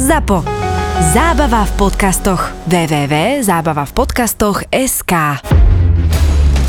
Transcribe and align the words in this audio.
ZAPO. 0.00 0.40
Zábava 1.12 1.68
v 1.68 1.72
podcastoch. 1.76 2.56
www.zábavavpodcastoch.sk 2.72 5.12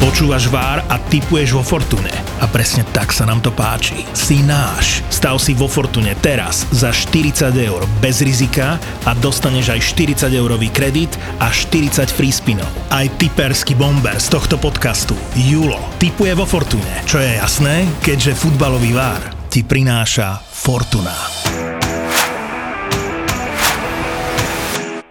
Počúvaš 0.04 0.52
Vár 0.52 0.84
a 0.92 1.00
typuješ 1.00 1.56
vo 1.56 1.64
Fortune. 1.64 2.12
A 2.44 2.46
presne 2.52 2.84
tak 2.92 3.16
sa 3.16 3.24
nám 3.24 3.40
to 3.40 3.56
páči. 3.56 4.04
Si 4.12 4.44
náš. 4.44 5.00
Stav 5.08 5.40
si 5.40 5.56
vo 5.56 5.72
Fortune 5.72 6.12
teraz 6.20 6.68
za 6.76 6.92
40 6.92 7.56
eur 7.56 7.88
bez 8.04 8.20
rizika 8.20 8.76
a 9.08 9.16
dostaneš 9.16 9.80
aj 9.80 9.96
40 10.28 10.36
eurový 10.36 10.68
kredit 10.68 11.16
a 11.40 11.48
40 11.48 12.12
free 12.12 12.36
spinov. 12.36 12.68
Aj 12.92 13.08
typerský 13.16 13.80
bomber 13.80 14.20
z 14.20 14.28
tohto 14.28 14.60
podcastu, 14.60 15.16
Julo, 15.40 15.80
typuje 16.04 16.36
vo 16.36 16.44
Fortune. 16.44 17.08
Čo 17.08 17.24
je 17.24 17.40
jasné, 17.40 17.88
keďže 18.04 18.36
futbalový 18.36 18.92
Vár 18.92 19.24
ti 19.48 19.64
prináša 19.64 20.44
Fortuna. 20.52 21.16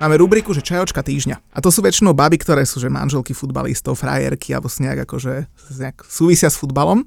Máme 0.01 0.17
rubriku, 0.17 0.57
že 0.57 0.65
čajočka 0.65 1.05
týždňa. 1.05 1.53
A 1.53 1.59
to 1.61 1.69
sú 1.69 1.85
väčšinou 1.85 2.17
baby, 2.17 2.41
ktoré 2.41 2.65
sú 2.65 2.81
že 2.81 2.89
manželky 2.89 3.37
futbalistov, 3.37 4.01
frajerky, 4.01 4.57
alebo 4.57 4.73
si 4.73 4.81
nejak 4.89 5.05
akože 5.05 5.45
nejak 5.77 6.09
súvisia 6.09 6.49
s 6.49 6.57
futbalom. 6.57 7.05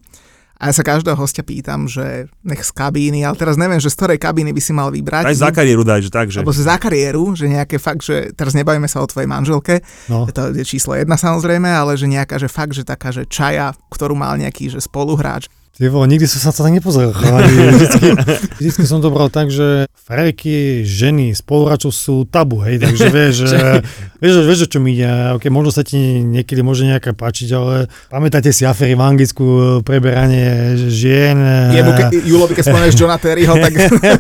A 0.62 0.70
ja 0.70 0.78
sa 0.78 0.86
každého 0.86 1.18
hostia 1.18 1.42
pýtam, 1.42 1.90
že 1.90 2.30
nech 2.46 2.62
z 2.62 2.72
kabíny, 2.72 3.26
ale 3.26 3.34
teraz 3.36 3.58
neviem, 3.58 3.82
že 3.82 3.90
z 3.90 3.98
ktorej 3.98 4.22
kabíny 4.22 4.54
by 4.54 4.62
si 4.62 4.72
mal 4.72 4.94
vybrať. 4.94 5.26
Aj 5.26 5.36
za 5.36 5.50
kariéru 5.50 5.82
daj, 5.82 6.06
že 6.06 6.12
tak, 6.14 6.30
že... 6.30 6.40
Alebo 6.40 6.54
za 6.54 6.78
kariéru, 6.78 7.34
že 7.34 7.50
nejaké 7.50 7.82
fakt, 7.82 8.06
že 8.06 8.30
teraz 8.38 8.54
nebavíme 8.54 8.86
sa 8.86 9.02
o 9.02 9.10
tvojej 9.10 9.28
manželke, 9.28 9.82
No. 10.08 10.30
to 10.30 10.54
je 10.54 10.64
číslo 10.64 10.94
jedna 10.94 11.18
samozrejme, 11.18 11.68
ale 11.68 11.98
že 11.98 12.06
nejaká, 12.06 12.38
že 12.38 12.48
fakt, 12.48 12.78
že 12.78 12.86
taká, 12.86 13.10
že 13.10 13.26
čaja, 13.26 13.74
ktorú 13.90 14.14
mal 14.14 14.38
nejaký, 14.38 14.70
že 14.70 14.80
spoluhráč. 14.80 15.50
Ty 15.74 15.90
vole, 15.90 16.06
nikdy 16.06 16.30
som 16.30 16.38
sa 16.38 16.54
to 16.54 16.62
tak 16.62 16.78
nepozeral. 16.78 17.18
Vždycky, 17.74 18.14
vždycky 18.62 18.86
som 18.86 19.02
to 19.02 19.10
bral 19.10 19.34
tak, 19.34 19.50
že 19.50 19.90
frajky, 20.06 20.86
ženy, 20.86 21.34
spoluhráčov 21.34 21.90
sú 21.90 22.30
tabu, 22.30 22.62
hej, 22.62 22.78
takže 22.78 23.10
vieš, 23.18 23.50
že, 23.50 23.82
vieš, 24.22 24.46
vieš, 24.46 24.60
o 24.66 24.68
čo 24.70 24.78
mi 24.78 24.94
ide. 24.94 25.34
Okay, 25.34 25.50
možno 25.50 25.74
sa 25.74 25.82
ti 25.82 26.22
niekedy 26.22 26.62
môže 26.62 26.86
nejaká 26.86 27.18
páčiť, 27.18 27.50
ale 27.58 27.90
pamätáte 28.14 28.54
si 28.54 28.70
afery 28.70 28.94
v 28.94 29.02
Anglicku, 29.02 29.46
preberanie 29.82 30.78
žien. 30.94 31.42
Jemu, 31.74 31.92
ke, 31.98 32.22
Julovi, 32.22 32.54
keď 32.54 32.70
spomeneš 32.70 32.94
Johna 33.02 33.18
Terryho, 33.18 33.58
tak 33.58 33.74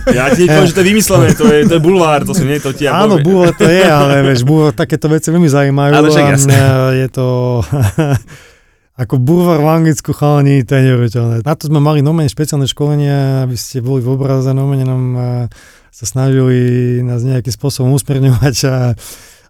Ja 0.09 0.33
ti 0.33 0.49
poviem, 0.49 0.65
že 0.65 0.73
to 0.73 0.81
je 0.81 0.89
vymyslené, 0.89 1.27
to 1.38 1.45
je, 1.53 1.69
to 1.69 1.73
je 1.77 1.81
bulvár, 1.85 2.25
to 2.25 2.33
sú 2.33 2.49
nie 2.49 2.57
to 2.57 2.73
ti 2.73 2.89
ja 2.89 2.97
Áno, 2.97 3.21
búho 3.21 3.53
to 3.53 3.69
je, 3.69 3.85
ale 3.85 4.25
vieš, 4.25 4.41
búho 4.41 4.73
takéto 4.73 5.05
veci 5.05 5.29
veľmi 5.29 5.45
zaujímajú. 5.45 5.91
Ale 6.01 6.09
však 6.09 6.49
mňa 6.49 6.65
je 6.97 7.07
to... 7.13 7.27
ako 8.94 9.17
bulvár 9.17 9.59
v 9.61 9.69
Anglicku, 9.73 10.13
chalani, 10.13 10.61
to 10.61 10.77
je 10.77 10.94
neuveriteľné. 10.94 11.36
Na 11.41 11.53
to 11.58 11.66
sme 11.66 11.81
mali 11.81 12.05
nomene 12.05 12.30
špeciálne 12.30 12.69
školenia, 12.69 13.41
aby 13.41 13.58
ste 13.58 13.81
boli 13.81 14.05
v 14.05 14.13
obraze, 14.13 14.53
nomene 14.53 14.85
nám 14.85 15.03
a, 15.17 15.27
sa 15.89 16.05
snažili 16.05 17.02
nás 17.02 17.25
nejakým 17.25 17.53
spôsobom 17.53 17.97
usmerňovať 17.97 18.55
a 18.69 18.75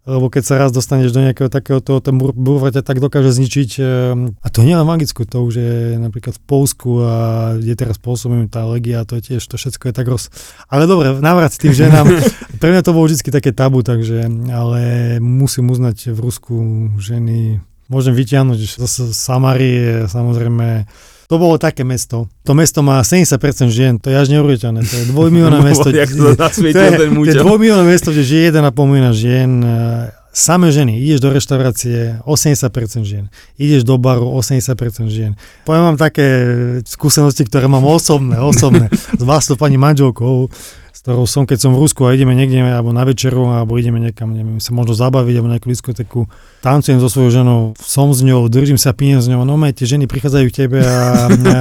lebo 0.04 0.28
keď 0.28 0.44
sa 0.44 0.60
raz 0.60 0.76
dostaneš 0.76 1.16
do 1.16 1.24
nejakého 1.24 1.48
takého 1.48 1.80
toho, 1.80 2.04
ten 2.04 2.20
bur- 2.20 2.36
bulvár 2.36 2.76
ťa 2.76 2.84
tak 2.84 3.00
dokáže 3.00 3.32
zničiť. 3.32 3.70
ehm, 3.80 4.36
A 4.44 4.48
to 4.52 4.68
nie 4.68 4.76
len 4.76 4.84
v 4.84 4.92
Anglicku, 5.00 5.24
to 5.24 5.48
už 5.48 5.54
je 5.56 5.76
napríklad 5.96 6.36
v 6.36 6.44
Polsku 6.44 7.00
a 7.00 7.16
je 7.56 7.72
teraz 7.72 7.96
pôsobím 8.04 8.52
tá 8.52 8.68
legia, 8.68 9.08
to 9.08 9.16
je 9.16 9.32
tiež, 9.32 9.48
to 9.48 9.56
všetko 9.56 9.90
je 9.90 9.94
tak 9.96 10.08
roz... 10.12 10.28
Ale 10.68 10.92
dobre, 10.92 11.16
návrat 11.24 11.56
s 11.56 11.60
tým 11.64 11.72
ženám. 11.72 12.04
Pre 12.60 12.70
mňa 12.76 12.84
to 12.84 12.92
bolo 12.92 13.08
vždy 13.08 13.32
také 13.32 13.56
tabu, 13.56 13.80
takže, 13.80 14.28
ale 14.52 14.80
musím 15.24 15.72
uznať 15.72 16.12
v 16.12 16.20
Rusku 16.20 16.56
ženy, 17.00 17.64
môžem 17.88 18.14
vyťahnuť 18.16 18.60
zase 18.80 19.12
Samarie, 19.12 20.08
samozrejme, 20.08 20.86
to 21.32 21.36
bolo 21.40 21.58
také 21.58 21.82
mesto. 21.82 22.30
To 22.46 22.54
mesto 22.54 22.86
má 22.86 23.02
70% 23.02 23.72
žien, 23.74 23.98
to 23.98 24.12
je 24.12 24.18
až 24.20 24.28
neuveriteľné. 24.30 24.86
To 24.86 24.96
je 25.02 25.06
dvojmilionné 25.10 25.60
mesto. 25.74 25.88
To 25.88 25.96
to 25.96 26.62
je, 26.62 26.92
to 26.94 27.04
je 27.08 27.12
múťa. 27.12 27.42
dvojmilionné 27.42 27.86
mesto, 27.88 28.14
kde 28.14 28.22
žije 28.22 28.54
1,5 28.54 28.70
milióna 28.86 29.14
žien. 29.16 29.52
e, 29.64 29.70
Samé 30.34 30.74
ženy, 30.74 30.98
ideš 30.98 31.22
do 31.22 31.30
reštaurácie, 31.30 32.18
80% 32.26 33.06
žien. 33.06 33.30
Ideš 33.54 33.86
do 33.86 34.02
baru, 34.02 34.34
80% 34.34 35.06
žien. 35.06 35.38
Poviem 35.62 35.94
vám 35.94 35.98
také 36.02 36.26
skúsenosti, 36.90 37.46
ktoré 37.46 37.70
mám 37.70 37.86
osobné, 37.86 38.42
osobné. 38.42 38.90
S 39.20 39.22
vlastnou 39.22 39.62
pani 39.62 39.78
manželkou, 39.78 40.50
ktorou 41.04 41.28
som, 41.28 41.44
keď 41.44 41.68
som 41.68 41.76
v 41.76 41.84
Rusku 41.84 42.08
a 42.08 42.16
ideme 42.16 42.32
niekde, 42.32 42.64
alebo 42.64 42.96
na 42.96 43.04
večeru, 43.04 43.52
alebo 43.52 43.76
ideme 43.76 44.00
niekam, 44.00 44.32
neviem, 44.32 44.64
sa 44.64 44.72
možno 44.72 44.96
zabaviť, 44.96 45.36
alebo 45.36 45.52
nejakú 45.52 45.68
diskotéku, 45.68 46.32
tancujem 46.64 47.04
so 47.04 47.12
svojou 47.12 47.44
ženou, 47.44 47.60
som 47.76 48.16
s 48.16 48.24
ňou, 48.24 48.48
držím 48.48 48.80
sa, 48.80 48.96
pijem 48.96 49.20
s 49.20 49.28
ňou, 49.28 49.44
no 49.44 49.60
tie 49.76 49.84
ženy 49.84 50.08
prichádzajú 50.08 50.46
k 50.48 50.56
tebe 50.64 50.80
a, 50.80 51.28
a, 51.28 51.60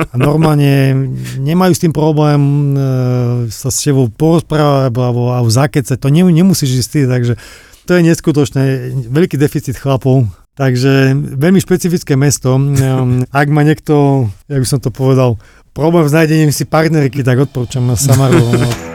a 0.00 0.14
normálne 0.16 0.96
nemajú 1.44 1.76
s 1.76 1.82
tým 1.84 1.92
problém 1.92 2.72
e, 2.72 2.80
sa 3.52 3.68
s 3.68 3.84
tebou 3.84 4.08
porozprávať 4.08 4.96
alebo, 4.96 5.28
alebo 5.28 5.52
zakecať, 5.52 6.00
to 6.00 6.08
ne, 6.08 6.24
nemusíš 6.24 6.80
ísť 6.80 6.88
ty, 6.88 7.00
takže 7.04 7.36
to 7.84 8.00
je 8.00 8.00
neskutočné, 8.00 8.62
veľký 9.12 9.36
deficit 9.36 9.76
chlapov, 9.76 10.24
takže 10.58 11.14
veľmi 11.14 11.62
špecifické 11.62 12.18
mesto. 12.18 12.58
Ak 13.30 13.46
má 13.46 13.62
niekto, 13.62 14.26
ja 14.50 14.58
by 14.58 14.66
som 14.66 14.82
to 14.82 14.90
povedal, 14.90 15.38
problém 15.70 16.10
s 16.10 16.12
nájdením 16.18 16.50
si 16.50 16.66
partnerky, 16.66 17.22
tak 17.22 17.46
odporúčam 17.46 17.86
Samaru. 17.94 18.42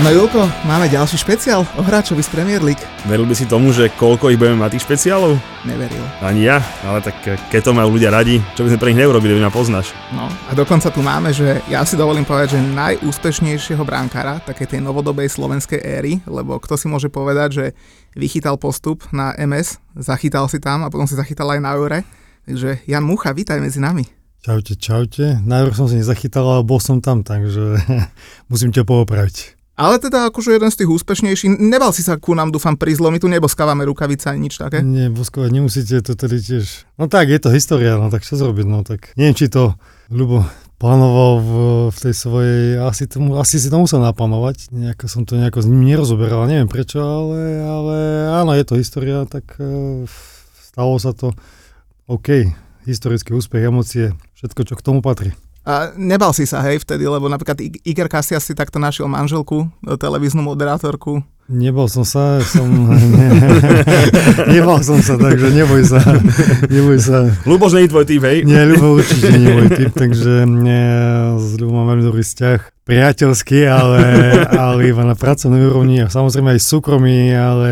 No 0.00 0.08
Julko, 0.08 0.48
máme 0.64 0.88
ďalší 0.88 1.20
špeciál 1.20 1.60
o 1.76 1.84
hráčovi 1.84 2.24
z 2.24 2.32
Premier 2.32 2.64
League. 2.64 2.80
Veril 3.04 3.28
by 3.28 3.36
si 3.36 3.44
tomu, 3.44 3.68
že 3.68 3.92
koľko 4.00 4.32
ich 4.32 4.40
budeme 4.40 4.56
mať 4.56 4.72
tých 4.72 4.88
špeciálov? 4.88 5.36
Neveril. 5.68 6.00
Ani 6.24 6.48
ja, 6.48 6.64
ale 6.88 7.04
tak 7.04 7.20
eh, 7.28 7.36
keď 7.52 7.68
to 7.68 7.76
majú 7.76 8.00
ľudia 8.00 8.08
radi, 8.08 8.40
čo 8.56 8.64
by 8.64 8.72
sme 8.72 8.80
pre 8.80 8.88
nich 8.96 9.00
neurobili, 9.04 9.36
by 9.36 9.44
ma 9.44 9.52
poznáš. 9.52 9.92
No 10.16 10.24
a 10.24 10.56
dokonca 10.56 10.88
tu 10.88 11.04
máme, 11.04 11.36
že 11.36 11.60
ja 11.68 11.84
si 11.84 12.00
dovolím 12.00 12.24
povedať, 12.24 12.56
že 12.56 12.64
najúspešnejšieho 12.64 13.84
brankára 13.84 14.40
takej 14.40 14.72
tej 14.72 14.80
novodobej 14.80 15.28
slovenskej 15.28 15.84
éry, 15.84 16.24
lebo 16.24 16.56
kto 16.56 16.80
si 16.80 16.88
môže 16.88 17.12
povedať, 17.12 17.48
že 17.52 17.64
vychytal 18.16 18.56
postup 18.56 19.04
na 19.12 19.36
MS, 19.36 19.84
zachytal 20.00 20.48
si 20.48 20.64
tam 20.64 20.80
a 20.80 20.88
potom 20.88 21.04
si 21.04 21.12
zachytal 21.12 21.52
aj 21.52 21.60
na 21.60 21.76
Eure. 21.76 22.08
Takže 22.48 22.88
Jan 22.88 23.04
Mucha, 23.04 23.36
vítaj 23.36 23.60
medzi 23.60 23.84
nami. 23.84 24.08
Čaute, 24.40 24.80
čaute. 24.80 25.44
Najprv 25.44 25.76
som 25.76 25.92
si 25.92 26.00
nezachytal, 26.00 26.48
ale 26.48 26.64
bol 26.64 26.80
som 26.80 27.04
tam, 27.04 27.20
takže 27.20 27.84
musím 28.50 28.72
ťa 28.72 28.88
poopraviť. 28.88 29.59
Ale 29.80 29.96
teda 29.96 30.28
akože 30.28 30.60
jeden 30.60 30.68
z 30.68 30.84
tých 30.84 30.92
úspešnejších, 30.92 31.56
nebal 31.56 31.88
si 31.96 32.04
sa 32.04 32.20
ku 32.20 32.36
nám, 32.36 32.52
dúfam, 32.52 32.76
lebo 32.76 33.08
my 33.08 33.16
tu 33.16 33.32
neboskávame 33.32 33.88
rukavice 33.88 34.28
ani 34.28 34.52
nič 34.52 34.60
také. 34.60 34.84
Nie, 34.84 35.08
boskovať 35.08 35.50
nemusíte, 35.56 36.04
to 36.04 36.12
tedy 36.12 36.36
tiež... 36.36 36.84
No 37.00 37.08
tak, 37.08 37.32
je 37.32 37.40
to 37.40 37.48
história, 37.48 37.96
no 37.96 38.12
tak 38.12 38.20
čo 38.20 38.36
zrobiť, 38.36 38.66
no 38.68 38.84
tak... 38.84 39.16
Neviem, 39.16 39.32
či 39.32 39.48
to 39.48 39.80
Ľubo 40.10 40.42
plánoval 40.82 41.32
v, 41.38 41.52
v 41.94 41.98
tej 42.02 42.14
svojej... 42.18 42.64
Asi, 42.82 43.06
tomu, 43.06 43.38
asi 43.38 43.62
si 43.62 43.70
to 43.70 43.78
musel 43.78 44.02
naplánovať, 44.02 44.74
nejako 44.74 45.06
som 45.06 45.22
to 45.22 45.38
nejako 45.38 45.62
s 45.62 45.70
ním 45.70 45.86
nerozoberal, 45.86 46.50
neviem 46.50 46.66
prečo, 46.66 46.98
ale, 46.98 47.62
ale 47.62 47.96
áno, 48.42 48.50
je 48.58 48.64
to 48.66 48.74
história, 48.74 49.22
tak 49.30 49.54
uh, 49.62 50.02
stalo 50.60 50.98
sa 50.98 51.14
to. 51.14 51.30
OK, 52.10 52.50
historický 52.90 53.38
úspech, 53.38 53.70
emócie, 53.70 54.18
všetko, 54.34 54.60
čo 54.66 54.74
k 54.74 54.82
tomu 54.82 54.98
patrí. 54.98 55.30
A 55.70 55.94
nebal 55.94 56.34
si 56.34 56.50
sa, 56.50 56.66
hej, 56.66 56.82
vtedy, 56.82 57.06
lebo 57.06 57.30
napríklad 57.30 57.62
I- 57.62 57.78
Iker 57.94 58.10
Casillas 58.10 58.42
si 58.42 58.58
takto 58.58 58.82
našiel 58.82 59.06
manželku, 59.06 59.70
e, 59.86 59.94
televíznu 59.94 60.42
moderátorku. 60.42 61.22
Nebol 61.46 61.86
som 61.86 62.02
sa, 62.02 62.42
som... 62.42 62.66
Ne, 62.90 63.26
nebal 64.50 64.82
som 64.82 64.98
sa, 64.98 65.14
takže 65.14 65.50
neboj 65.54 65.82
sa. 65.86 66.02
Neboj 66.66 66.98
sa. 66.98 67.30
Luboš 67.46 67.78
nie 67.78 67.86
je 67.86 67.90
tvoj 67.90 68.06
typ, 68.06 68.22
hej? 68.22 68.42
Nie, 68.42 68.66
Ľubo 68.66 68.98
určite 68.98 69.30
nie 69.30 69.46
je 69.46 69.54
môj 69.54 69.70
typ, 69.74 69.92
takže 69.94 70.46
mne, 70.46 70.80
s 71.38 71.54
Ľubom 71.58 71.82
mám 71.82 71.86
veľmi 71.94 72.04
dobrý 72.06 72.22
vzťah. 72.26 72.58
Priateľský, 72.86 73.66
ale, 73.70 74.02
ale 74.50 74.80
iba 74.90 75.06
na 75.06 75.14
pracovnej 75.14 75.62
úrovni 75.70 76.02
a 76.02 76.10
samozrejme 76.10 76.54
aj 76.54 76.66
súkromí, 76.66 77.30
ale 77.30 77.70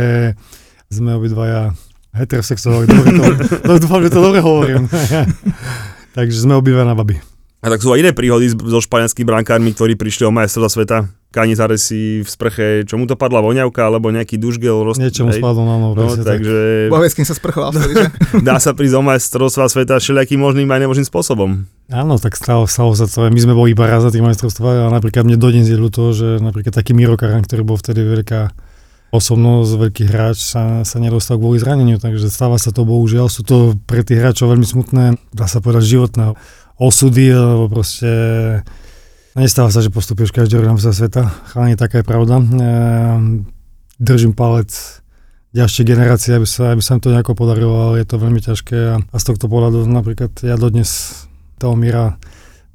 sme 0.86 1.18
obidvaja 1.18 1.74
heterosexuáli. 2.14 2.86
Dobre 2.86 3.10
to, 3.62 3.72
dúfam, 3.82 4.02
že 4.02 4.10
to 4.10 4.20
dobre 4.22 4.38
hovorím. 4.42 4.86
takže 6.18 6.46
sme 6.46 6.58
obidva 6.58 6.82
na 6.82 6.94
baby. 6.94 7.37
A 7.58 7.66
tak 7.74 7.82
sú 7.82 7.90
aj 7.90 8.06
iné 8.06 8.10
príhody 8.14 8.54
so 8.54 8.78
španielskými 8.78 9.26
brankármi, 9.26 9.74
ktorí 9.74 9.98
prišli 9.98 10.30
o 10.30 10.30
majstrovstvá 10.30 10.70
sveta. 10.70 10.98
Kanizare 11.34 11.74
si 11.74 12.22
v 12.22 12.28
sprche, 12.30 12.86
čo 12.86 12.96
mu 12.96 13.04
to 13.04 13.18
padla 13.18 13.42
voňavka, 13.42 13.82
alebo 13.82 14.14
nejaký 14.14 14.38
dušgel. 14.38 14.86
Roz... 14.86 15.02
Niečomu 15.02 15.34
hej. 15.34 15.42
spadlo 15.42 15.66
na 15.66 15.76
nohu. 15.76 15.92
No, 15.98 16.14
tak. 16.14 16.38
takže 16.38 16.86
Bohe, 16.86 17.10
s 17.10 17.18
kým 17.18 17.26
sa 17.26 17.34
sprchoval 17.34 17.74
vtedy, 17.74 17.94
že? 18.00 18.06
dá 18.46 18.62
sa 18.62 18.72
prísť 18.78 18.94
o 18.96 19.02
majstrovstvá 19.02 19.66
sveta 19.68 19.98
všelijakým 19.98 20.38
možným 20.38 20.70
aj 20.70 20.80
nemožným 20.86 21.08
spôsobom. 21.10 21.66
Áno, 21.90 22.14
tak 22.22 22.38
stalo, 22.38 22.70
stalo 22.70 22.94
sa 22.94 23.10
to. 23.10 23.26
My 23.26 23.40
sme 23.42 23.58
boli 23.58 23.74
iba 23.74 23.90
raz 23.90 24.06
za 24.06 24.14
tých 24.14 24.22
majstrovstvách 24.22 24.86
a 24.86 24.94
napríklad 24.94 25.26
mne 25.26 25.36
dodnes 25.36 25.66
je 25.66 25.74
ľúto, 25.74 26.14
že 26.14 26.38
napríklad 26.38 26.72
taký 26.72 26.94
Miro 26.94 27.18
Karan, 27.18 27.42
ktorý 27.42 27.66
bol 27.66 27.76
vtedy 27.76 28.06
veľká 28.06 28.54
osobnosť, 29.08 29.70
veľký 29.88 30.04
hráč 30.08 30.36
sa, 30.40 30.84
sa 30.84 30.96
nedostal 31.00 31.40
kvôli 31.40 31.56
zraneniu, 31.56 31.96
takže 31.96 32.28
stáva 32.28 32.60
sa 32.60 32.76
to 32.76 32.84
bohužiaľ. 32.84 33.32
Sú 33.32 33.40
to 33.40 33.72
pre 33.88 34.04
tých 34.04 34.20
hráčov 34.20 34.52
veľmi 34.52 34.68
smutné, 34.68 35.16
dá 35.32 35.48
sa 35.48 35.64
povedať 35.64 35.96
životné 35.96 36.36
osudy, 36.78 37.34
lebo 37.34 37.66
proste 37.66 38.10
nestáva 39.34 39.70
sa, 39.70 39.82
že 39.82 39.90
postupuješ 39.90 40.30
každý 40.30 40.58
rok 40.58 40.78
mesta 40.78 40.94
sveta. 40.94 41.30
Chalani, 41.50 41.74
taká 41.74 42.00
je 42.00 42.06
pravda. 42.06 42.38
Ehm, 42.38 43.46
držím 43.98 44.32
palec 44.32 44.70
ďalšie 45.52 45.82
generácie, 45.82 46.38
aby 46.38 46.46
sa, 46.46 46.72
aby 46.72 46.82
sa 46.82 46.94
im 46.94 47.02
to 47.02 47.10
nejako 47.10 47.34
podarilo, 47.34 47.90
ale 47.90 48.04
je 48.04 48.06
to 48.06 48.16
veľmi 48.22 48.40
ťažké 48.40 48.78
a, 48.94 48.96
a 49.02 49.16
z 49.18 49.24
tohto 49.26 49.50
pohľadu 49.50 49.84
napríklad 49.90 50.30
ja 50.44 50.54
dodnes 50.54 51.24
toho 51.58 51.74
Mira 51.74 52.20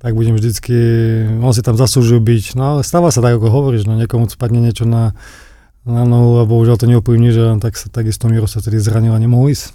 tak 0.03 0.19
budem 0.19 0.35
vždycky, 0.35 0.75
on 1.39 1.55
si 1.55 1.63
tam 1.63 1.79
zaslúžil 1.79 2.19
byť, 2.19 2.59
no 2.59 2.75
ale 2.75 2.81
stáva 2.83 3.07
sa 3.07 3.23
tak, 3.23 3.39
ako 3.39 3.47
hovoríš, 3.47 3.87
no 3.87 3.95
niekomu 3.95 4.27
spadne 4.27 4.59
niečo 4.59 4.83
na, 4.83 5.15
na 5.87 6.03
nohu 6.03 6.43
a 6.43 6.49
bohužiaľ 6.49 6.75
to 6.75 6.91
neoplyvní, 6.91 7.31
že 7.31 7.55
tak 7.63 7.79
sa 7.79 7.87
takisto 7.87 8.27
Miro 8.27 8.43
sa 8.43 8.59
tedy 8.59 8.83
zranil 8.83 9.15
a 9.15 9.23
nemohol 9.23 9.55
ísť. 9.55 9.71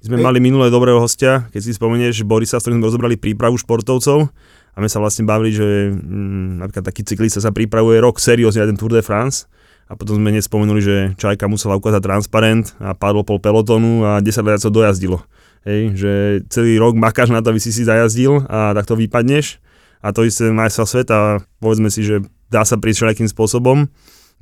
Sme 0.00 0.20
mali 0.20 0.38
minulé 0.38 0.68
dobrého 0.68 1.00
hostia, 1.00 1.48
keď 1.50 1.60
si 1.60 1.72
spomenieš 1.72 2.22
Borisa, 2.22 2.60
s 2.60 2.62
ktorým 2.62 2.78
sme 2.78 2.88
rozobrali 2.92 3.16
prípravu 3.16 3.56
športovcov 3.56 4.28
a 4.76 4.78
my 4.78 4.88
sa 4.92 5.00
vlastne 5.00 5.24
bavili, 5.24 5.56
že 5.56 5.90
mm, 5.90 6.62
napríklad 6.62 6.84
taký 6.84 7.02
cyklista 7.02 7.40
sa 7.40 7.50
pripravuje 7.50 7.96
rok 7.98 8.20
seriózne 8.20 8.62
na 8.62 8.68
ten 8.70 8.78
Tour 8.78 8.92
de 8.92 9.00
France 9.00 9.48
a 9.88 9.96
potom 9.96 10.20
sme 10.20 10.34
nespomenuli, 10.36 10.80
že 10.84 10.96
Čajka 11.16 11.48
musela 11.48 11.80
ukázať 11.80 12.02
transparent 12.04 12.76
a 12.82 12.92
padlo 12.92 13.24
pol 13.24 13.40
pelotonu 13.40 14.04
a 14.04 14.20
10 14.20 14.60
sa 14.60 14.70
dojazdilo. 14.70 15.24
Hej, 15.66 15.98
že 15.98 16.12
celý 16.52 16.78
rok 16.78 16.94
makáš 16.94 17.34
na 17.34 17.42
to, 17.42 17.50
aby 17.50 17.58
si 17.58 17.74
si 17.74 17.82
zajazdil 17.82 18.46
a 18.46 18.70
takto 18.76 18.94
vypadneš 18.94 19.58
a 20.04 20.14
to 20.14 20.22
isté 20.22 20.52
majstra 20.52 20.86
sveta, 20.86 21.18
povedzme 21.58 21.90
si, 21.90 22.06
že 22.06 22.22
dá 22.46 22.62
sa 22.62 22.78
prísť 22.78 23.02
všelijakým 23.02 23.28
spôsobom, 23.32 23.90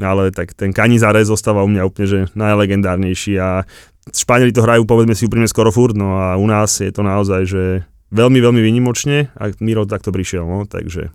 ale 0.03 0.35
tak 0.35 0.53
ten 0.53 0.75
Canizare 0.75 1.23
zostáva 1.23 1.63
u 1.63 1.71
mňa 1.71 1.87
úplne 1.87 2.07
že 2.11 2.21
najlegendárnejší 2.35 3.39
a 3.39 3.65
Španieli 4.13 4.53
to 4.53 4.65
hrajú 4.65 4.85
povedzme 4.85 5.17
si 5.17 5.25
úprimne 5.25 5.49
skoro 5.49 5.73
furt, 5.73 5.97
no 5.97 6.21
a 6.21 6.37
u 6.37 6.45
nás 6.45 6.77
je 6.83 6.93
to 6.93 7.01
naozaj, 7.01 7.49
že 7.49 7.63
veľmi, 8.13 8.39
veľmi 8.43 8.61
vynimočne 8.61 9.33
a 9.33 9.49
Miro 9.65 9.89
takto 9.89 10.13
prišiel, 10.13 10.45
no, 10.45 10.69
takže 10.69 11.09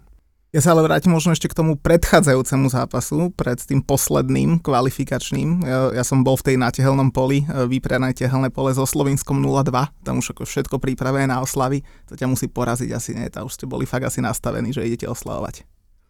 ja 0.49 0.65
sa 0.65 0.73
ale 0.73 0.81
vrátim 0.81 1.13
možno 1.13 1.29
ešte 1.29 1.45
k 1.45 1.53
tomu 1.61 1.77
predchádzajúcemu 1.77 2.73
zápasu, 2.73 3.29
pred 3.37 3.61
tým 3.61 3.85
posledným 3.85 4.57
kvalifikačným. 4.65 5.61
Ja, 5.61 6.01
ja 6.01 6.01
som 6.01 6.25
bol 6.25 6.41
v 6.41 6.49
tej 6.49 6.55
natehelnom 6.57 7.13
poli, 7.13 7.45
e, 7.45 7.69
vyprené 7.69 8.17
tehelné 8.17 8.49
pole 8.49 8.73
so 8.73 8.81
Slovinskom 8.81 9.37
0-2, 9.37 9.93
tam 10.01 10.17
už 10.17 10.33
ako 10.33 10.49
všetko 10.49 10.81
prípravené 10.81 11.29
na 11.29 11.45
oslavy, 11.45 11.85
to 12.09 12.17
ťa 12.17 12.25
musí 12.25 12.49
poraziť 12.49 12.89
asi 12.89 13.13
nie, 13.13 13.29
tam 13.29 13.45
už 13.45 13.61
ste 13.61 13.69
boli 13.69 13.85
fakt 13.85 14.09
asi 14.09 14.25
nastavení, 14.25 14.73
že 14.73 14.89
idete 14.89 15.05
oslavovať. 15.05 15.69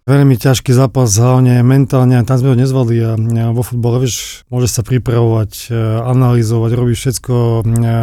Veľmi 0.09 0.41
ťažký 0.41 0.73
zápas, 0.73 1.13
hlavne 1.13 1.61
mentálne, 1.61 2.17
tam 2.25 2.41
sme 2.41 2.49
ho 2.51 2.57
nezvali 2.57 2.97
a, 2.97 3.13
a 3.13 3.43
vo 3.53 3.61
futbole, 3.61 4.01
vieš, 4.01 4.41
môže 4.49 4.65
sa 4.65 4.81
pripravovať, 4.81 5.69
e, 5.69 5.77
analyzovať, 6.01 6.71
robiť 6.73 6.97
všetko 6.97 7.35
a, 7.61 7.97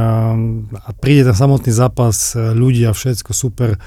a 0.87 0.91
príde 1.03 1.27
ten 1.27 1.35
samotný 1.35 1.75
zápas, 1.75 2.39
e, 2.39 2.55
ľudia, 2.55 2.95
všetko 2.95 3.35
super 3.35 3.83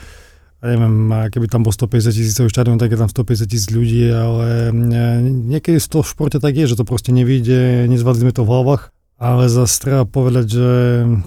ja 0.60 0.76
neviem, 0.76 1.32
keby 1.32 1.48
tam 1.48 1.64
bol 1.64 1.72
150 1.72 2.12
tisícový 2.12 2.52
štadión, 2.52 2.76
tak 2.76 2.92
je 2.92 3.00
tam 3.00 3.08
150 3.08 3.48
tisíc 3.48 3.72
ľudí, 3.72 4.12
ale 4.12 4.76
niekedy 5.24 5.80
v 5.80 5.88
tom 5.88 6.04
športe 6.04 6.44
tak 6.44 6.52
je, 6.60 6.68
že 6.68 6.76
to 6.76 6.84
proste 6.84 7.16
nevíde, 7.16 7.88
nezvládli 7.88 8.28
sme 8.28 8.36
to 8.36 8.44
v 8.44 8.52
hlavách. 8.52 8.92
Ale 9.20 9.52
zase 9.52 9.80
treba 9.80 10.04
povedať, 10.04 10.46
že 10.48 10.68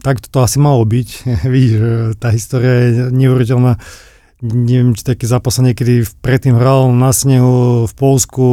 takto 0.04 0.28
to 0.28 0.44
asi 0.44 0.60
malo 0.60 0.84
byť. 0.84 1.08
Vidíš, 1.52 1.72
tá 2.20 2.28
história 2.32 2.72
je 2.88 2.88
neuveriteľná. 3.12 3.80
Neviem, 4.42 4.98
či 4.98 5.06
taký 5.06 5.30
zápas 5.30 5.54
sa 5.54 5.62
niekedy 5.62 6.02
predtým 6.18 6.58
hral 6.58 6.90
na 6.90 7.14
snehu 7.14 7.86
v 7.86 7.92
Polsku. 7.94 8.44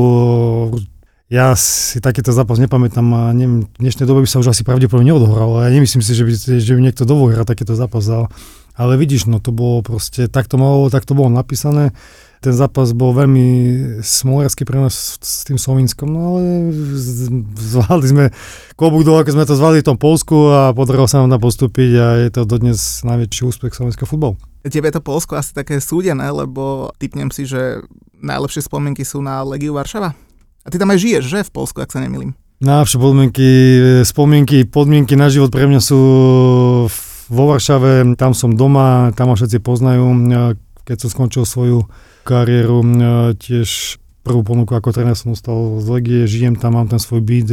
Ja 1.34 1.58
si 1.58 1.98
takýto 1.98 2.30
zápas 2.30 2.62
nepamätám 2.62 3.06
a 3.10 3.34
neviem, 3.34 3.66
v 3.66 3.82
dnešnej 3.82 4.06
dobe 4.06 4.22
by 4.22 4.30
sa 4.30 4.38
už 4.38 4.54
asi 4.54 4.62
pravdepodobne 4.62 5.10
neodohral. 5.10 5.66
Ja 5.66 5.74
nemyslím 5.74 6.06
si, 6.06 6.14
že 6.14 6.30
by, 6.30 6.34
že 6.62 6.72
by 6.78 6.82
niekto 6.86 7.10
dovolil 7.10 7.42
hrať 7.42 7.58
takýto 7.58 7.74
zápas. 7.74 8.06
Ale 8.06 8.30
ale 8.80 8.96
vidíš, 8.96 9.28
no 9.28 9.44
to 9.44 9.52
bolo 9.52 9.84
proste, 9.84 10.32
tak 10.32 10.48
to, 10.48 10.56
malo, 10.56 10.88
tak 10.88 11.04
to 11.04 11.12
bolo 11.12 11.28
napísané. 11.28 11.92
Ten 12.40 12.56
zápas 12.56 12.96
bol 12.96 13.12
veľmi 13.12 13.48
smolársky 14.00 14.64
pre 14.64 14.80
nás 14.80 15.20
s 15.20 15.44
tým 15.44 15.60
Slovinskom, 15.60 16.08
no 16.08 16.40
ale 16.40 16.72
zvládli 17.60 18.08
sme 18.08 18.26
klobúk 18.80 19.04
dole, 19.04 19.28
keď 19.28 19.36
sme 19.36 19.44
to 19.44 19.60
zvládli 19.60 19.84
v 19.84 19.90
tom 19.92 20.00
Polsku 20.00 20.48
a 20.48 20.72
podarilo 20.72 21.12
sa 21.12 21.20
nám 21.20 21.36
na 21.36 21.44
postúpiť 21.44 21.92
a 22.00 22.08
je 22.24 22.30
to 22.32 22.48
dodnes 22.48 23.04
najväčší 23.04 23.52
úspech 23.52 23.76
slovenského 23.76 24.08
futbalu. 24.08 24.40
Tebe 24.68 24.92
je 24.92 25.00
to 25.00 25.06
Polsko 25.06 25.40
asi 25.40 25.56
také 25.56 25.80
súdené, 25.80 26.28
lebo 26.28 26.92
typnem 27.00 27.32
si, 27.32 27.48
že 27.48 27.80
najlepšie 28.20 28.68
spomienky 28.68 29.08
sú 29.08 29.24
na 29.24 29.40
Legiu 29.48 29.72
Varšava. 29.72 30.12
A 30.64 30.68
ty 30.68 30.76
tam 30.76 30.92
aj 30.92 31.00
žiješ, 31.00 31.24
že 31.24 31.48
v 31.48 31.54
Polsku, 31.56 31.80
ak 31.80 31.96
sa 31.96 32.04
nemýlim? 32.04 32.36
Najlepšie 32.60 33.00
podmienky, 33.00 33.50
spomienky, 34.04 34.68
podmienky 34.68 35.16
na 35.16 35.32
život 35.32 35.48
pre 35.48 35.64
mňa 35.64 35.80
sú 35.80 36.00
vo 37.32 37.44
Varšave, 37.48 38.20
tam 38.20 38.36
som 38.36 38.52
doma, 38.52 39.16
tam 39.16 39.32
ma 39.32 39.40
všetci 39.40 39.64
poznajú. 39.64 40.12
Keď 40.84 40.98
som 41.00 41.10
skončil 41.14 41.48
svoju 41.48 41.88
kariéru, 42.28 42.84
tiež 43.40 43.96
prvú 44.28 44.44
ponuku 44.44 44.76
ako 44.76 44.92
tréner 44.92 45.16
som 45.16 45.32
dostal 45.32 45.80
z 45.80 45.88
Legie, 45.88 46.28
žijem 46.28 46.60
tam, 46.60 46.76
mám 46.76 46.92
ten 46.92 47.00
svoj 47.00 47.24
byt, 47.24 47.48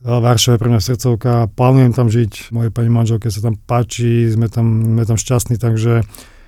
v 0.00 0.08
Varšave 0.08 0.60
pre 0.60 0.68
mňa 0.68 0.80
srdcovka, 0.80 1.48
plánujem 1.56 1.92
tam 1.96 2.12
žiť, 2.12 2.52
mojej 2.52 2.72
pani 2.72 2.90
manželke 2.92 3.32
sa 3.32 3.40
tam 3.40 3.56
páči, 3.56 4.28
sme 4.28 4.52
tam, 4.52 4.96
sme 4.96 5.02
tam 5.08 5.16
šťastní, 5.16 5.56
takže 5.56 6.04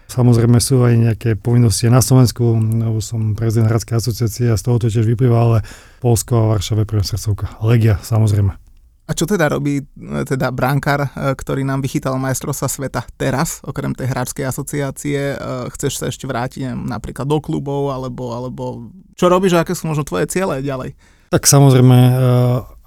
samozrejme 0.08 0.60
sú 0.60 0.84
aj 0.84 0.94
nejaké 0.96 1.30
povinnosti 1.36 1.88
na 1.88 2.04
Slovensku, 2.04 2.56
lebo 2.60 3.00
som 3.00 3.32
prezident 3.32 3.72
Hradskej 3.72 3.96
asociácie 3.98 4.46
a 4.52 4.60
z 4.60 4.62
toho 4.68 4.76
to 4.76 4.92
tiež 4.92 5.08
vyplýva, 5.08 5.36
ale 5.36 5.58
Polsko 6.04 6.36
a 6.36 6.44
Varšave 6.56 6.84
pre 6.84 7.00
mňa 7.00 7.06
srdcovka. 7.08 7.46
Legia, 7.64 7.96
samozrejme. 8.04 8.68
A 9.08 9.16
čo 9.16 9.24
teda 9.24 9.48
robí 9.48 9.80
e, 9.80 9.84
teda 10.28 10.52
brankár, 10.52 11.08
e, 11.08 11.32
ktorý 11.32 11.64
nám 11.64 11.80
vychytal 11.80 12.20
majstrovstva 12.20 12.68
sveta 12.68 13.00
teraz, 13.16 13.64
okrem 13.64 13.96
tej 13.96 14.12
hráčskej 14.12 14.44
asociácie? 14.44 15.32
E, 15.32 15.36
chceš 15.72 15.96
sa 15.96 16.12
ešte 16.12 16.28
vrátiť 16.28 16.68
neviem, 16.68 16.84
napríklad 16.84 17.24
do 17.24 17.40
klubov, 17.40 17.88
alebo, 17.88 18.36
alebo 18.36 18.92
čo 19.16 19.32
robíš 19.32 19.56
a 19.56 19.64
aké 19.64 19.72
sú 19.72 19.88
možno 19.88 20.04
tvoje 20.04 20.28
ciele 20.28 20.60
ďalej? 20.60 20.92
Tak 21.32 21.48
samozrejme, 21.48 21.96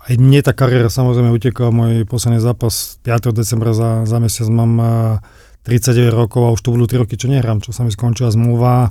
aj 0.07 0.15
mne 0.17 0.41
tá 0.41 0.55
kariéra 0.55 0.89
samozrejme 0.89 1.29
utekla. 1.33 1.69
Môj 1.69 1.93
posledný 2.09 2.41
zápas 2.41 2.97
5. 3.05 3.35
decembra 3.35 3.75
za, 3.75 4.07
za 4.09 4.17
mesiac 4.17 4.47
mám 4.49 4.73
39 5.67 6.09
rokov 6.09 6.41
a 6.47 6.53
už 6.53 6.61
to 6.61 6.73
budú 6.73 6.85
3 6.89 7.05
roky, 7.05 7.15
čo 7.19 7.29
nehrám, 7.29 7.61
čo 7.61 7.69
sa 7.69 7.85
mi 7.85 7.93
skončila 7.93 8.33
zmluva. 8.33 8.89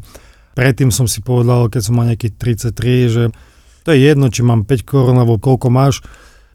Predtým 0.55 0.95
som 0.95 1.11
si 1.11 1.19
povedal, 1.23 1.67
keď 1.67 1.83
som 1.83 1.99
mal 1.99 2.07
nejakých 2.11 2.35
33, 2.75 3.15
že 3.15 3.25
to 3.83 3.91
je 3.91 3.99
jedno, 4.07 4.31
či 4.31 4.47
mám 4.47 4.63
5 4.63 4.87
korun 4.87 5.19
alebo 5.19 5.41
koľko 5.41 5.69
máš, 5.73 6.05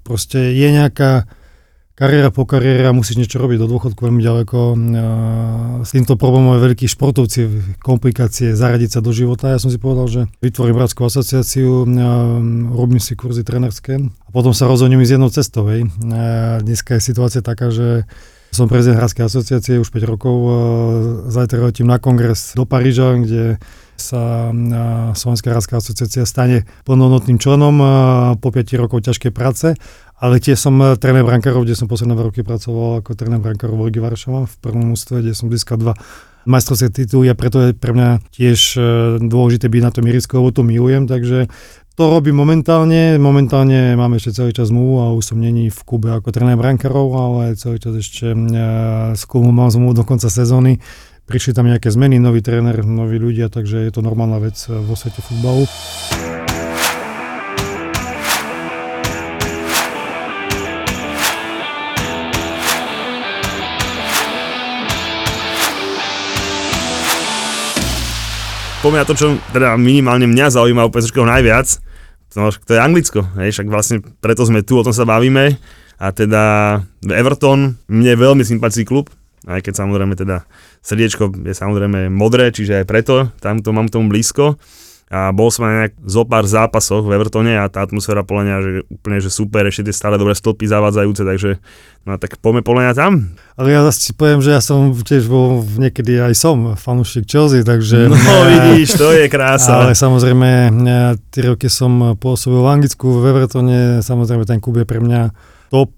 Proste 0.05 0.53
je 0.53 0.69
nejaká 0.69 1.25
kariéra 1.95 2.27
po 2.27 2.43
kariére 2.43 2.91
musíš 2.91 3.15
niečo 3.23 3.39
robiť 3.39 3.55
do 3.55 3.71
dôchodku 3.71 4.03
veľmi 4.03 4.19
ďaleko. 4.19 4.57
S 5.81 5.89
týmto 5.95 6.19
problémom 6.19 6.59
aj 6.59 6.61
veľkí 6.67 6.85
športovci, 6.91 7.39
komplikácie, 7.79 8.51
zaradiť 8.51 8.99
sa 8.99 8.99
do 8.99 9.15
života. 9.15 9.55
Ja 9.55 9.59
som 9.63 9.71
si 9.71 9.79
povedal, 9.79 10.07
že 10.11 10.21
vytvorím 10.43 10.75
bratskú 10.75 11.07
asociáciu, 11.07 11.87
robím 12.75 12.99
si 12.99 13.15
kurzy 13.15 13.47
trenerské 13.47 13.95
a 13.99 14.29
potom 14.35 14.51
sa 14.51 14.67
rozhodnem 14.67 14.99
ísť 15.01 15.15
jednou 15.15 15.31
cestou. 15.31 15.63
Hej. 15.71 15.87
Dneska 16.61 16.99
je 16.99 17.01
situácia 17.01 17.39
taká, 17.39 17.71
že 17.71 18.03
som 18.51 18.71
prezident 18.71 18.99
Hradskej 19.03 19.27
asociácie 19.27 19.83
už 19.83 19.91
5 19.91 20.03
rokov. 20.07 20.35
Zajtra 21.27 21.59
letím 21.71 21.91
na 21.91 21.99
kongres 21.99 22.55
do 22.55 22.63
Paríža, 22.63 23.19
kde 23.19 23.59
sa 23.95 24.51
Slovenská 25.15 25.55
hradská 25.55 25.79
asociácia 25.79 26.27
stane 26.27 26.67
plnohodnotným 26.83 27.39
členom 27.39 27.75
po 28.37 28.49
5 28.51 28.81
rokov 28.81 29.07
ťažkej 29.07 29.31
práce. 29.31 29.73
Ale 30.15 30.39
tiež 30.39 30.55
som 30.55 30.79
e, 30.79 30.95
tréner 30.95 31.27
brankárov, 31.27 31.67
kde 31.67 31.75
som 31.75 31.91
posledné 31.91 32.15
roky 32.15 32.39
pracoval 32.39 33.03
ako 33.03 33.19
tréner 33.19 33.39
brankárov 33.43 33.75
v 33.75 33.85
Ligi 33.91 33.99
Varšava 33.99 34.47
v 34.47 34.55
prvom 34.63 34.95
ústve, 34.95 35.19
kde 35.19 35.35
som 35.35 35.51
získal 35.51 35.75
dva 35.75 35.93
majstrovské 36.47 36.87
tituly 36.93 37.27
a 37.27 37.35
preto 37.35 37.59
je 37.59 37.75
pre 37.75 37.91
mňa 37.91 38.09
tiež 38.31 38.59
e, 38.79 38.81
dôležité 39.19 39.67
byť 39.67 39.81
na 39.83 39.91
tom 39.91 40.07
ihrisku, 40.07 40.39
lebo 40.39 40.55
to 40.55 40.63
milujem, 40.63 41.03
takže 41.11 41.51
to 41.99 42.03
robím 42.11 42.35
momentálne. 42.39 43.19
Momentálne 43.19 43.95
máme 43.99 44.19
ešte 44.19 44.39
celý 44.39 44.51
čas 44.55 44.71
zmluvu 44.71 44.95
a 45.03 45.15
už 45.15 45.35
som 45.35 45.39
není 45.39 45.67
v 45.67 45.79
Kube 45.83 46.11
ako 46.15 46.31
tréner 46.31 46.55
brankárov, 46.55 47.07
ale 47.11 47.59
celý 47.59 47.83
čas 47.83 47.99
ešte 47.99 48.31
e, 48.31 48.37
s 49.19 49.23
klubom 49.27 49.51
mám 49.51 49.67
zmluvu 49.67 49.99
do 49.99 50.03
konca 50.07 50.31
sezóny 50.31 50.79
prišli 51.25 51.57
tam 51.57 51.65
nejaké 51.65 51.89
zmeny, 51.89 52.21
nový 52.21 52.45
tréner, 52.45 52.85
noví 52.85 53.17
ľudia, 53.17 53.49
takže 53.49 53.81
je 53.81 53.91
to 53.91 54.05
normálna 54.05 54.37
vec 54.37 54.57
eh, 54.69 54.77
vo 54.77 54.93
svete 54.93 55.25
futbalu. 55.25 55.65
Poďme 68.85 69.01
na 69.01 69.09
to, 69.09 69.17
čo 69.17 69.33
teda 69.49 69.81
minimálne 69.81 70.29
mňa 70.29 70.61
zaujíma 70.61 70.85
úplne 70.85 71.09
najviac, 71.09 71.67
no, 72.37 72.53
to 72.53 72.77
je 72.77 72.77
Anglicko, 72.77 73.25
hej, 73.41 73.49
však 73.49 73.65
vlastne 73.65 73.97
preto 74.21 74.45
sme 74.45 74.61
tu, 74.61 74.77
o 74.77 74.85
tom 74.85 74.93
sa 74.93 75.09
bavíme. 75.09 75.57
A 75.97 76.13
teda 76.13 76.43
Everton, 77.01 77.81
mne 77.89 78.13
veľmi 78.13 78.45
sympatický 78.45 78.85
klub, 78.85 79.09
aj 79.45 79.61
keď 79.61 79.73
samozrejme 79.85 80.13
teda 80.17 80.45
srdiečko 80.81 81.31
je 81.45 81.53
samozrejme 81.53 82.09
modré, 82.09 82.49
čiže 82.49 82.81
aj 82.81 82.85
preto 82.85 83.15
tam 83.39 83.61
to 83.61 83.69
mám 83.71 83.89
tomu 83.89 84.09
blízko. 84.09 84.57
A 85.05 85.29
bol 85.29 85.53
som 85.53 85.69
aj 85.69 85.73
nejak 85.77 85.93
zo 86.01 86.25
pár 86.25 86.49
zápasoch 86.49 87.05
v 87.05 87.13
Evertone 87.13 87.53
a 87.61 87.69
tá 87.69 87.85
atmosféra 87.85 88.25
mňa, 88.25 88.55
že 88.65 88.69
úplne 88.89 89.21
že 89.21 89.29
super, 89.29 89.61
ešte 89.69 89.85
tie 89.85 89.93
stále 89.93 90.17
dobré 90.17 90.33
stĺpy 90.33 90.65
zavádzajúce, 90.65 91.21
takže 91.21 91.61
no 92.09 92.17
tak 92.17 92.41
poďme 92.41 92.65
mňa 92.65 92.97
tam. 92.97 93.37
Ale 93.53 93.69
ja 93.69 93.85
zase 93.85 94.17
poviem, 94.17 94.41
že 94.41 94.57
ja 94.57 94.61
som 94.65 94.97
tiež 94.97 95.29
bol 95.29 95.61
niekedy 95.61 96.17
aj 96.17 96.33
som 96.33 96.73
fanúšik 96.73 97.29
Chelsea, 97.29 97.61
takže... 97.61 98.09
No 98.09 98.17
vidíš, 98.49 98.97
to 98.97 99.13
je 99.13 99.29
krása. 99.29 99.85
Ale 99.85 99.93
samozrejme, 99.93 100.73
tie 101.29 101.53
roky 101.53 101.69
som 101.69 102.17
pôsobil 102.17 102.57
v 102.57 102.65
Anglicku, 102.73 103.21
v 103.21 103.29
Evertone, 103.29 104.01
samozrejme 104.01 104.41
ten 104.49 104.57
klub 104.57 104.81
je 104.81 104.89
pre 104.89 104.97
mňa 105.05 105.53
top, 105.73 105.97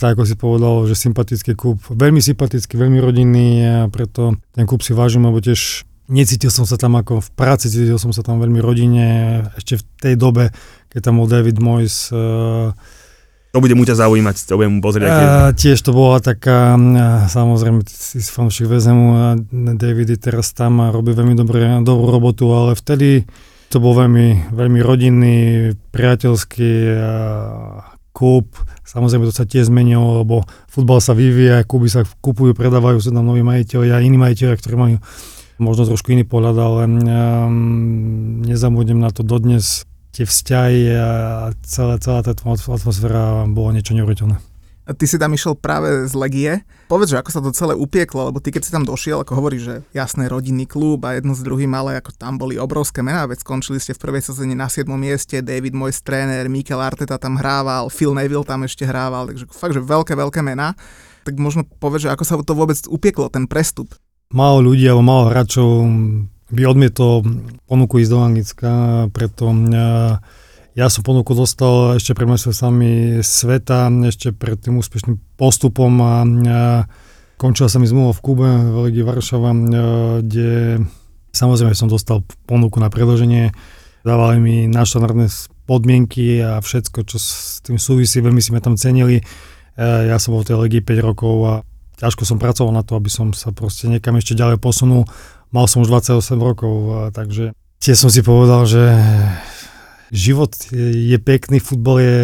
tak 0.00 0.16
ako 0.16 0.22
si 0.24 0.34
povedal, 0.34 0.74
že 0.88 0.96
sympatický 0.96 1.52
klub, 1.54 1.78
veľmi 1.92 2.18
sympatický, 2.18 2.74
veľmi 2.74 2.98
rodinný 2.98 3.48
a 3.62 3.76
preto 3.92 4.36
ten 4.56 4.64
klub 4.64 4.80
si 4.80 4.96
vážim, 4.96 5.22
lebo 5.22 5.38
tiež 5.38 5.84
necítil 6.10 6.50
som 6.52 6.68
sa 6.68 6.76
tam 6.76 6.98
ako 6.98 7.24
v 7.24 7.30
práci, 7.32 7.72
cítil 7.72 7.96
som 7.96 8.12
sa 8.12 8.20
tam 8.20 8.42
veľmi 8.42 8.60
rodine, 8.60 9.06
ešte 9.56 9.80
v 9.80 9.84
tej 9.96 10.14
dobe, 10.18 10.50
keď 10.92 11.00
tam 11.08 11.22
bol 11.22 11.28
David 11.30 11.56
Moyes. 11.62 12.12
Uh, 12.12 12.74
to 13.52 13.60
bude 13.60 13.76
mu 13.76 13.84
ťa 13.84 14.00
zaujímať, 14.00 14.36
to 14.48 14.56
budem 14.56 14.76
mu 14.76 14.80
pozrieť. 14.80 15.12
Uh, 15.12 15.52
tiež 15.52 15.80
to 15.80 15.92
bola 15.92 16.20
taká, 16.20 16.76
samozrejme, 17.28 17.84
si 17.88 18.20
fanúšik 18.24 18.68
vezemu, 18.68 19.36
David 19.76 20.16
teraz 20.20 20.56
tam 20.56 20.80
a 20.84 20.92
robí 20.92 21.12
veľmi 21.12 21.36
dobré, 21.36 21.80
dobrú 21.84 22.08
robotu, 22.08 22.48
ale 22.52 22.72
vtedy 22.76 23.28
to 23.72 23.80
bol 23.80 23.96
veľmi, 23.96 24.52
veľmi 24.52 24.80
rodinný, 24.84 25.36
priateľský 25.92 26.72
uh, 26.92 27.91
klub. 28.12 28.52
Samozrejme, 28.84 29.24
to 29.26 29.34
sa 29.34 29.48
tiež 29.48 29.72
zmenilo, 29.72 30.22
lebo 30.22 30.44
futbal 30.68 31.00
sa 31.00 31.16
vyvíja, 31.16 31.64
kluby 31.64 31.88
sa 31.88 32.04
kupujú, 32.04 32.52
predávajú 32.52 33.00
sa 33.00 33.10
tam 33.10 33.24
noví 33.24 33.40
majiteľi 33.40 33.88
a 33.92 34.04
iní 34.04 34.20
majiteľi, 34.20 34.54
ktorí 34.60 34.76
majú 34.76 34.96
možno 35.60 35.88
trošku 35.88 36.12
iný 36.12 36.28
pohľad, 36.28 36.56
ale 36.56 36.80
um, 36.86 38.44
nezabudnem 38.44 39.00
na 39.00 39.10
to 39.10 39.24
dodnes. 39.24 39.88
Tie 40.12 40.28
vzťahy 40.28 40.92
a 40.92 41.10
celá, 41.64 41.96
celá 41.96 42.20
tá 42.20 42.36
atmosféra 42.36 43.48
bola 43.48 43.72
niečo 43.72 43.96
neuveriteľné. 43.96 44.51
Ty 44.82 45.04
si 45.06 45.14
tam 45.14 45.30
išiel 45.30 45.54
práve 45.54 46.10
z 46.10 46.14
Legie. 46.18 46.52
Povedz, 46.90 47.14
že 47.14 47.20
ako 47.22 47.30
sa 47.30 47.38
to 47.38 47.54
celé 47.54 47.78
upieklo, 47.78 48.28
lebo 48.28 48.42
ty 48.42 48.50
keď 48.50 48.62
si 48.66 48.74
tam 48.74 48.82
došiel, 48.82 49.22
ako 49.22 49.38
hovoríš, 49.38 49.62
že 49.62 49.76
jasné 49.94 50.26
rodinný 50.26 50.66
klub 50.66 51.06
a 51.06 51.14
jedno 51.14 51.38
s 51.38 51.46
druhým, 51.46 51.70
ale 51.70 52.02
ako 52.02 52.10
tam 52.18 52.34
boli 52.36 52.58
obrovské 52.58 53.00
mená, 53.00 53.24
veď 53.30 53.46
skončili 53.46 53.78
ste 53.78 53.94
v 53.94 54.02
prvej 54.02 54.26
sezóne 54.26 54.58
na 54.58 54.66
7. 54.66 54.90
mieste, 54.98 55.38
David 55.38 55.78
môj 55.78 55.94
tréner, 56.02 56.50
Mikel 56.50 56.82
Arteta 56.82 57.14
tam 57.16 57.38
hrával, 57.38 57.88
Phil 57.94 58.10
Neville 58.10 58.42
tam 58.42 58.66
ešte 58.66 58.82
hrával, 58.82 59.30
takže 59.30 59.46
fakt, 59.54 59.78
že 59.78 59.80
veľké, 59.80 60.18
veľké 60.18 60.42
mená. 60.42 60.74
Tak 61.22 61.38
možno 61.38 61.62
povedz, 61.62 62.10
že 62.10 62.12
ako 62.12 62.24
sa 62.26 62.34
to 62.42 62.52
vôbec 62.52 62.76
upieklo, 62.90 63.30
ten 63.30 63.46
prestup 63.46 63.94
málo 64.32 64.72
ľudí 64.72 64.88
alebo 64.88 65.04
málo 65.04 65.24
hráčov 65.30 65.86
by 66.52 66.62
odmietol 66.68 67.24
ponuku 67.64 68.04
ísť 68.04 68.12
do 68.12 68.18
Anglicka, 68.20 68.72
preto 69.12 69.52
ja 70.72 70.88
som 70.88 71.04
ponuku 71.04 71.36
dostal 71.36 72.00
ešte 72.00 72.16
pred 72.16 72.28
sami 72.36 73.20
sveta, 73.20 73.92
ešte 74.08 74.32
pred 74.32 74.56
tým 74.56 74.80
úspešným 74.80 75.20
postupom 75.36 75.92
a, 76.00 76.24
končila 77.36 77.68
sa 77.68 77.76
mi 77.76 77.90
zmluva 77.90 78.16
v 78.16 78.22
Kube, 78.24 78.48
v 78.48 78.76
Legii 78.88 79.04
Varšava, 79.04 79.50
kde 80.22 80.80
samozrejme 81.34 81.74
som 81.76 81.92
dostal 81.92 82.24
ponuku 82.48 82.80
na 82.80 82.88
predloženie, 82.88 83.52
dávali 84.06 84.38
mi 84.40 84.56
naštandardné 84.70 85.28
podmienky 85.66 86.40
a 86.40 86.62
všetko, 86.62 87.04
čo 87.04 87.16
s 87.20 87.60
tým 87.66 87.76
súvisí, 87.76 88.22
veľmi 88.22 88.40
si 88.40 88.54
ma 88.54 88.62
tam 88.62 88.78
cenili. 88.78 89.20
Ja 89.76 90.16
som 90.16 90.36
bol 90.36 90.46
v 90.46 90.48
tej 90.52 90.56
Legii 90.56 90.82
5 90.84 91.08
rokov 91.08 91.34
a 91.44 91.54
ťažko 92.00 92.22
som 92.24 92.38
pracoval 92.40 92.72
na 92.72 92.86
to, 92.86 92.96
aby 92.96 93.10
som 93.12 93.34
sa 93.36 93.52
proste 93.52 93.88
niekam 93.92 94.16
ešte 94.16 94.38
ďalej 94.38 94.56
posunul. 94.56 95.04
Mal 95.52 95.68
som 95.68 95.84
už 95.84 95.92
28 95.92 96.40
rokov, 96.40 96.74
takže 97.12 97.52
tiež 97.82 97.98
som 97.98 98.08
si 98.08 98.24
povedal, 98.24 98.64
že 98.64 98.82
život 100.12 100.52
je, 100.76 101.16
pekný, 101.16 101.56
futbol 101.56 101.96
je, 101.98 102.20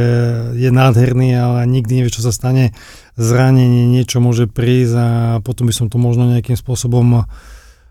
je 0.61 0.68
nádherný, 0.68 1.33
ale 1.33 1.64
nikdy 1.64 2.04
nevie, 2.04 2.12
čo 2.12 2.21
sa 2.21 2.37
stane. 2.37 2.76
Zranenie, 3.16 3.88
niečo 3.88 4.21
môže 4.21 4.45
prísť 4.45 4.95
a 4.95 5.09
potom 5.40 5.66
by 5.66 5.75
som 5.75 5.88
to 5.88 5.97
možno 5.97 6.28
nejakým 6.28 6.54
spôsobom 6.54 7.25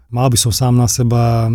mal 0.07 0.27
by 0.31 0.39
som 0.39 0.55
sám 0.55 0.79
na 0.79 0.87
seba 0.87 1.51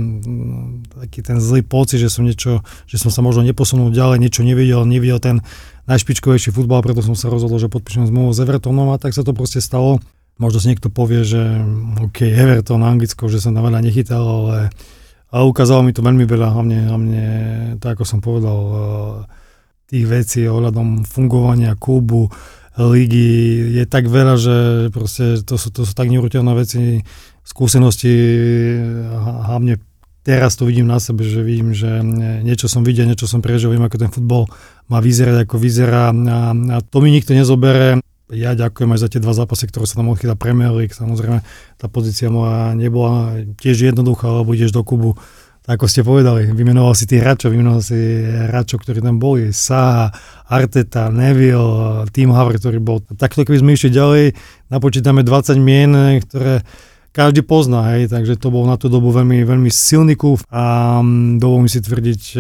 taký 1.01 1.25
ten 1.25 1.41
zlý 1.41 1.65
pocit, 1.65 2.05
že 2.05 2.13
som 2.13 2.29
niečo, 2.29 2.61
že 2.85 3.01
som 3.01 3.09
sa 3.09 3.25
možno 3.25 3.41
neposunul 3.41 3.89
ďalej, 3.89 4.21
niečo 4.21 4.45
nevidel, 4.45 4.85
nevidel 4.85 5.17
ten 5.25 5.41
najšpičkovejší 5.89 6.53
futbal, 6.53 6.85
preto 6.85 7.01
som 7.01 7.17
sa 7.17 7.33
rozhodol, 7.33 7.57
že 7.57 7.73
podpíšem 7.73 8.07
zmluvu 8.07 8.37
s 8.37 8.43
Evertonom 8.45 8.93
a 8.93 9.01
tak 9.01 9.17
sa 9.17 9.25
to 9.25 9.33
proste 9.33 9.65
stalo. 9.65 9.99
Možno 10.37 10.61
si 10.61 10.69
niekto 10.73 10.93
povie, 10.93 11.25
že 11.25 11.41
OK, 12.01 12.25
Everton, 12.25 12.85
Anglicko, 12.85 13.29
že 13.29 13.41
som 13.41 13.57
tam 13.57 13.69
veľa 13.69 13.81
nechytal, 13.85 14.21
ale, 14.21 14.73
ale 15.33 15.43
ukázalo 15.49 15.81
mi 15.81 15.97
to 15.97 16.05
veľmi 16.05 16.29
veľa, 16.29 16.49
hlavne, 16.53 16.79
hlavne 16.93 17.25
tak 17.81 17.97
ako 17.97 18.05
som 18.05 18.21
povedal, 18.21 18.59
eh, 18.61 18.81
tých 19.89 20.07
vecí 20.09 20.41
ohľadom 20.45 21.05
fungovania 21.09 21.77
klubu, 21.77 22.29
ligy. 22.79 23.69
Je 23.77 23.85
tak 23.85 24.09
veľa, 24.09 24.35
že 24.41 24.57
proste 24.89 25.45
to 25.45 25.61
sú, 25.61 25.69
to 25.69 25.85
sú 25.85 25.93
tak 25.93 26.09
neuveriteľné 26.09 26.53
veci, 26.57 27.05
skúsenosti, 27.45 28.15
hlavne 29.21 29.77
teraz 30.23 30.55
to 30.55 30.65
vidím 30.65 30.87
na 30.87 31.03
sebe, 31.03 31.27
že 31.27 31.43
vidím, 31.43 31.75
že 31.75 32.01
niečo 32.47 32.71
som 32.71 32.87
videl, 32.87 33.11
niečo 33.11 33.27
som 33.27 33.43
prežil, 33.43 33.75
viem, 33.75 33.83
ako 33.83 33.99
ten 33.99 34.15
futbol 34.15 34.47
má 34.87 35.03
vyzerať, 35.03 35.45
ako 35.45 35.57
vyzerá. 35.59 36.15
A, 36.15 36.55
a 36.55 36.77
to 36.81 37.03
mi 37.03 37.11
nikto 37.11 37.35
nezobere 37.35 37.99
ja 38.33 38.57
ďakujem 38.57 38.91
aj 38.97 39.01
za 39.05 39.09
tie 39.13 39.21
dva 39.21 39.37
zápasy, 39.37 39.69
ktoré 39.69 39.85
sa 39.85 40.01
tam 40.01 40.09
odchytá 40.09 40.33
Premier 40.35 40.73
League. 40.73 40.97
Samozrejme, 40.97 41.45
tá 41.77 41.87
pozícia 41.87 42.33
moja 42.33 42.73
nebola 42.73 43.45
tiež 43.61 43.93
jednoduchá, 43.93 44.33
lebo 44.33 44.57
ideš 44.57 44.73
do 44.73 44.81
Kubu, 44.81 45.15
tak 45.63 45.79
ako 45.79 45.87
ste 45.87 46.03
povedali, 46.03 46.51
vymenoval 46.51 46.91
si 46.99 47.07
tých 47.07 47.23
hráčov, 47.23 47.55
vymenoval 47.55 47.87
si 47.87 47.95
hráčov, 48.27 48.83
ktorí 48.83 48.99
tam 48.99 49.23
boli, 49.23 49.55
Saha, 49.55 50.11
Arteta, 50.51 51.07
Neville, 51.07 52.03
Tim 52.11 52.35
Haver, 52.35 52.59
ktorý 52.59 52.83
bol. 52.83 52.99
Takto 53.15 53.47
keby 53.47 53.63
sme 53.63 53.71
išli 53.79 53.95
ďalej, 53.95 54.35
napočítame 54.75 55.23
20 55.23 55.63
mien, 55.63 56.19
ktoré 56.27 56.67
každý 57.15 57.45
pozná, 57.45 57.95
hej, 57.95 58.11
takže 58.11 58.41
to 58.41 58.49
bol 58.49 58.65
na 58.65 58.81
tú 58.81 58.89
dobu 58.89 59.13
veľmi, 59.13 59.45
veľmi 59.45 59.71
silný 59.71 60.17
klub 60.17 60.41
a 60.49 60.99
mm, 60.99 61.39
dovolím 61.39 61.69
si 61.69 61.79
tvrdiť, 61.85 62.23
e, 62.33 62.37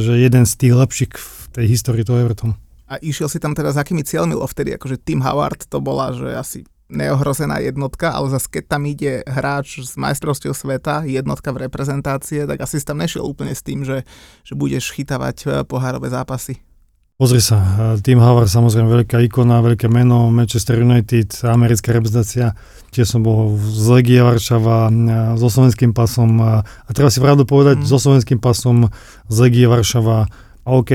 že 0.00 0.12
jeden 0.16 0.48
z 0.48 0.52
tých 0.56 0.74
lepších 0.74 1.12
v 1.14 1.42
tej 1.52 1.64
histórii 1.68 2.02
toho 2.08 2.24
Evertonu. 2.24 2.56
A 2.88 2.96
išiel 2.98 3.28
si 3.28 3.36
tam 3.38 3.52
teda 3.52 3.70
s 3.70 3.78
akými 3.78 4.00
cieľmi, 4.00 4.32
lebo 4.32 4.48
vtedy 4.48 4.72
akože 4.74 4.96
Tim 5.04 5.20
Howard 5.20 5.68
to 5.68 5.78
bola, 5.84 6.16
že 6.16 6.28
asi 6.32 6.58
neohrozená 6.88 7.60
jednotka, 7.60 8.16
ale 8.16 8.32
zase 8.32 8.48
keď 8.48 8.64
tam 8.64 8.82
ide 8.88 9.20
hráč 9.28 9.84
z 9.84 9.92
majstrovstiev 10.00 10.56
sveta, 10.56 11.04
jednotka 11.04 11.52
v 11.52 11.68
reprezentácie, 11.68 12.48
tak 12.48 12.64
asi 12.64 12.80
si 12.80 12.88
tam 12.88 12.98
nešiel 12.98 13.22
úplne 13.28 13.52
s 13.52 13.60
tým, 13.60 13.84
že, 13.84 14.08
že 14.40 14.56
budeš 14.56 14.96
chytávať 14.96 15.36
e, 15.44 15.46
pohárové 15.68 16.08
zápasy. 16.08 16.64
Pozri 17.20 17.44
sa, 17.44 17.60
e, 17.60 18.00
Tim 18.00 18.24
Howard 18.24 18.48
samozrejme 18.48 18.88
veľká 19.04 19.20
ikona, 19.28 19.60
veľké 19.60 19.92
meno, 19.92 20.32
Manchester 20.32 20.80
United, 20.80 21.44
americká 21.44 21.92
reprezentácia, 21.92 22.56
tiež 22.88 23.04
som 23.04 23.20
bol 23.20 23.52
z 23.60 23.84
Legia 23.92 24.24
Varšava, 24.24 24.88
e, 24.88 24.92
so 25.36 25.52
slovenským 25.52 25.92
pasom, 25.92 26.40
a 26.40 26.88
treba 26.96 27.12
si 27.12 27.20
pravdu 27.20 27.44
povedať, 27.44 27.84
mm. 27.84 27.86
so 27.86 28.00
slovenským 28.00 28.40
pasom 28.40 28.88
z 29.28 29.36
Legie 29.44 29.68
Varšava, 29.68 30.24
OK, 30.64 30.90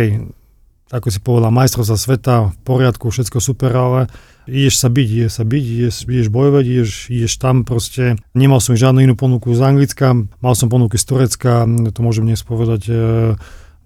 ako 0.94 1.10
si 1.10 1.18
povedal, 1.18 1.50
majstrovstva 1.50 1.98
sveta, 1.98 2.36
v 2.54 2.58
poriadku, 2.62 3.10
všetko 3.10 3.42
super, 3.42 3.74
ale 3.74 4.00
ideš 4.46 4.78
sa 4.78 4.94
byť, 4.94 5.08
ideš 5.10 5.34
sa 5.42 5.44
byť, 5.44 5.64
ideš, 5.66 5.96
ideš 6.06 6.30
bojovať, 6.30 6.64
ideš, 6.70 6.92
ideš 7.10 7.34
tam 7.42 7.66
proste. 7.66 8.22
Nemal 8.38 8.62
som 8.62 8.78
žiadnu 8.78 9.02
inú 9.02 9.18
ponuku 9.18 9.50
z 9.58 9.62
Anglicka, 9.66 10.14
mal 10.14 10.54
som 10.54 10.70
ponuky 10.70 11.02
z 11.02 11.06
Turecka, 11.10 11.66
to 11.66 12.00
môžem 12.06 12.30
dnes 12.30 12.46
povedať, 12.46 12.82
e, 12.94 12.94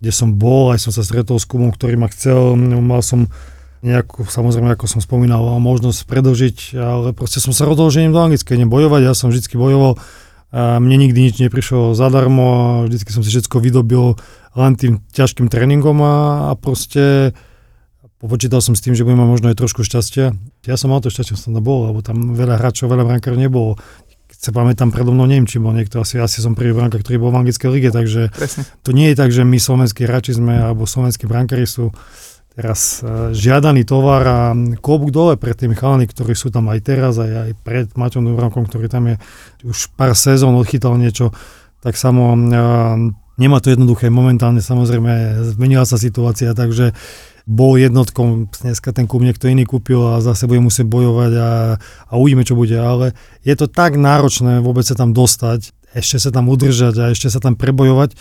kde 0.03 0.11
som 0.11 0.35
bol, 0.35 0.75
aj 0.75 0.83
som 0.83 0.91
sa 0.91 1.07
stretol 1.07 1.39
s 1.39 1.47
Kubom, 1.47 1.71
ktorý 1.71 1.95
ma 1.95 2.11
chcel, 2.11 2.59
mal 2.59 2.99
som 2.99 3.31
nejakú, 3.87 4.27
samozrejme, 4.27 4.75
ako 4.75 4.89
som 4.89 4.99
spomínal, 4.99 5.63
možnosť 5.63 6.03
predlžiť, 6.09 6.75
ale 6.75 7.15
proste 7.15 7.39
som 7.39 7.55
sa 7.55 7.63
rozhodol, 7.63 7.93
že 7.93 8.03
idem 8.03 8.11
do 8.11 8.19
Anglicka, 8.19 8.57
idem 8.57 8.67
bojovať, 8.67 9.01
ja 9.07 9.13
som 9.15 9.31
vždy 9.31 9.47
bojoval, 9.55 9.95
a 10.53 10.79
mne 10.79 11.07
nikdy 11.07 11.27
nič 11.27 11.35
neprišlo 11.43 11.91
zadarmo, 11.91 12.83
vždy 12.87 13.03
som 13.11 13.23
si 13.23 13.29
všetko 13.35 13.59
vydobil 13.59 14.15
len 14.55 14.73
tým 14.79 15.03
ťažkým 15.11 15.51
tréningom 15.51 15.99
a, 16.01 16.15
a 16.49 16.51
proste 16.55 17.35
Popočítal 18.17 18.65
som 18.65 18.73
s 18.73 18.81
tým, 18.81 18.97
že 18.97 19.05
budem 19.05 19.21
mať 19.21 19.29
možno 19.29 19.47
aj 19.53 19.61
trošku 19.61 19.85
šťastia. 19.85 20.33
Ja 20.65 20.73
som 20.73 20.89
mal 20.89 21.05
to 21.05 21.13
šťastie, 21.13 21.37
som 21.37 21.53
tam 21.53 21.61
bol, 21.61 21.93
lebo 21.93 22.01
tam 22.01 22.33
veľa 22.33 22.57
hráčov, 22.57 22.89
veľa 22.89 23.05
brankárov 23.05 23.37
nebolo. 23.37 23.77
Keď 24.33 24.39
sa 24.41 24.49
pamätám, 24.49 24.89
predo 24.89 25.13
mnou 25.13 25.29
neviem, 25.29 25.45
či 25.45 25.61
bol 25.61 25.69
niekto, 25.69 26.01
asi, 26.01 26.17
asi 26.17 26.41
som 26.41 26.57
prvý 26.57 26.73
brankár, 26.73 27.05
ktorý 27.05 27.21
bol 27.21 27.29
v 27.29 27.45
anglickej 27.45 27.69
lige, 27.69 27.89
takže 27.93 28.33
Presne. 28.33 28.65
to 28.81 28.89
nie 28.89 29.13
je 29.13 29.15
tak, 29.21 29.29
že 29.29 29.45
my 29.45 29.61
slovenskí 29.61 30.09
hráči 30.09 30.33
sme, 30.33 30.57
alebo 30.57 30.89
slovenskí 30.89 31.29
brankári 31.29 31.69
sú 31.69 31.93
teraz 32.57 33.05
uh, 33.05 33.29
žiadaný 33.37 33.85
tovar 33.85 34.25
a 34.25 34.39
klobúk 34.81 35.13
dole 35.13 35.37
pred 35.37 35.53
tými 35.53 35.77
chalami, 35.77 36.09
ktorí 36.09 36.33
sú 36.33 36.49
tam 36.49 36.73
aj 36.73 36.79
teraz, 36.81 37.21
aj, 37.21 37.31
aj 37.31 37.51
pred 37.61 37.85
Maťom 37.93 38.25
Dubravkom, 38.25 38.65
ktorý 38.65 38.89
tam 38.89 39.13
je 39.13 39.15
už 39.61 39.93
pár 39.93 40.17
sezón 40.17 40.57
odchytal 40.57 40.97
niečo, 40.97 41.29
tak 41.85 41.93
samo 41.93 42.33
uh, 42.33 43.13
Nemá 43.37 43.61
to 43.61 43.69
jednoduché, 43.69 44.09
momentálne 44.09 44.65
samozrejme 44.65 45.45
zmenila 45.53 45.85
sa 45.85 46.01
situácia, 46.01 46.57
takže 46.57 46.97
bol 47.45 47.77
jednotkom, 47.77 48.49
dneska 48.49 48.89
ten 48.89 49.05
klub 49.05 49.21
niekto 49.21 49.45
iný 49.45 49.61
kúpil 49.61 50.17
a 50.17 50.25
zase 50.25 50.49
bude 50.49 50.57
musieť 50.57 50.89
bojovať 50.89 51.31
a, 51.37 51.49
a 52.09 52.13
uvidíme, 52.17 52.41
čo 52.41 52.57
bude, 52.57 52.73
ale 52.73 53.13
je 53.45 53.53
to 53.53 53.69
tak 53.69 53.93
náročné 53.93 54.65
vôbec 54.65 54.89
sa 54.89 54.97
tam 54.97 55.13
dostať, 55.13 55.69
ešte 55.93 56.17
sa 56.17 56.33
tam 56.33 56.49
udržať 56.49 56.97
a 56.97 57.13
ešte 57.13 57.29
sa 57.29 57.37
tam 57.37 57.53
prebojovať, 57.53 58.17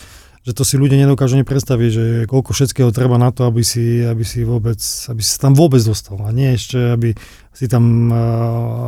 že 0.47 0.55
to 0.55 0.63
si 0.63 0.79
ľudia 0.79 0.95
nedokážu 1.03 1.35
ani 1.35 1.43
predstaviť, 1.43 1.89
že 1.91 2.03
koľko 2.23 2.55
všetkého 2.55 2.95
treba 2.95 3.19
na 3.19 3.35
to, 3.35 3.43
aby 3.51 3.67
si, 3.67 3.99
aby 3.99 4.23
si 4.23 4.47
vôbec, 4.47 4.79
aby 4.79 5.19
si 5.19 5.35
tam 5.35 5.51
vôbec 5.51 5.83
dostal. 5.83 6.15
A 6.23 6.31
nie 6.31 6.55
ešte, 6.55 6.95
aby 6.95 7.11
si 7.51 7.67
tam 7.67 8.07
uh, 8.07 8.15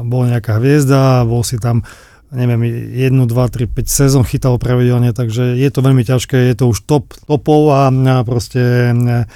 bol 0.07 0.23
nejaká 0.23 0.55
hviezda, 0.55 1.27
bol 1.27 1.43
si 1.43 1.59
tam 1.59 1.83
neviem, 2.31 2.61
jednu, 2.93 3.25
dva, 3.25 3.49
tri, 3.49 3.65
5 3.65 3.89
sezón 3.89 4.23
chytal 4.23 4.61
pravidelne, 4.61 5.11
takže 5.17 5.57
je 5.57 5.69
to 5.73 5.81
veľmi 5.81 6.05
ťažké, 6.05 6.53
je 6.53 6.55
to 6.55 6.69
už 6.69 6.85
top, 6.85 7.09
topov 7.25 7.73
a, 7.73 7.89
a 7.91 8.15
proste 8.23 8.95
uh, 8.95 9.27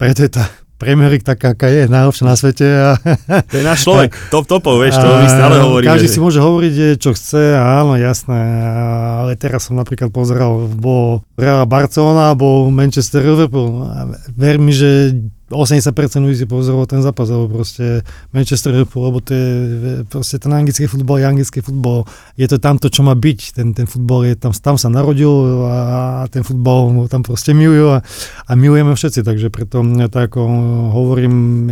preto 0.00 0.24
je 0.24 0.32
tá 0.32 0.48
Premier 0.82 1.14
taká, 1.22 1.54
aká 1.54 1.70
je, 1.70 1.86
najlepšia 1.86 2.24
na 2.26 2.34
svete. 2.34 2.66
A, 2.66 2.90
to 3.46 3.54
je 3.54 3.64
náš 3.64 3.86
človek, 3.86 4.10
top 4.34 4.50
topov, 4.50 4.82
vieš, 4.82 4.98
to 4.98 5.06
my 5.06 5.28
stále 5.30 5.56
hovoríme. 5.62 5.88
Každý 5.94 6.08
si 6.10 6.18
môže 6.18 6.42
hovoriť, 6.42 6.98
čo 6.98 7.14
chce, 7.14 7.54
áno, 7.54 7.94
jasné, 7.94 8.42
ale 9.22 9.38
teraz 9.38 9.70
som 9.70 9.78
napríklad 9.78 10.10
pozeral, 10.10 10.66
bol 10.66 11.22
Real 11.38 11.62
Barcelona, 11.70 12.34
bol 12.34 12.74
Manchester 12.74 13.22
Liverpool. 13.22 13.86
Ver 14.34 14.58
mi, 14.58 14.74
že 14.74 15.14
80% 15.52 15.92
ľudí 16.24 16.36
si 16.42 16.46
pozrelo 16.48 16.88
ten 16.88 17.04
zápas, 17.04 17.30
alebo 17.30 17.62
proste 17.62 18.02
Manchester 18.34 18.74
Liverpool, 18.74 19.12
lebo 19.12 19.18
to 19.20 19.30
je 19.36 19.48
proste 20.08 20.40
ten 20.40 20.50
anglický 20.50 20.90
futbol, 20.90 21.20
je 21.20 21.26
anglický 21.28 21.60
futbol, 21.60 22.08
je 22.34 22.48
to 22.48 22.56
tam 22.58 22.80
to, 22.80 22.88
čo 22.88 23.04
má 23.04 23.12
byť, 23.12 23.40
ten, 23.54 23.76
ten 23.76 23.86
futbol 23.86 24.26
je 24.26 24.34
tam, 24.34 24.50
tam 24.50 24.80
sa 24.80 24.88
narodil 24.88 25.30
a 25.68 26.26
ten 26.32 26.42
futbol 26.42 27.06
tam 27.06 27.22
proste 27.22 27.52
milujú 27.52 27.94
a, 27.94 27.98
a 28.48 28.52
milujeme 28.56 28.96
všetci, 28.96 29.20
takže 29.22 29.52
preto 29.52 29.84
tak 30.08 30.32
ako 30.32 30.40
hovorím, 30.96 31.68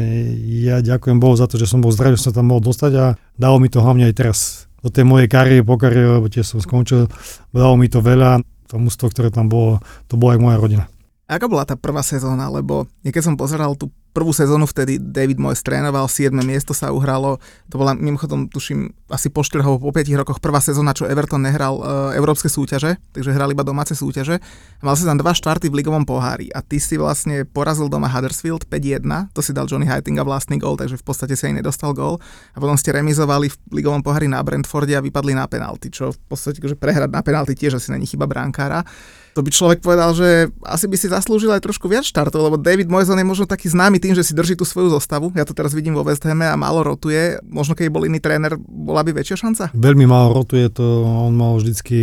ja 0.61 0.85
ďakujem 0.85 1.17
Bohu 1.17 1.35
za 1.35 1.49
to, 1.49 1.57
že 1.57 1.65
som 1.65 1.81
bol 1.81 1.91
zdravý, 1.91 2.21
že 2.21 2.29
som 2.29 2.37
tam 2.37 2.53
mohol 2.53 2.61
dostať 2.61 2.93
a 3.01 3.05
dalo 3.41 3.57
mi 3.57 3.73
to 3.73 3.81
hlavne 3.81 4.05
aj 4.05 4.15
teraz. 4.15 4.39
Do 4.81 4.89
tej 4.89 5.05
mojej 5.05 5.29
kariéry, 5.29 5.61
po 5.61 5.77
kariére, 5.77 6.21
lebo 6.21 6.33
tiež 6.33 6.57
som 6.57 6.61
skončil, 6.61 7.09
dalo 7.53 7.77
mi 7.77 7.89
to 7.89 8.01
veľa, 8.01 8.41
to 8.69 8.81
mústvo, 8.81 9.13
ktoré 9.13 9.29
tam 9.29 9.49
bolo, 9.51 9.83
to 10.09 10.17
bola 10.17 10.37
aj 10.37 10.41
moja 10.41 10.57
rodina. 10.57 10.85
Aká 11.31 11.47
bola 11.47 11.63
tá 11.63 11.79
prvá 11.79 12.03
sezóna? 12.03 12.51
Lebo 12.51 12.91
keď 13.07 13.23
som 13.23 13.39
pozeral 13.39 13.79
tú 13.79 13.95
prvú 14.11 14.35
sezónu, 14.35 14.67
vtedy 14.67 14.99
David 14.99 15.39
Moyes 15.39 15.63
trénoval, 15.63 16.11
7. 16.11 16.35
miesto 16.43 16.75
sa 16.75 16.91
uhralo. 16.91 17.39
To 17.71 17.79
bola 17.79 17.95
mimochodom, 17.95 18.51
tuším, 18.51 18.91
asi 19.07 19.31
po 19.31 19.47
4 19.47 19.63
po 19.63 19.95
5 19.95 19.95
rokoch 20.19 20.43
prvá 20.43 20.59
sezóna, 20.59 20.91
čo 20.91 21.07
Everton 21.07 21.47
nehral 21.47 21.79
e, 21.79 22.19
európske 22.19 22.51
súťaže, 22.51 22.99
takže 23.15 23.31
hral 23.31 23.55
iba 23.55 23.63
domáce 23.63 23.95
súťaže. 23.95 24.43
Mal 24.83 24.99
si 24.99 25.07
tam 25.07 25.15
dva 25.15 25.31
štvarty 25.31 25.71
v 25.71 25.79
ligovom 25.79 26.03
pohári 26.03 26.51
a 26.51 26.59
ty 26.59 26.83
si 26.83 26.99
vlastne 26.99 27.47
porazil 27.47 27.87
doma 27.87 28.11
Huddersfield 28.11 28.67
5-1, 28.67 29.31
to 29.31 29.41
si 29.47 29.55
dal 29.55 29.71
Johnny 29.71 29.87
Heitinga 29.87 30.27
vlastný 30.27 30.59
gol, 30.59 30.75
takže 30.75 30.99
v 30.99 31.05
podstate 31.07 31.39
si 31.39 31.47
aj 31.47 31.63
nedostal 31.63 31.95
gól. 31.95 32.19
A 32.55 32.59
potom 32.59 32.75
ste 32.75 32.91
remizovali 32.91 33.47
v 33.47 33.57
ligovom 33.79 34.03
pohári 34.03 34.27
na 34.27 34.43
Brentforde 34.43 34.99
a 34.99 35.05
vypadli 35.07 35.39
na 35.39 35.47
penalty, 35.47 35.95
čo 35.95 36.11
v 36.11 36.19
podstate 36.27 36.59
že 36.59 36.75
prehrať 36.75 37.15
na 37.15 37.23
penalty 37.23 37.55
tiež 37.55 37.79
asi 37.79 37.95
není 37.95 38.11
chyba 38.11 38.27
bránkára 38.27 38.83
to 39.31 39.47
by 39.47 39.51
človek 39.55 39.79
povedal, 39.79 40.11
že 40.11 40.51
asi 40.67 40.91
by 40.91 40.97
si 40.99 41.07
zaslúžil 41.07 41.55
aj 41.55 41.63
trošku 41.63 41.87
viac 41.87 42.03
štartov, 42.03 42.43
lebo 42.43 42.59
David 42.59 42.91
Moyes 42.91 43.07
je 43.07 43.23
možno 43.23 43.47
taký 43.47 43.71
známy 43.71 44.03
tým, 44.03 44.19
že 44.19 44.27
si 44.27 44.35
drží 44.35 44.59
tú 44.59 44.67
svoju 44.67 44.91
zostavu. 44.91 45.31
Ja 45.39 45.47
to 45.47 45.55
teraz 45.55 45.71
vidím 45.71 45.95
vo 45.95 46.03
West 46.03 46.27
Hame 46.27 46.51
a 46.51 46.59
málo 46.59 46.83
rotuje. 46.83 47.39
Možno 47.47 47.79
keď 47.79 47.95
bol 47.95 48.05
iný 48.11 48.19
tréner, 48.19 48.59
bola 48.59 49.07
by 49.07 49.15
väčšia 49.15 49.39
šanca? 49.39 49.65
Veľmi 49.71 50.05
málo 50.11 50.35
rotuje 50.35 50.67
to, 50.75 51.07
on 51.07 51.39
mal 51.39 51.55
vždycky 51.57 52.03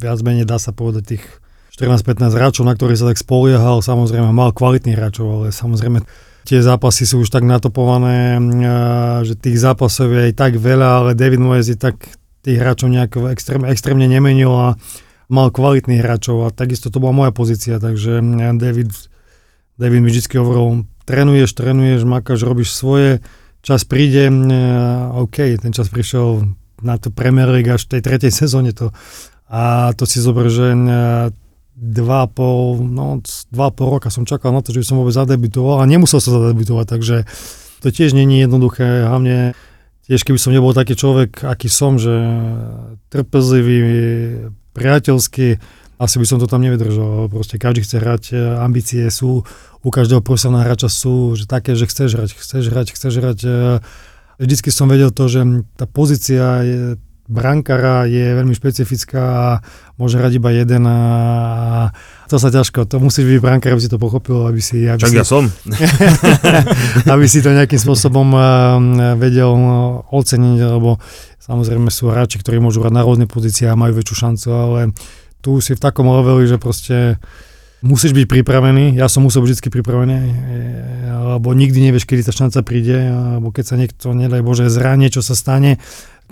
viac 0.00 0.18
menej, 0.24 0.48
dá 0.48 0.56
sa 0.56 0.72
povedať, 0.72 1.16
tých 1.16 1.24
14-15 1.76 2.32
hráčov, 2.32 2.64
na 2.66 2.74
ktorých 2.74 2.98
sa 2.98 3.06
tak 3.12 3.20
spoliehal. 3.20 3.84
Samozrejme, 3.84 4.32
mal 4.32 4.50
kvalitných 4.50 4.98
hráčov, 4.98 5.26
ale 5.28 5.54
samozrejme 5.54 6.02
tie 6.48 6.64
zápasy 6.64 7.04
sú 7.04 7.22
už 7.22 7.28
tak 7.28 7.44
natopované, 7.44 8.40
že 9.22 9.36
tých 9.36 9.60
zápasov 9.60 10.10
je 10.16 10.32
aj 10.32 10.34
tak 10.34 10.56
veľa, 10.56 10.88
ale 11.04 11.10
David 11.12 11.44
Moyes 11.44 11.68
je 11.68 11.76
tak 11.76 12.00
tých 12.40 12.56
hráčov 12.56 12.88
nejak 12.88 13.20
extrém, 13.30 13.68
extrémne 13.68 14.08
nemenil 14.08 14.48
a 14.48 14.80
mal 15.28 15.52
kvalitných 15.52 16.00
hráčov 16.00 16.48
a 16.48 16.52
takisto 16.52 16.88
to 16.88 17.00
bola 17.00 17.12
moja 17.12 17.32
pozícia, 17.32 17.76
takže 17.76 18.20
David, 18.56 18.90
David 19.76 20.00
mi 20.00 20.08
vždy 20.08 20.40
hovoril, 20.40 20.88
trénuješ, 21.04 21.52
trénuješ, 21.52 22.08
makáš, 22.08 22.48
robíš 22.48 22.72
svoje, 22.72 23.20
čas 23.60 23.84
príde, 23.84 24.32
OK, 25.12 25.60
ten 25.60 25.72
čas 25.76 25.92
prišiel 25.92 26.48
na 26.80 26.96
to 26.96 27.12
Premier 27.12 27.48
League 27.52 27.68
až 27.68 27.84
v 27.84 27.98
tej 27.98 28.02
tretej 28.08 28.32
sezóne 28.32 28.72
to. 28.72 28.94
A 29.52 29.92
to 29.96 30.08
si 30.08 30.20
zober, 30.20 30.48
že 30.48 30.72
dva 31.78 32.24
a 32.24 32.28
pol, 32.28 32.82
no, 32.82 33.22
dva 33.54 33.70
pol 33.70 34.00
roka 34.00 34.10
som 34.10 34.26
čakal 34.26 34.50
na 34.50 34.64
to, 34.64 34.74
že 34.74 34.82
by 34.82 34.86
som 34.88 34.98
vôbec 34.98 35.14
zadebutoval 35.14 35.78
a 35.80 35.88
nemusel 35.88 36.18
sa 36.18 36.34
zadebutovať, 36.34 36.86
takže 36.90 37.16
to 37.78 37.88
tiež 37.94 38.18
není 38.18 38.42
jednoduché, 38.42 39.06
hlavne 39.06 39.54
tiež 40.10 40.26
keby 40.26 40.38
som 40.42 40.50
nebol 40.50 40.74
taký 40.74 40.98
človek, 40.98 41.46
aký 41.46 41.70
som, 41.70 41.94
že 42.02 42.14
trpezlivý, 43.14 43.78
priateľsky, 44.78 45.58
asi 45.98 46.16
by 46.22 46.26
som 46.30 46.38
to 46.38 46.46
tam 46.46 46.62
nevydržal. 46.62 47.26
Proste 47.26 47.58
každý 47.58 47.82
chce 47.82 47.96
hrať, 47.98 48.22
e, 48.30 48.38
ambície 48.62 49.02
sú, 49.10 49.42
u 49.82 49.88
každého 49.90 50.22
profesionálneho 50.22 50.70
hráča 50.70 50.86
sú 50.86 51.34
že 51.34 51.50
také, 51.50 51.74
že 51.74 51.90
chceš 51.90 52.14
hrať, 52.14 52.30
chceš 52.38 52.64
hrať, 52.70 52.86
chceš 52.94 53.14
hrať. 53.18 53.38
E, 53.42 53.50
vždycky 54.38 54.70
som 54.70 54.86
vedel 54.86 55.10
to, 55.10 55.26
že 55.26 55.42
tá 55.74 55.90
pozícia 55.90 56.62
je, 56.62 56.78
brankára 57.28 58.08
je 58.08 58.32
veľmi 58.32 58.56
špecifická 58.56 59.20
a 59.20 59.48
môže 60.00 60.16
hrať 60.16 60.40
iba 60.40 60.50
jeden 60.50 60.88
a 60.88 60.98
to 62.28 62.40
sa 62.40 62.48
ťažko, 62.48 62.88
to 62.88 62.96
musíš 63.00 63.28
byť 63.28 63.40
brankár, 63.40 63.76
aby 63.76 63.84
si 63.84 63.92
to 63.92 64.00
pochopil, 64.00 64.48
aby 64.48 64.60
si... 64.60 64.88
Aby 64.88 65.00
Čak 65.00 65.12
si, 65.12 65.20
ja 65.20 65.24
som. 65.28 65.44
aby 67.12 67.24
si 67.28 67.44
to 67.44 67.52
nejakým 67.52 67.80
spôsobom 67.80 68.32
e, 68.32 68.40
vedel 69.16 69.52
oceniť, 70.08 70.60
lebo 70.60 70.96
Samozrejme 71.48 71.88
sú 71.88 72.12
hráči, 72.12 72.36
ktorí 72.36 72.60
môžu 72.60 72.84
hrať 72.84 72.92
na 72.92 73.02
rôzne 73.08 73.24
pozície 73.24 73.64
a 73.64 73.72
majú 73.72 73.96
väčšiu 73.96 74.16
šancu, 74.20 74.48
ale 74.52 74.80
tu 75.40 75.56
si 75.64 75.72
v 75.72 75.80
takom 75.80 76.04
leveli, 76.04 76.44
že 76.44 76.60
proste 76.60 77.16
musíš 77.80 78.12
byť 78.12 78.28
pripravený. 78.28 79.00
Ja 79.00 79.08
som 79.08 79.24
musel 79.24 79.40
byť 79.40 79.56
vždy 79.56 79.70
pripravený, 79.72 80.18
lebo 81.40 81.48
nikdy 81.56 81.88
nevieš, 81.88 82.04
kedy 82.04 82.28
tá 82.28 82.36
šanca 82.36 82.60
príde, 82.60 83.00
alebo 83.00 83.48
keď 83.48 83.64
sa 83.64 83.80
niekto, 83.80 84.12
nedaj 84.12 84.44
Bože, 84.44 84.68
zranie, 84.68 85.08
čo 85.08 85.24
sa 85.24 85.32
stane, 85.32 85.80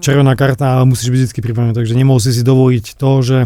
červená 0.01 0.37
karta, 0.37 0.77
ale 0.77 0.89
musíš 0.89 1.13
byť 1.13 1.21
vždy 1.31 1.41
pripravený. 1.43 1.73
Takže 1.77 1.95
nemohol 1.97 2.21
si 2.21 2.33
si 2.33 2.43
dovoliť 2.45 2.97
to, 2.97 3.11
že 3.25 3.39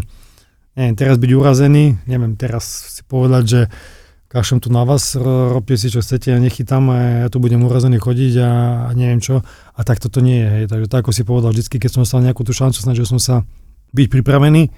neviem, 0.78 0.94
teraz 0.98 1.16
byť 1.18 1.30
urazený, 1.34 1.84
neviem, 2.06 2.34
teraz 2.38 2.96
si 2.98 3.02
povedať, 3.06 3.44
že 3.46 3.60
kašem 4.30 4.62
tu 4.62 4.70
na 4.70 4.86
vás, 4.86 5.18
robte 5.18 5.74
si 5.74 5.90
čo 5.90 5.98
chcete, 5.98 6.30
ja 6.30 6.38
nechytám 6.38 6.84
a 6.94 6.96
ja 7.26 7.28
tu 7.28 7.42
budem 7.42 7.58
urazený 7.66 7.98
chodiť 7.98 8.34
a, 8.38 8.50
a 8.86 8.90
neviem 8.94 9.18
čo. 9.18 9.42
A 9.74 9.80
tak 9.82 9.98
toto 9.98 10.22
nie 10.22 10.38
je. 10.38 10.48
Hej. 10.48 10.64
Takže 10.70 10.86
tak 10.86 11.02
ako 11.02 11.10
si 11.10 11.22
povedal, 11.26 11.50
vždy, 11.50 11.66
keď 11.66 11.90
som 11.90 12.06
dostal 12.06 12.22
nejakú 12.22 12.46
tú 12.46 12.54
šancu, 12.54 12.78
snažil 12.78 13.02
som 13.10 13.18
sa 13.18 13.42
byť 13.90 14.06
pripravený. 14.06 14.70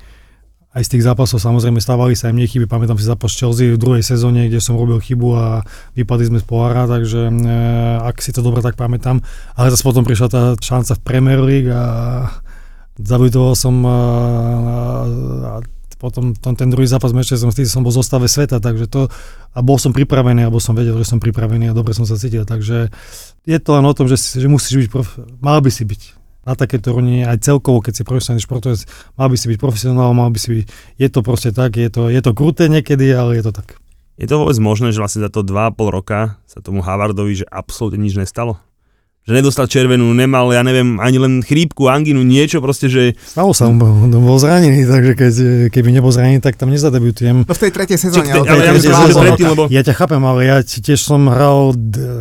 Aj 0.73 0.81
z 0.81 0.97
tých 0.97 1.05
zápasov 1.05 1.37
samozrejme 1.37 1.85
stávali 1.85 2.17
sa 2.17 2.33
aj 2.33 2.35
mne 2.35 2.49
chyby. 2.49 2.65
Pamätám 2.65 2.97
si 2.97 3.05
zápas 3.05 3.37
Chelsea 3.37 3.77
v 3.77 3.81
druhej 3.81 4.01
sezóne, 4.01 4.49
kde 4.49 4.57
som 4.57 4.81
robil 4.81 4.97
chybu 5.05 5.29
a 5.37 5.47
vypadli 5.93 6.33
sme 6.33 6.39
z 6.41 6.49
pohára, 6.49 6.89
takže 6.89 7.29
e, 7.29 7.33
ak 8.01 8.25
si 8.25 8.33
to 8.33 8.41
dobre 8.41 8.65
tak 8.65 8.81
pamätám. 8.81 9.21
Ale 9.53 9.69
zase 9.69 9.85
potom 9.85 10.01
prišla 10.01 10.29
tá 10.33 10.43
šanca 10.57 10.97
v 10.97 11.05
Premier 11.05 11.41
League 11.45 11.69
a 11.69 11.85
zabudoval 12.97 13.53
som 13.53 13.85
a, 13.85 13.93
a, 13.93 14.77
a 15.45 15.55
potom 16.03 16.35
ten, 16.35 16.59
ten 16.59 16.67
druhý 16.67 16.89
zápas 16.91 17.15
meče 17.15 17.39
som 17.39 17.55
som 17.55 17.87
bol 17.87 17.95
v 17.95 17.99
zostave 18.03 18.27
sveta, 18.27 18.59
takže 18.59 18.91
to, 18.91 19.07
a 19.55 19.59
bol 19.63 19.79
som 19.79 19.95
pripravený, 19.95 20.49
alebo 20.49 20.59
som 20.59 20.75
vedel, 20.75 20.99
že 20.99 21.07
som 21.07 21.23
pripravený 21.23 21.71
a 21.71 21.77
dobre 21.77 21.95
som 21.95 22.03
sa 22.03 22.19
cítil, 22.19 22.43
takže 22.43 22.91
je 23.47 23.59
to 23.63 23.71
len 23.79 23.87
o 23.87 23.95
tom, 23.95 24.11
že, 24.11 24.19
že 24.19 24.51
musíš 24.51 24.83
byť, 24.83 24.89
prof, 24.91 25.15
mal 25.39 25.63
by 25.63 25.71
si 25.71 25.87
byť 25.87 26.22
na 26.43 26.59
takéto 26.59 26.95
rovine 26.95 27.27
aj 27.27 27.43
celkovo, 27.43 27.79
keď 27.83 27.93
si 27.99 28.03
profesionálny 28.03 28.43
športovec, 28.43 28.81
mal 29.15 29.29
by 29.31 29.37
si 29.39 29.47
byť 29.51 29.59
profesionál, 29.59 30.11
mal 30.15 30.31
by 30.31 30.39
si 30.39 30.49
byť, 30.61 30.65
je 30.99 31.09
to 31.09 31.21
proste 31.23 31.51
tak, 31.55 31.79
je 31.79 31.91
to, 31.91 32.11
je 32.11 32.21
to 32.23 32.33
kruté 32.35 32.67
niekedy, 32.67 33.15
ale 33.15 33.39
je 33.39 33.45
to 33.47 33.53
tak. 33.55 33.79
Je 34.21 34.29
to 34.29 34.39
vôbec 34.39 34.59
možné, 34.61 34.93
že 34.93 35.01
vlastne 35.01 35.25
za 35.25 35.31
to 35.33 35.43
2,5 35.43 35.79
roka 35.89 36.37
sa 36.45 36.61
tomu 36.61 36.85
Havardovi, 36.85 37.43
že 37.43 37.47
absolútne 37.49 38.03
nič 38.03 38.15
nestalo? 38.19 38.61
Že 39.23 39.39
nedostal 39.39 39.71
červenú, 39.71 40.11
nemal, 40.19 40.51
ja 40.51 40.67
neviem, 40.67 40.99
ani 40.99 41.23
len 41.23 41.47
chrípku, 41.47 41.87
anginu, 41.87 42.27
niečo 42.27 42.59
proste, 42.59 42.91
že... 42.91 43.15
Stalo 43.23 43.55
sa, 43.55 43.71
on 43.71 43.79
bol, 43.79 43.95
bol 44.11 44.35
zranený, 44.35 44.83
takže 44.83 45.13
keď, 45.15 45.35
keby 45.71 45.95
nebol 45.95 46.11
zranený, 46.11 46.43
tak 46.43 46.59
tam 46.59 46.75
nezadebutujem. 46.75 47.47
No 47.47 47.55
v 47.55 47.61
tej 47.63 47.71
tretej 47.71 48.03
sezóne. 48.03 48.35
ale, 48.35 48.43
ale 48.51 48.63
ja, 48.67 48.75
sezóne, 48.75 49.15
predtým, 49.15 49.55
lebo... 49.55 49.63
ja 49.71 49.83
ťa 49.87 49.95
chápem, 49.95 50.23
ale 50.27 50.41
ja 50.43 50.57
tiež 50.67 50.99
som 50.99 51.31
hral 51.31 51.71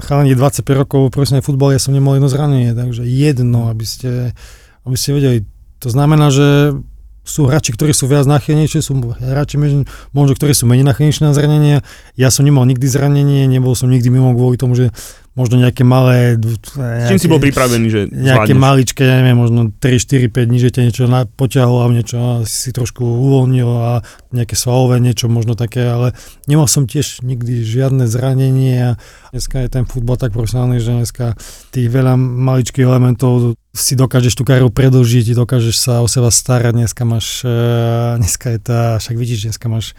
chalani 0.05 0.37
25 0.37 0.61
rokov 0.85 1.01
profesionálny 1.09 1.41
futbal, 1.41 1.73
ja 1.73 1.81
som 1.81 1.97
nemal 1.97 2.21
jedno 2.21 2.29
zranenie, 2.29 2.77
takže 2.77 3.01
jedno, 3.01 3.73
aby 3.73 3.85
ste, 3.85 4.37
aby 4.85 4.93
ste 4.93 5.17
vedeli. 5.17 5.37
To 5.81 5.89
znamená, 5.89 6.29
že 6.29 6.77
sú 7.21 7.45
hráči, 7.45 7.73
ktorí 7.77 7.93
sú 7.93 8.09
viac 8.09 8.25
nachylnejšie, 8.25 8.81
sú 8.81 8.97
hráči 9.21 9.61
možno, 10.09 10.33
ktorí 10.33 10.57
sú 10.57 10.65
menej 10.65 10.89
nachylnejšie 10.89 11.21
na 11.21 11.37
zranenie. 11.37 11.75
Ja 12.17 12.33
som 12.33 12.49
nemal 12.49 12.65
nikdy 12.65 12.89
zranenie, 12.89 13.45
nebol 13.45 13.77
som 13.77 13.93
nikdy 13.93 14.09
mimo 14.09 14.33
kvôli 14.33 14.57
tomu, 14.57 14.73
že 14.73 14.89
možno 15.31 15.63
nejaké 15.63 15.87
malé... 15.87 16.35
S 16.35 17.07
čím 17.07 17.19
si 17.19 17.31
bol 17.31 17.39
pripravený, 17.39 17.87
že 17.87 18.01
Nejaké 18.11 18.51
zvládneš? 18.51 18.63
maličké, 18.67 19.03
neviem, 19.07 19.37
možno 19.39 19.71
3, 19.79 20.27
4, 20.27 20.27
5 20.27 20.49
dní, 20.51 20.59
že 20.59 20.73
ťa 20.75 20.81
niečo 20.83 21.03
na, 21.07 21.23
poťahlo 21.23 21.87
a 21.87 21.87
niečo 21.87 22.17
a 22.19 22.31
si 22.43 22.75
trošku 22.75 22.99
uvoľnil 22.99 23.69
a 23.71 24.03
nejaké 24.35 24.59
svalové 24.59 24.99
niečo 24.99 25.31
možno 25.31 25.55
také, 25.55 25.87
ale 25.87 26.11
nemal 26.51 26.67
som 26.67 26.83
tiež 26.83 27.23
nikdy 27.23 27.63
žiadne 27.63 28.11
zranenie 28.11 28.91
a 28.91 28.99
dneska 29.31 29.63
je 29.63 29.69
ten 29.71 29.87
futbol 29.87 30.19
tak 30.19 30.35
profesionálny, 30.35 30.83
že 30.83 30.99
dneska 30.99 31.39
tých 31.71 31.87
veľa 31.87 32.19
maličkých 32.19 32.83
elementov 32.83 33.55
si 33.71 33.95
dokážeš 33.95 34.35
tú 34.35 34.43
kariéru 34.43 34.67
predlžiť, 34.67 35.31
dokážeš 35.31 35.75
sa 35.79 36.03
o 36.03 36.11
seba 36.11 36.27
starať, 36.27 36.75
dneska 36.75 37.07
máš, 37.07 37.47
eh, 37.47 38.19
dneska 38.19 38.51
je 38.51 38.59
tá, 38.59 38.81
však 38.99 39.15
vidíš, 39.15 39.47
dneska 39.47 39.71
máš 39.71 39.95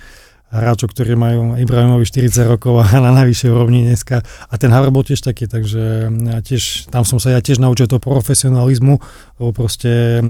hráčov, 0.53 0.93
ktorí 0.93 1.17
majú 1.17 1.57
Ibrahimovi 1.57 2.05
40 2.05 2.45
rokov 2.45 2.85
a 2.85 3.01
na 3.01 3.09
najvyššej 3.11 3.49
úrovni 3.49 3.88
dneska. 3.88 4.21
A 4.23 4.55
ten 4.61 4.69
Harvard 4.69 4.93
bol 4.93 5.03
tiež 5.03 5.25
taký, 5.25 5.49
takže 5.49 6.12
ja 6.12 6.38
tiež, 6.45 6.93
tam 6.93 7.09
som 7.09 7.17
sa 7.17 7.33
ja 7.33 7.41
tiež 7.41 7.57
naučil 7.57 7.88
to 7.88 7.97
profesionalizmu, 7.97 9.01
lebo 9.41 9.51
proste 9.57 10.21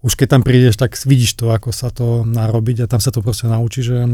už 0.00 0.16
keď 0.16 0.28
tam 0.36 0.42
prídeš, 0.44 0.80
tak 0.80 0.96
vidíš 0.96 1.36
to, 1.36 1.52
ako 1.52 1.76
sa 1.76 1.92
to 1.92 2.24
narobiť 2.24 2.84
a 2.84 2.90
tam 2.90 3.00
sa 3.04 3.12
to 3.12 3.20
proste 3.20 3.48
naučí, 3.48 3.84
že 3.84 4.04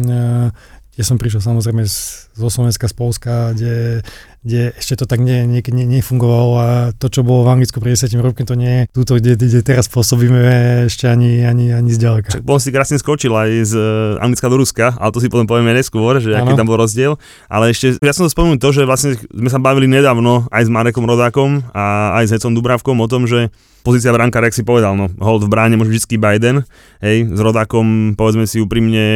ja 0.97 1.05
som 1.05 1.21
prišiel 1.21 1.45
samozrejme 1.45 1.85
z, 1.85 2.33
zo 2.33 2.49
Slovenska, 2.49 2.89
z 2.89 2.95
Polska, 2.97 3.53
kde, 3.53 4.01
kde 4.41 4.73
ešte 4.81 4.97
to 4.97 5.05
tak 5.05 5.21
ne, 5.21 5.45
ne, 5.45 5.61
ne, 5.61 5.85
nefungovalo 5.85 6.53
a 6.57 6.69
to, 6.97 7.13
čo 7.13 7.21
bolo 7.21 7.45
v 7.45 7.53
Anglicku 7.53 7.85
pred 7.85 8.01
10 8.01 8.17
rokmi, 8.17 8.49
to 8.49 8.57
nie 8.57 8.73
je 8.73 8.83
túto, 8.97 9.21
kde, 9.21 9.37
kde 9.37 9.61
teraz 9.61 9.93
pôsobíme 9.93 10.41
ešte 10.89 11.05
ani, 11.05 11.45
ani, 11.45 11.77
ani 11.77 11.91
zďaleka. 11.93 12.41
Čak, 12.41 12.49
bol 12.49 12.57
si 12.57 12.73
krásne 12.73 12.97
skočil 12.97 13.29
aj 13.37 13.51
z 13.69 13.75
uh, 13.77 14.25
Anglicka 14.25 14.49
do 14.49 14.57
Ruska, 14.57 14.97
ale 14.97 15.13
to 15.13 15.21
si 15.21 15.29
potom 15.29 15.45
povieme 15.45 15.77
neskôr, 15.77 16.17
že 16.17 16.33
aký 16.33 16.57
Áno. 16.57 16.59
tam 16.65 16.69
bol 16.73 16.81
rozdiel. 16.81 17.21
Ale 17.53 17.77
ešte, 17.77 18.01
ja 18.01 18.17
som 18.17 18.25
to 18.25 18.33
spomenul 18.33 18.57
to, 18.57 18.73
že 18.73 18.89
vlastne 18.89 19.21
sme 19.21 19.53
sa 19.53 19.61
bavili 19.61 19.85
nedávno 19.85 20.49
aj 20.49 20.65
s 20.65 20.71
Marekom 20.73 21.05
Rodákom 21.05 21.61
a 21.77 22.17
aj 22.17 22.25
s 22.25 22.41
Hecom 22.41 22.57
Dubravkom 22.57 22.97
o 23.05 23.07
tom, 23.07 23.29
že 23.29 23.53
pozícia 23.87 24.11
brankára, 24.11 24.51
jak 24.51 24.59
si 24.59 24.67
povedal, 24.67 24.99
no, 24.99 25.07
hold 25.23 25.47
v 25.47 25.53
bráne 25.55 25.79
môže 25.79 25.95
vždy 25.95 26.19
iba 26.19 26.35
hej, 26.35 27.31
s 27.31 27.39
Rodákom, 27.39 28.19
povedzme 28.19 28.43
si 28.51 28.59
úprimne, 28.59 29.07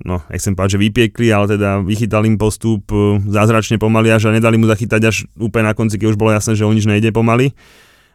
no, 0.00 0.24
nechcem 0.32 0.56
povedať, 0.56 0.80
že 0.80 0.82
vypiekli, 0.88 1.28
ale 1.28 1.52
teda 1.52 1.84
vychytali 1.84 2.32
im 2.32 2.40
postup 2.40 2.88
e, 2.88 3.20
zázračne 3.28 3.76
pomaly 3.76 4.08
až 4.08 4.32
a 4.32 4.34
nedali 4.34 4.56
mu 4.56 4.64
zachytať 4.64 5.02
až 5.04 5.16
úplne 5.36 5.68
na 5.68 5.76
konci, 5.76 6.00
keď 6.00 6.16
už 6.16 6.20
bolo 6.20 6.32
jasné, 6.32 6.56
že 6.56 6.64
o 6.64 6.72
nič 6.72 6.88
nejde 6.88 7.12
pomaly. 7.12 7.52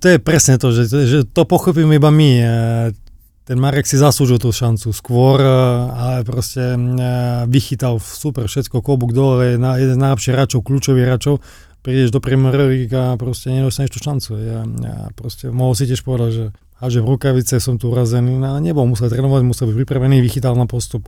To 0.02 0.10
je 0.10 0.18
presne 0.18 0.58
to, 0.58 0.74
že, 0.74 0.90
že 0.90 1.20
to 1.30 1.46
pochopíme 1.46 1.94
iba 1.94 2.10
my. 2.10 2.32
e, 2.42 2.46
Ten 3.46 3.62
Marek 3.62 3.86
si 3.86 4.02
zaslúžil 4.02 4.42
tú 4.42 4.50
šancu 4.50 4.90
skôr, 4.90 5.38
e, 5.38 5.54
ale 5.94 6.26
proste 6.26 6.74
vychytal 7.46 8.02
super 8.02 8.50
všetko, 8.50 8.82
klobúk 8.82 9.14
dole, 9.14 9.62
jeden 9.62 9.94
z 9.94 10.02
najlepších 10.02 10.34
hráčov, 10.34 10.66
kľúčových 10.66 11.06
hráčov, 11.06 11.38
prídeš 11.82 12.12
do 12.12 12.20
League 12.24 12.94
a 12.94 13.16
proste 13.16 13.50
nedostaneš 13.50 13.96
tú 13.96 14.00
šancu. 14.04 14.32
Ja, 14.40 14.60
ja 14.64 14.98
proste 15.16 15.50
mohol 15.50 15.74
si 15.76 15.88
tiež 15.88 16.04
povedať, 16.04 16.32
že 16.32 16.46
hážem 16.80 17.04
rukavice, 17.04 17.60
som 17.60 17.76
tu 17.76 17.92
urazený, 17.92 18.40
no, 18.40 18.60
nebol, 18.60 18.88
musel 18.88 19.12
trénovať, 19.12 19.44
musel 19.44 19.72
byť 19.72 19.78
pripravený, 19.84 20.24
vychytal 20.24 20.56
na 20.56 20.68
postup 20.68 21.08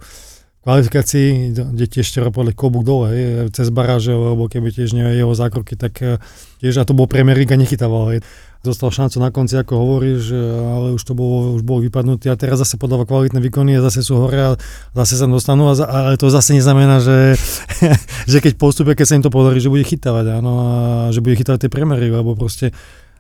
kvalifikácii, 0.62 1.58
kde 1.58 1.86
tiež 1.90 2.06
treba 2.14 2.30
povedať 2.30 2.54
klobúk 2.54 2.86
dole, 2.86 3.10
cez 3.50 3.74
baráže, 3.74 4.14
lebo 4.14 4.46
keby 4.46 4.70
tiež 4.70 4.94
nie 4.94 5.06
jeho 5.18 5.34
zákroky, 5.34 5.74
tak 5.74 5.94
eh, 6.06 6.22
tiež, 6.62 6.78
a 6.78 6.86
to 6.86 6.94
bol 6.94 7.10
Premier 7.10 7.34
League 7.34 7.50
a 7.50 7.58
nechytával. 7.58 8.14
Hej. 8.14 8.20
Dostal 8.62 8.94
šancu 8.94 9.18
na 9.18 9.34
konci, 9.34 9.58
ako 9.58 9.74
hovoríš, 9.74 10.30
eh, 10.30 10.38
ale 10.38 10.94
už 10.94 11.02
to 11.02 11.18
bolo, 11.18 11.58
už 11.58 11.66
bol 11.66 11.82
vypadnutý 11.82 12.30
a 12.30 12.38
teraz 12.38 12.62
zase 12.62 12.78
podáva 12.78 13.10
kvalitné 13.10 13.42
výkony 13.42 13.74
a 13.74 13.82
zase 13.82 14.06
sú 14.06 14.22
hore 14.22 14.38
a 14.38 14.50
zase 14.94 15.18
sa 15.18 15.26
dostanú, 15.26 15.66
a 15.66 15.74
ale 15.82 16.14
to 16.22 16.30
zase 16.30 16.54
neznamená, 16.54 17.02
že, 17.02 17.42
že 18.32 18.38
keď 18.38 18.62
postupuje, 18.62 18.94
keď 18.94 19.08
sa 19.10 19.18
im 19.18 19.26
to 19.26 19.34
podarí, 19.34 19.58
že 19.58 19.74
bude 19.74 19.82
chytávať, 19.82 20.38
áno, 20.38 20.54
a 20.62 20.74
že 21.10 21.26
bude 21.26 21.34
chytávať 21.34 21.66
tie 21.66 21.74
League, 21.74 22.14
lebo 22.14 22.38
proste 22.38 22.70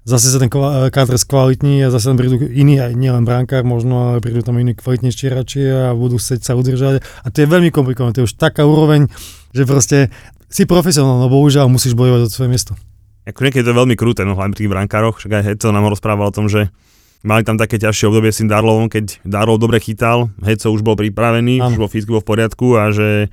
zase 0.05 0.29
sa 0.29 0.37
ten 0.37 0.49
kádr 0.93 1.17
skvalitní 1.17 1.85
a 1.85 1.89
zase 1.89 2.13
tam 2.13 2.21
prídu 2.21 2.37
iní, 2.37 2.77
aj 2.77 2.93
nielen 2.93 3.25
brankár 3.25 3.65
možno, 3.65 4.13
ale 4.13 4.17
prídu 4.21 4.45
tam 4.45 4.61
iní 4.61 4.77
kvalitnejší 4.77 5.25
hráči 5.29 5.61
a 5.65 5.97
budú 5.97 6.21
chcieť 6.21 6.41
sa 6.41 6.53
udržať. 6.57 7.01
A 7.25 7.27
to 7.33 7.45
je 7.45 7.47
veľmi 7.49 7.69
komplikované, 7.73 8.13
to 8.13 8.25
je 8.25 8.29
už 8.29 8.37
taká 8.37 8.65
úroveň, 8.65 9.09
že 9.53 9.65
proste 9.65 10.13
si 10.49 10.65
profesionál, 10.65 11.21
no 11.21 11.33
bohužiaľ 11.33 11.69
musíš 11.69 11.93
bojovať 11.93 12.21
o 12.25 12.33
svoje 12.33 12.49
miesto. 12.49 12.73
Ako 13.21 13.45
niekedy 13.45 13.61
to 13.61 13.71
je 13.71 13.79
veľmi 13.79 13.93
kruté, 13.93 14.25
no 14.25 14.33
hlavne 14.33 14.51
pri 14.51 14.65
tých 14.65 14.73
brankároch, 14.73 15.21
však 15.21 15.31
aj 15.31 15.43
Heco 15.53 15.69
nám 15.69 15.85
rozprával 15.87 16.29
o 16.29 16.35
tom, 16.35 16.49
že 16.49 16.73
mali 17.21 17.45
tam 17.45 17.53
také 17.53 17.77
ťažšie 17.77 18.09
obdobie 18.09 18.33
s 18.33 18.41
tým 18.41 18.49
Darlovom, 18.49 18.89
keď 18.89 19.21
Darlov 19.21 19.61
dobre 19.61 19.77
chytal, 19.77 20.33
Heco 20.41 20.73
už 20.73 20.81
bol 20.81 20.97
pripravený, 20.97 21.61
Áno. 21.61 21.69
už 21.69 21.77
bol 21.77 21.89
fyzicky 21.89 22.11
bol 22.11 22.25
v 22.25 22.29
poriadku 22.33 22.81
a 22.81 22.89
že 22.89 23.29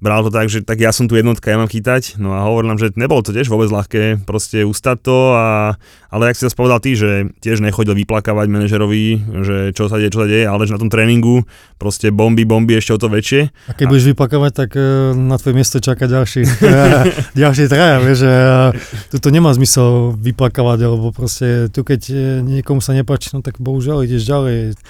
bral 0.00 0.24
to 0.24 0.32
tak, 0.32 0.48
že 0.48 0.64
tak 0.64 0.80
ja 0.80 0.96
som 0.96 1.06
tu 1.06 1.14
jednotka, 1.14 1.52
ja 1.52 1.60
mám 1.60 1.68
chytať, 1.68 2.16
no 2.16 2.32
a 2.32 2.40
hovoril 2.48 2.72
nám, 2.72 2.80
že 2.80 2.96
nebolo 2.96 3.20
to 3.20 3.36
tiež 3.36 3.52
vôbec 3.52 3.68
ľahké 3.68 4.24
proste 4.24 4.64
ustať 4.64 4.96
to, 5.04 5.18
a, 5.36 5.76
ale 6.08 6.32
jak 6.32 6.36
si 6.40 6.42
to 6.48 6.56
povedal 6.56 6.80
ty, 6.80 6.96
že 6.96 7.28
tiež 7.44 7.60
nechodil 7.60 7.92
vyplakávať 7.92 8.48
manažerovi, 8.48 9.04
že 9.44 9.56
čo 9.76 9.92
sa 9.92 10.00
deje, 10.00 10.08
čo 10.08 10.24
sa 10.24 10.28
deje, 10.28 10.48
ale 10.48 10.64
že 10.64 10.72
na 10.72 10.80
tom 10.80 10.88
tréningu 10.88 11.44
proste 11.76 12.08
bomby, 12.08 12.48
bomby 12.48 12.80
ešte 12.80 12.96
o 12.96 12.98
to 12.98 13.12
väčšie. 13.12 13.52
A 13.68 13.76
keď 13.76 13.86
budeš 13.92 14.08
vypakovať, 14.16 14.52
tak 14.56 14.70
eh, 14.80 15.12
na 15.12 15.36
tvoje 15.36 15.54
miesto 15.54 15.76
čaká 15.84 16.08
ďalší, 16.08 16.48
ďalší 17.44 17.68
traja, 17.68 18.00
vieš, 18.00 18.24
že 18.24 18.32
eh, 18.32 18.72
tu 19.12 19.16
to 19.20 19.28
nemá 19.28 19.52
zmysel 19.52 20.16
vyplakávať, 20.16 20.78
alebo 20.88 21.12
proste 21.12 21.68
tu 21.68 21.84
keď 21.84 22.00
eh, 22.08 22.18
niekomu 22.40 22.80
sa 22.80 22.96
nepáči, 22.96 23.36
no 23.36 23.44
tak 23.44 23.60
bohužiaľ 23.60 24.08
ideš 24.08 24.24
ďalej. 24.24 24.80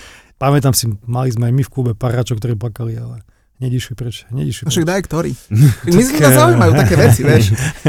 Pamätám 0.41 0.73
si, 0.73 0.89
mali 1.05 1.29
sme 1.29 1.53
aj 1.53 1.55
my 1.59 1.63
v 1.67 1.73
klube 1.73 1.93
pár 1.93 2.17
hráčov, 2.17 2.41
ktorí 2.41 2.57
plakali, 2.57 2.97
ale 2.97 3.21
nedišuj 3.61 3.95
preč, 3.95 4.25
nedišuj 4.33 4.65
No 4.65 4.69
preč. 4.69 4.75
však 4.75 4.89
daj 4.89 5.01
ktorý. 5.05 5.31
My 5.95 6.03
sme 6.03 6.19
nás 6.19 6.33
zaujímajú 6.35 6.73
také 6.75 6.95
veci, 6.97 7.21
vieš. 7.23 7.45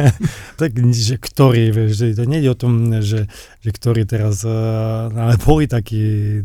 tak, 0.62 0.72
že 0.92 1.16
ktorý, 1.18 1.64
vieš, 1.72 1.92
že 1.96 2.06
to 2.20 2.24
nejde 2.28 2.50
o 2.52 2.58
tom, 2.60 2.74
že, 3.00 3.32
že 3.64 3.70
ktorý 3.72 4.04
teraz, 4.04 4.44
uh, 4.44 5.08
ale 5.10 5.40
boli 5.40 5.66
takí, 5.66 6.44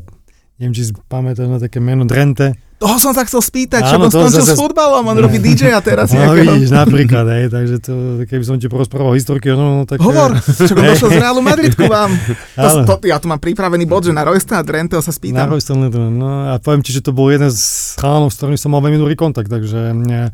neviem, 0.56 0.74
či 0.74 0.88
si 0.88 0.92
pamätáš 1.10 1.48
na 1.50 1.58
také 1.58 1.82
meno 1.82 2.06
Drente. 2.06 2.54
Toho 2.76 3.00
som 3.00 3.16
sa 3.16 3.24
chcel 3.24 3.40
spýtať, 3.40 3.88
čo 3.88 3.96
on 3.96 4.12
skončil 4.12 4.44
zase- 4.44 4.52
s 4.52 4.60
futbalom, 4.60 5.00
on 5.00 5.16
robí 5.16 5.40
DJ 5.48 5.72
a 5.72 5.80
teraz 5.80 6.12
No 6.12 6.20
nejakého... 6.20 6.60
vidíš, 6.60 6.70
napríklad, 6.76 7.24
hej, 7.32 7.44
takže 7.48 7.76
to, 7.80 7.92
keby 8.28 8.44
som 8.44 8.60
ti 8.60 8.68
porozprával 8.68 9.16
historky, 9.16 9.48
no, 9.48 9.80
no 9.80 9.82
tak... 9.88 9.96
Hovor, 9.96 10.36
eh, 10.36 10.44
čo 10.44 10.76
došiel 10.76 11.08
z 11.08 11.16
Realu 11.16 11.40
Madrid 11.40 11.72
ku 11.72 11.88
vám. 11.88 12.12
To, 12.56 12.84
to, 12.84 13.08
ja 13.08 13.16
tu 13.16 13.28
mám 13.28 13.40
pripravený 13.40 13.84
bod, 13.84 14.04
že 14.04 14.12
na 14.12 14.24
Roysta 14.24 14.60
a 14.60 14.64
Drenteho 14.64 15.00
sa 15.00 15.08
Na 15.08 15.16
spýtam. 15.16 15.48
Royston 15.48 15.88
Little, 15.88 16.08
no 16.08 16.52
a 16.52 16.60
poviem 16.60 16.84
ti, 16.84 16.92
že 16.92 17.00
to 17.00 17.12
bol 17.12 17.28
jeden 17.28 17.48
z 17.48 17.96
chalanov, 17.96 18.32
s 18.32 18.36
ktorým 18.36 18.60
som 18.60 18.72
mal 18.72 18.84
veľmi 18.84 19.00
dobrý 19.00 19.16
kontakt, 19.16 19.48
takže 19.48 19.92
mne, 19.92 20.32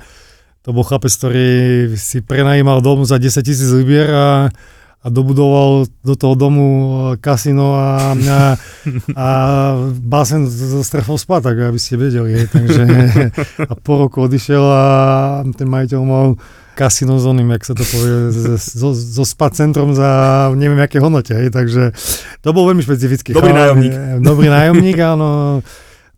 to 0.63 0.71
bol 0.71 0.83
chlapec, 0.83 1.11
ktorý 1.11 1.47
si 1.95 2.23
prenajímal 2.23 2.79
dom 2.79 3.03
za 3.03 3.19
10 3.19 3.39
tisíc 3.43 3.71
libier 3.71 4.07
a, 4.11 4.27
a 5.03 5.07
dobudoval 5.11 5.91
do 6.07 6.15
toho 6.15 6.35
domu 6.38 6.67
eh, 6.67 7.19
kasino 7.19 7.75
a, 7.75 8.15
a, 8.15 8.38
a 9.19 9.29
basen 9.99 10.47
so 10.47 10.87
strechou 10.87 11.19
tak 11.19 11.59
aby 11.59 11.79
ste 11.79 11.99
vedeli. 11.99 12.47
Takže, 12.47 12.83
a 13.71 13.73
po 13.75 13.99
roku 13.99 14.23
odišiel 14.23 14.62
a 14.62 14.85
ten 15.59 15.67
majiteľ 15.67 16.01
mal 16.07 16.38
kasino 16.73 17.21
s 17.21 17.29
oným, 17.29 17.53
jak 17.59 17.69
sa 17.69 17.75
to 17.77 17.85
povie, 17.85 18.33
so, 18.57 18.97
so 18.97 19.25
spa 19.29 19.53
centrom 19.53 19.93
za 19.93 20.49
neviem 20.57 20.81
aké 20.81 21.05
hodnote, 21.05 21.37
hej, 21.37 21.53
takže 21.53 21.93
to 22.41 22.49
bol 22.57 22.65
veľmi 22.65 22.81
špecifický 22.81 23.37
Dobrý 23.37 23.53
nájomník. 23.53 23.93
Dobrý 24.25 24.49
nájomník, 24.49 24.97
áno. 25.05 25.61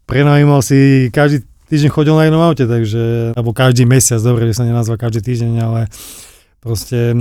Prenajímal 0.06 0.62
si, 0.62 1.10
každý 1.10 1.42
týždeň 1.72 1.90
chodil 1.90 2.14
na 2.14 2.28
jednom 2.28 2.44
aute, 2.44 2.64
takže, 2.70 3.34
alebo 3.34 3.50
každý 3.50 3.82
mesiac, 3.88 4.22
dobre, 4.22 4.46
že 4.46 4.62
sa 4.62 4.68
nenazva 4.68 4.94
každý 4.94 5.26
týždeň, 5.26 5.52
ale 5.58 5.80
proste 6.64 7.12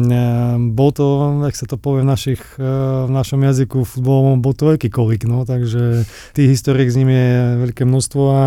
bol 0.72 0.90
to, 0.96 1.06
jak 1.52 1.56
sa 1.60 1.68
to 1.68 1.76
povie 1.76 2.08
v, 2.08 2.10
našich, 2.10 2.42
eh, 2.56 2.64
v 3.06 3.12
našom 3.12 3.44
jazyku 3.44 3.84
futbolovom, 3.84 4.40
bol 4.40 4.56
to 4.56 4.72
veľký 4.72 4.88
kolik, 4.88 5.28
no, 5.28 5.44
takže 5.44 6.08
tých 6.32 6.50
historiek 6.56 6.88
s 6.88 6.96
ním 6.96 7.12
je 7.12 7.30
veľké 7.68 7.84
množstvo 7.84 8.22
a 8.32 8.44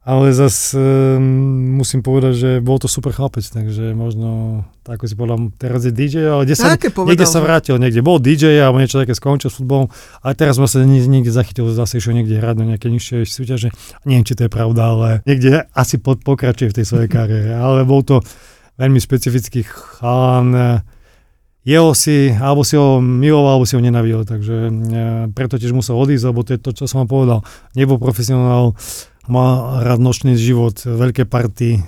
ale 0.00 0.32
zas 0.32 0.72
um, 0.72 1.76
musím 1.76 2.00
povedať, 2.00 2.32
že 2.32 2.50
bol 2.64 2.80
to 2.80 2.88
super 2.88 3.12
chlapec, 3.12 3.44
takže 3.44 3.92
možno, 3.92 4.64
tak 4.80 4.96
ako 4.96 5.04
si 5.04 5.14
povedal, 5.14 5.38
teraz 5.60 5.84
je 5.84 5.92
DJ, 5.92 6.24
ale 6.24 6.48
kde 6.48 6.56
sa, 6.56 6.72
niekde 7.04 7.28
sa 7.28 7.44
vrátil, 7.44 7.76
niekde 7.76 8.00
bol 8.00 8.16
DJ 8.16 8.64
alebo 8.64 8.80
niečo 8.80 8.96
také 8.96 9.12
skončil 9.12 9.52
s 9.52 9.60
futbolom, 9.60 9.92
ale 10.24 10.32
teraz 10.32 10.56
ma 10.56 10.64
sa 10.64 10.80
nie- 10.88 11.04
niekde 11.04 11.28
zachytil, 11.28 11.68
zase 11.68 12.00
išiel 12.00 12.16
niekde 12.16 12.40
hrať 12.40 12.56
na 12.56 12.74
nejaké 12.74 12.88
nižšie 12.88 13.28
súťaže. 13.28 13.76
Neviem, 14.08 14.24
či 14.24 14.40
to 14.40 14.48
je 14.48 14.50
pravda, 14.50 14.82
ale 14.88 15.08
niekde 15.28 15.68
asi 15.76 16.00
pod, 16.00 16.24
pokračuje 16.24 16.72
v 16.72 16.76
tej 16.80 16.86
svojej 16.88 17.08
kariére. 17.12 17.52
Ale 17.52 17.84
bol 17.84 18.00
to 18.00 18.24
veľmi 18.80 18.96
špecifický 18.96 19.68
chalan, 19.68 20.80
jeho 21.60 21.92
si, 21.92 22.32
alebo 22.32 22.64
si 22.64 22.80
ho 22.80 23.04
miloval, 23.04 23.60
alebo 23.60 23.68
si 23.68 23.76
ho 23.76 23.84
nenavidel, 23.84 24.24
takže 24.24 24.54
e, 24.56 24.70
preto 25.36 25.60
tiež 25.60 25.76
musel 25.76 26.00
odísť, 26.00 26.24
lebo 26.32 26.40
to 26.40 26.56
je 26.56 26.60
to, 26.60 26.70
čo 26.72 26.88
som 26.88 27.04
vám 27.04 27.10
povedal. 27.12 27.38
Nebol 27.76 28.00
profesionál, 28.00 28.72
mal 29.28 29.84
rád 29.84 30.00
nočný 30.00 30.40
život, 30.40 30.80
veľké 30.80 31.28
party, 31.28 31.70
e, 31.76 31.80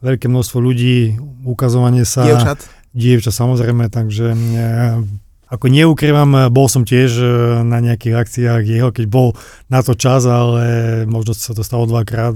veľké 0.00 0.32
množstvo 0.32 0.58
ľudí, 0.64 1.20
ukazovanie 1.44 2.08
sa 2.08 2.24
Dievčat. 2.24 2.64
dievča 2.96 3.36
samozrejme, 3.36 3.92
takže 3.92 4.32
e, 4.32 4.38
ako 5.46 5.66
neukrývam, 5.68 6.50
bol 6.50 6.66
som 6.66 6.82
tiež 6.82 7.22
na 7.62 7.78
nejakých 7.78 8.18
akciách 8.18 8.62
jeho, 8.66 8.90
keď 8.90 9.06
bol 9.06 9.38
na 9.70 9.78
to 9.78 9.94
čas, 9.94 10.26
ale 10.26 11.04
možno 11.06 11.38
sa 11.38 11.54
to 11.54 11.62
stalo 11.62 11.86
dvakrát. 11.86 12.34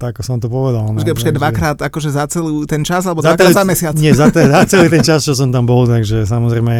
Tak 0.00 0.16
ako 0.16 0.20
som 0.24 0.40
to 0.40 0.48
povedal. 0.48 0.88
No, 0.88 0.96
počkaj, 0.96 1.12
takže- 1.12 1.36
dvakrát 1.36 1.76
akože 1.78 2.08
za 2.08 2.24
celý 2.24 2.64
ten 2.64 2.80
čas, 2.80 3.04
alebo 3.04 3.20
Za 3.20 3.36
dvakrát 3.36 3.52
ten- 3.52 3.58
za 3.60 3.64
mesiac? 3.68 3.94
Nie, 3.94 4.16
za, 4.16 4.32
ten, 4.32 4.48
za 4.48 4.64
celý 4.72 4.88
ten 4.88 5.04
čas, 5.04 5.20
čo 5.20 5.36
som 5.36 5.52
tam 5.52 5.68
bol, 5.68 5.84
takže 5.84 6.24
samozrejme, 6.24 6.72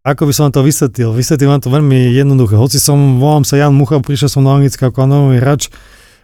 ako 0.00 0.22
by 0.24 0.32
som 0.32 0.48
to 0.48 0.64
vysvetlil? 0.64 1.12
Vysvetlil 1.12 1.52
vám 1.52 1.60
to 1.60 1.68
veľmi 1.68 2.08
jednoduché. 2.10 2.56
Hoci 2.56 2.80
som, 2.80 3.20
volám 3.20 3.44
sa 3.44 3.54
Jan 3.54 3.76
Mucha, 3.76 4.00
prišiel 4.00 4.32
som 4.32 4.40
do 4.40 4.50
Anglicka 4.50 4.88
ako 4.88 5.04
nový 5.04 5.36
hráč, 5.36 5.68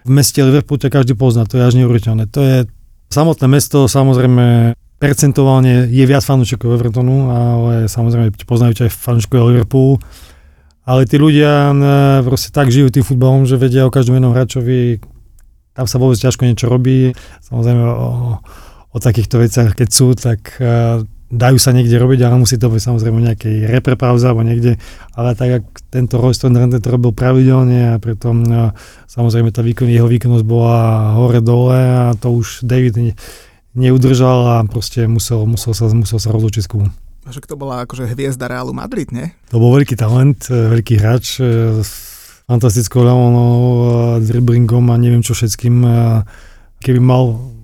v 0.02 0.10
meste 0.10 0.40
Liverpool 0.40 0.76
ťa 0.76 0.88
každý 0.90 1.12
pozná, 1.12 1.44
to 1.44 1.56
je 1.56 1.64
až 1.64 1.76
neuveriteľné. 1.76 2.32
To 2.32 2.40
je 2.40 2.56
samotné 3.08 3.44
mesto, 3.46 3.84
samozrejme, 3.84 4.72
percentuálne 4.96 5.88
je 5.92 6.04
viac 6.04 6.24
fanúšikov 6.24 6.80
Evertonu, 6.80 7.28
ale 7.28 7.72
samozrejme 7.86 8.32
poznajú 8.44 8.72
ťa 8.80 8.84
aj 8.88 8.92
fanúšikov 8.92 9.52
Liverpoolu. 9.52 10.00
Ale 10.84 11.08
tí 11.08 11.16
ľudia 11.16 11.72
e, 11.72 11.74
proste 12.20 12.52
tak 12.52 12.68
žijú 12.68 12.92
tým 12.92 13.00
futbalom, 13.00 13.48
že 13.48 13.56
vedia 13.56 13.88
o 13.88 13.92
každom 13.92 14.20
jednom 14.20 14.36
hráčovi, 14.36 15.00
tam 15.74 15.86
sa 15.90 15.98
vôbec 15.98 16.16
ťažko 16.16 16.46
niečo 16.46 16.70
robí. 16.70 17.12
Samozrejme 17.42 17.82
o, 17.82 18.38
o 18.94 18.98
takýchto 19.02 19.42
veciach, 19.42 19.74
keď 19.74 19.88
sú, 19.90 20.14
tak 20.14 20.54
uh, 20.62 21.02
dajú 21.34 21.58
sa 21.58 21.74
niekde 21.74 21.98
robiť, 21.98 22.22
ale 22.22 22.38
musí 22.38 22.54
to 22.54 22.70
byť 22.70 22.78
samozrejme 22.78 23.18
nejakej 23.18 23.66
reprepauze 23.66 24.22
alebo 24.22 24.46
niekde. 24.46 24.78
Ale 25.18 25.34
tak, 25.34 25.48
jak 25.50 25.64
tento 25.90 26.22
Rand 26.22 26.78
to 26.78 26.88
robil 26.94 27.10
pravidelne 27.10 27.98
a 27.98 27.98
pritom 27.98 28.46
uh, 28.46 28.70
samozrejme 29.10 29.50
tá 29.50 29.66
výkon, 29.66 29.90
jeho 29.90 30.06
výkonnosť 30.06 30.46
bola 30.46 31.12
hore-dole 31.18 31.78
a 31.78 32.02
to 32.14 32.30
už 32.30 32.62
David 32.62 32.94
ne, 32.94 33.12
neudržal 33.74 34.40
a 34.46 34.56
proste 34.62 35.10
musel, 35.10 35.42
musel, 35.50 35.74
sa, 35.74 35.90
musel 35.90 36.22
sa 36.22 36.30
rozlučiť 36.30 36.62
s 36.62 36.70
klubom. 36.70 36.94
Však 37.24 37.48
to 37.48 37.56
bola 37.56 37.88
akože 37.88 38.04
hviezda 38.14 38.46
Realu 38.52 38.76
Madrid, 38.76 39.08
nie? 39.08 39.32
To 39.48 39.56
bol 39.56 39.72
veľký 39.80 39.96
talent, 39.96 40.44
e, 40.52 40.76
veľký 40.76 41.00
hráč, 41.00 41.40
s 41.80 42.13
fantastickou 42.44 43.00
leonou, 43.04 43.54
driblingom 44.20 44.84
a 44.92 44.96
neviem 45.00 45.24
čo 45.24 45.32
všetkým. 45.32 45.76
e, 45.84 45.96
Keby 46.84 47.00
mal 47.00 47.54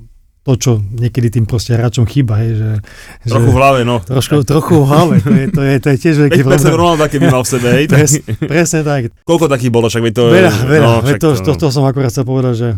to, 0.40 0.56
čo 0.56 0.72
niekedy 0.80 1.28
tým 1.28 1.44
proste 1.44 1.76
hráčom 1.76 2.08
chýba, 2.08 2.40
hej, 2.40 2.56
že, 2.56 2.70
Trochu 3.28 3.52
v 3.52 3.52
že, 3.52 3.58
hlave, 3.60 3.80
no. 3.84 4.00
trošku, 4.00 4.40
trochu 4.48 4.72
v 4.80 4.86
hlave, 4.88 5.14
to 5.20 5.30
je, 5.36 5.44
to 5.52 5.60
je, 5.60 5.74
to 5.76 5.88
je 5.92 5.96
tiež 6.00 6.16
veľký 6.16 6.40
5% 6.40 6.48
problém. 6.48 6.80
Ronaldo 6.80 7.04
keby 7.12 7.26
mal 7.28 7.42
v 7.44 7.50
sebe, 7.52 7.68
hej. 7.76 7.84
Pres, 7.92 8.12
presne 8.40 8.80
tak. 8.80 9.12
Koľko 9.28 9.52
takých 9.52 9.68
bolo, 9.68 9.92
však 9.92 10.00
by 10.00 10.10
to... 10.16 10.22
Veľa, 10.32 10.54
veľa. 10.64 10.80
no, 10.80 10.92
však 11.04 11.18
to, 11.20 11.28
to, 11.44 11.52
to, 11.60 11.66
som 11.68 11.84
akurát 11.84 12.08
chcel 12.08 12.24
povedať, 12.24 12.54
že 12.56 12.68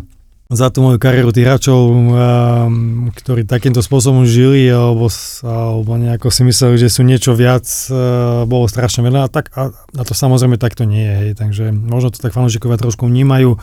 za 0.51 0.67
tú 0.69 0.83
moju 0.83 0.99
kariéru 0.99 1.31
tých 1.31 1.47
hráčov, 1.47 1.79
um, 1.87 3.09
ktorí 3.15 3.47
takýmto 3.47 3.79
spôsobom 3.79 4.27
žili 4.27 4.67
alebo, 4.67 5.07
alebo 5.41 5.91
nejako 5.95 6.27
si 6.29 6.43
mysleli, 6.43 6.75
že 6.75 6.91
sú 6.91 7.01
niečo 7.07 7.31
viac, 7.31 7.63
uh, 7.89 8.43
bolo 8.43 8.67
strašne 8.67 9.07
veľa 9.07 9.27
a, 9.27 9.29
tak, 9.31 9.49
a, 9.55 9.71
a 9.71 10.01
to 10.03 10.11
samozrejme 10.11 10.59
takto 10.59 10.83
nie 10.83 11.31
je. 11.31 11.39
Takže 11.39 11.71
možno 11.71 12.11
to 12.11 12.19
tak 12.19 12.35
fanúšikovia 12.35 12.75
trošku 12.75 13.07
vnímajú, 13.07 13.55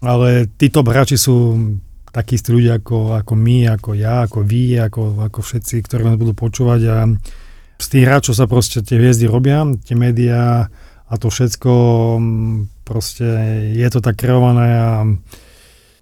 ale 0.00 0.48
tí 0.56 0.72
top 0.72 0.88
hráči 0.88 1.20
sú 1.20 1.58
takí 2.12 2.36
istí 2.36 2.52
ľudia 2.52 2.80
ako, 2.80 3.16
ako 3.24 3.32
my, 3.32 3.72
ako 3.72 3.90
ja, 3.96 4.28
ako 4.28 4.44
vy, 4.44 4.76
ako, 4.76 5.02
ako 5.32 5.40
všetci, 5.40 5.80
ktorí 5.84 6.04
nás 6.04 6.20
budú 6.20 6.36
počúvať 6.36 6.80
a 6.92 6.96
z 7.80 7.86
tých 7.88 8.04
hráčov 8.04 8.34
sa 8.36 8.44
proste 8.44 8.84
tie 8.84 9.00
hviezdy 9.00 9.26
robia, 9.26 9.64
tie 9.82 9.96
médiá 9.96 10.68
a 11.08 11.14
to 11.16 11.32
všetko 11.32 11.72
mm, 12.20 12.84
proste 12.84 13.26
je 13.74 13.88
to 13.88 14.04
tak 14.04 14.20
kreované 14.20 14.68
a 14.76 14.90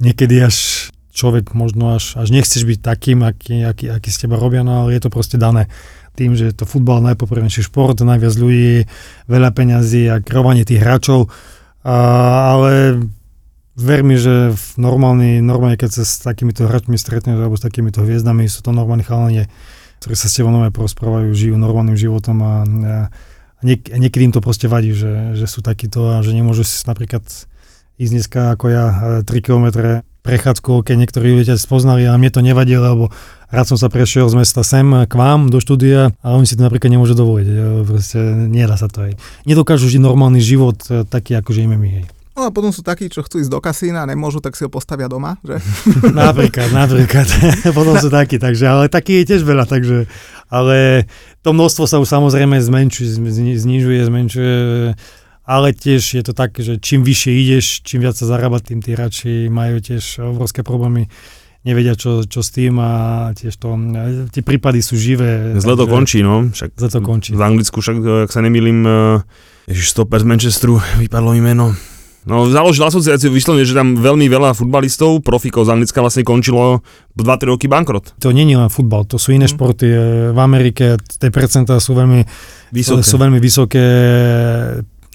niekedy 0.00 0.40
až 0.40 0.88
človek 1.12 1.52
možno 1.52 2.00
až, 2.00 2.16
až 2.16 2.32
nechceš 2.32 2.64
byť 2.64 2.78
takým, 2.80 3.20
aký, 3.26 3.66
aký, 3.66 3.92
aký 3.92 4.08
z 4.08 4.26
teba 4.26 4.40
robia, 4.40 4.64
no 4.64 4.84
ale 4.86 4.96
je 4.96 5.02
to 5.04 5.10
proste 5.12 5.36
dané 5.36 5.68
tým, 6.16 6.34
že 6.34 6.56
to 6.56 6.66
futbal 6.66 6.98
najpoprednejší 7.04 7.70
šport, 7.70 8.00
najviac 8.00 8.34
ľudí, 8.34 8.88
veľa 9.30 9.50
peňazí 9.54 10.10
a 10.10 10.18
kreovanie 10.18 10.66
tých 10.66 10.82
hráčov, 10.82 11.30
a, 11.86 11.96
ale 12.56 13.04
ver 13.78 14.00
mi, 14.02 14.18
že 14.18 14.52
v 14.52 14.66
normálny, 14.76 15.40
normálne, 15.40 15.78
keď 15.78 16.02
sa 16.02 16.04
s 16.04 16.20
takýmito 16.20 16.66
hráčmi 16.66 16.98
stretneš 16.98 17.38
alebo 17.38 17.56
s 17.56 17.64
takýmito 17.64 18.02
hviezdami, 18.02 18.50
sú 18.50 18.60
to 18.60 18.74
normálni 18.74 19.06
chalani, 19.06 19.46
ktorí 20.02 20.14
sa 20.16 20.26
s 20.28 20.36
tebou 20.36 20.52
normálne 20.52 20.74
porozprávajú, 20.74 21.30
žijú 21.32 21.54
normálnym 21.60 21.96
životom 21.96 22.36
a 22.42 22.52
a 23.60 23.62
niek- 23.62 23.92
niekedy 23.92 24.32
im 24.32 24.34
to 24.34 24.40
proste 24.40 24.66
vadí, 24.66 24.96
že, 24.96 25.36
že 25.36 25.44
sú 25.44 25.60
takíto 25.60 26.16
a 26.16 26.24
že 26.24 26.32
nemôžu 26.32 26.64
si 26.64 26.80
napríklad 26.88 27.22
ísť 28.00 28.12
dneska 28.16 28.40
ako 28.56 28.66
ja 28.72 28.84
3 29.20 29.28
km 29.44 30.00
prechádzku, 30.20 30.84
keď 30.84 30.96
niektorí 30.96 31.36
ľudia 31.36 31.56
spoznali 31.60 32.04
a 32.08 32.16
mne 32.16 32.32
to 32.32 32.40
nevadí, 32.40 32.76
lebo 32.76 33.12
rád 33.48 33.66
som 33.72 33.78
sa 33.80 33.88
prešiel 33.88 34.28
z 34.28 34.36
mesta 34.40 34.60
sem 34.64 34.84
k 35.04 35.12
vám 35.12 35.48
do 35.48 35.60
štúdia 35.60 36.12
a 36.20 36.36
oni 36.36 36.44
si 36.48 36.56
to 36.56 36.64
napríklad 36.64 36.92
nemôžu 36.92 37.16
dovoliť. 37.16 37.46
e, 37.48 37.54
Proste 37.84 38.20
nedá 38.48 38.76
sa 38.76 38.88
to 38.88 39.08
aj. 39.08 39.16
Nedokážu 39.48 39.88
žiť 39.88 40.00
normálny 40.00 40.40
život 40.40 40.76
e, 40.88 41.08
taký, 41.08 41.40
ako 41.40 41.56
žijeme 41.56 41.76
my. 41.80 41.88
Hej. 42.00 42.04
No 42.36 42.48
a 42.48 42.54
potom 42.54 42.72
sú 42.72 42.80
takí, 42.80 43.12
čo 43.12 43.20
chcú 43.20 43.42
ísť 43.42 43.52
do 43.52 43.60
kasína 43.60 44.04
a 44.04 44.08
nemôžu, 44.08 44.40
tak 44.40 44.56
si 44.56 44.64
ho 44.64 44.70
postavia 44.72 45.08
doma, 45.08 45.36
že? 45.44 45.60
Napríklad, 46.24 46.72
napríklad. 46.72 47.28
Potom 47.76 48.00
sú 48.00 48.08
takí, 48.08 48.40
takže, 48.40 48.64
ale 48.64 48.88
taký 48.88 49.20
je 49.20 49.34
tiež 49.34 49.42
veľa, 49.44 49.68
takže, 49.68 50.08
ale 50.48 51.04
to 51.44 51.52
množstvo 51.52 51.84
sa 51.84 52.00
už 52.00 52.08
samozrejme 52.08 52.56
zmenšuje, 52.56 53.08
zni- 53.28 53.58
znižuje, 53.60 54.00
zmenšuje, 54.08 54.54
ale 55.50 55.74
tiež 55.74 56.14
je 56.14 56.22
to 56.22 56.30
tak, 56.30 56.54
že 56.54 56.78
čím 56.78 57.02
vyššie 57.02 57.32
ideš, 57.34 57.66
čím 57.82 58.06
viac 58.06 58.14
sa 58.14 58.22
zarába, 58.24 58.62
tým 58.62 58.78
tí 58.78 58.94
hráči 58.94 59.50
majú 59.50 59.82
tiež 59.82 60.22
obrovské 60.30 60.62
problémy 60.62 61.10
nevedia, 61.60 61.92
čo, 61.92 62.22
čo 62.22 62.40
s 62.40 62.54
tým 62.54 62.78
a 62.78 62.90
tiež 63.34 63.58
to, 63.58 63.68
tie 64.30 64.40
prípady 64.40 64.80
sú 64.80 64.94
živé. 64.94 65.58
Zle 65.58 65.74
to 65.74 65.84
končí, 65.84 66.22
no. 66.22 66.48
Však 66.48 66.70
Zle 66.72 66.88
to 66.88 67.00
končí. 67.02 67.34
V 67.34 67.42
Anglicku 67.42 67.82
však, 67.82 67.96
ak 68.24 68.30
sa 68.30 68.40
nemýlim, 68.40 68.78
eh, 68.80 69.20
ježiš, 69.68 69.92
stoper 69.92 70.22
z 70.22 70.26
Manchesteru, 70.30 70.78
vypadlo 71.02 71.34
mi 71.34 71.42
meno. 71.42 71.74
No, 72.20 72.44
založil 72.46 72.84
asociáciu, 72.84 73.32
vyslovene, 73.32 73.64
že 73.64 73.72
tam 73.72 73.96
veľmi 73.96 74.28
veľa 74.28 74.52
futbalistov, 74.52 75.24
profikov 75.24 75.64
z 75.64 75.72
Anglicka 75.72 76.04
vlastne 76.04 76.20
končilo 76.20 76.84
2-3 77.16 77.48
roky 77.48 77.64
bankrot. 77.64 78.12
To 78.20 78.28
nie 78.28 78.44
je 78.44 78.60
len 78.60 78.68
futbal, 78.68 79.08
to 79.08 79.16
sú 79.16 79.32
iné 79.32 79.48
Mm. 79.48 79.52
športy. 79.56 79.88
E, 79.88 79.96
V 80.28 80.38
Amerike 80.38 81.00
tie 81.00 81.32
percentá 81.32 81.80
sú 81.80 81.96
veľmi 81.96 82.20
Vysoké. 82.76 83.00
sú 83.00 83.16
veľmi 83.16 83.40
vysoké, 83.40 83.84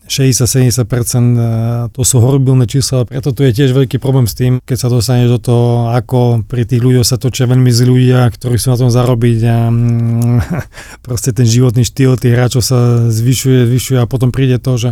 60-70%, 0.05 0.85
e, 0.85 1.45
to 1.89 2.01
sú 2.05 2.21
horibilné 2.21 2.69
čísla, 2.69 3.09
preto 3.09 3.33
tu 3.33 3.41
je 3.41 3.51
tiež 3.51 3.73
veľký 3.73 3.97
problém 3.97 4.29
s 4.29 4.37
tým, 4.37 4.61
keď 4.61 4.77
sa 4.77 4.87
dostaneš 4.93 5.37
do 5.37 5.39
toho, 5.41 5.67
ako 5.89 6.45
pri 6.45 6.69
tých 6.69 6.81
ľuďoch 6.81 7.05
sa 7.05 7.17
točia 7.17 7.49
veľmi 7.49 7.73
zlí 7.73 7.89
ľudia, 7.89 8.29
ktorí 8.29 8.57
sú 8.61 8.73
na 8.73 8.77
tom 8.77 8.89
zarobiť 8.93 9.39
a 9.49 9.57
mm, 9.73 10.37
proste 11.05 11.33
ten 11.33 11.49
životný 11.49 11.81
štýl 11.81 12.21
tých 12.21 12.33
hráčov 12.37 12.61
sa 12.61 13.09
zvyšuje, 13.09 13.65
zvyšuje 13.65 13.97
a 13.97 14.09
potom 14.09 14.29
príde 14.29 14.61
to, 14.61 14.77
že 14.77 14.89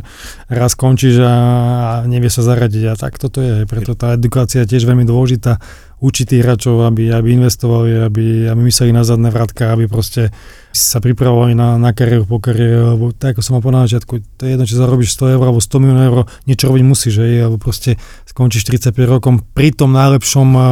raz 0.49 0.73
končíš 0.73 1.21
a, 1.21 1.29
a 1.29 1.91
nevie 2.09 2.33
sa 2.33 2.41
zaradiť 2.41 2.83
a 2.89 2.93
tak 2.97 3.21
toto 3.21 3.37
je, 3.41 3.69
preto 3.69 3.93
tá 3.93 4.17
edukácia 4.17 4.65
je 4.65 4.77
tiež 4.77 4.89
veľmi 4.89 5.05
dôležitá, 5.05 5.61
učiť 6.03 6.35
tých 6.35 6.43
hráčov, 6.43 6.83
aby, 6.83 7.15
aby 7.15 7.39
investovali, 7.39 8.03
aby, 8.03 8.51
aby 8.51 8.61
mysleli 8.67 8.91
na 8.91 9.07
zadné 9.07 9.31
vrátka, 9.31 9.71
aby 9.71 9.87
proste 9.87 10.35
sa 10.75 10.99
pripravovali 10.99 11.55
na, 11.55 11.79
na 11.79 11.95
kariéru 11.95 12.27
po 12.27 12.43
kariére, 12.43 12.75
lebo 12.93 13.15
tak 13.15 13.39
ako 13.39 13.41
som 13.41 13.53
mal 13.55 13.63
povedal 13.63 13.85
na 13.85 13.87
začiatku, 13.87 14.13
to 14.35 14.41
je 14.43 14.51
jedno, 14.51 14.67
či 14.67 14.75
zarobíš 14.75 15.15
100 15.15 15.39
eur 15.39 15.43
alebo 15.47 15.63
100 15.63 15.79
miliónov 15.79 16.05
eur, 16.11 16.19
niečo 16.43 16.67
robiť 16.67 16.83
musíš, 16.83 17.23
hej, 17.23 17.47
alebo 17.47 17.55
proste 17.55 17.95
skončíš 18.27 18.67
45 18.67 18.99
rokom 19.07 19.39
pri 19.55 19.71
tom 19.71 19.95
najlepšom, 19.95 20.47
a 20.59 20.67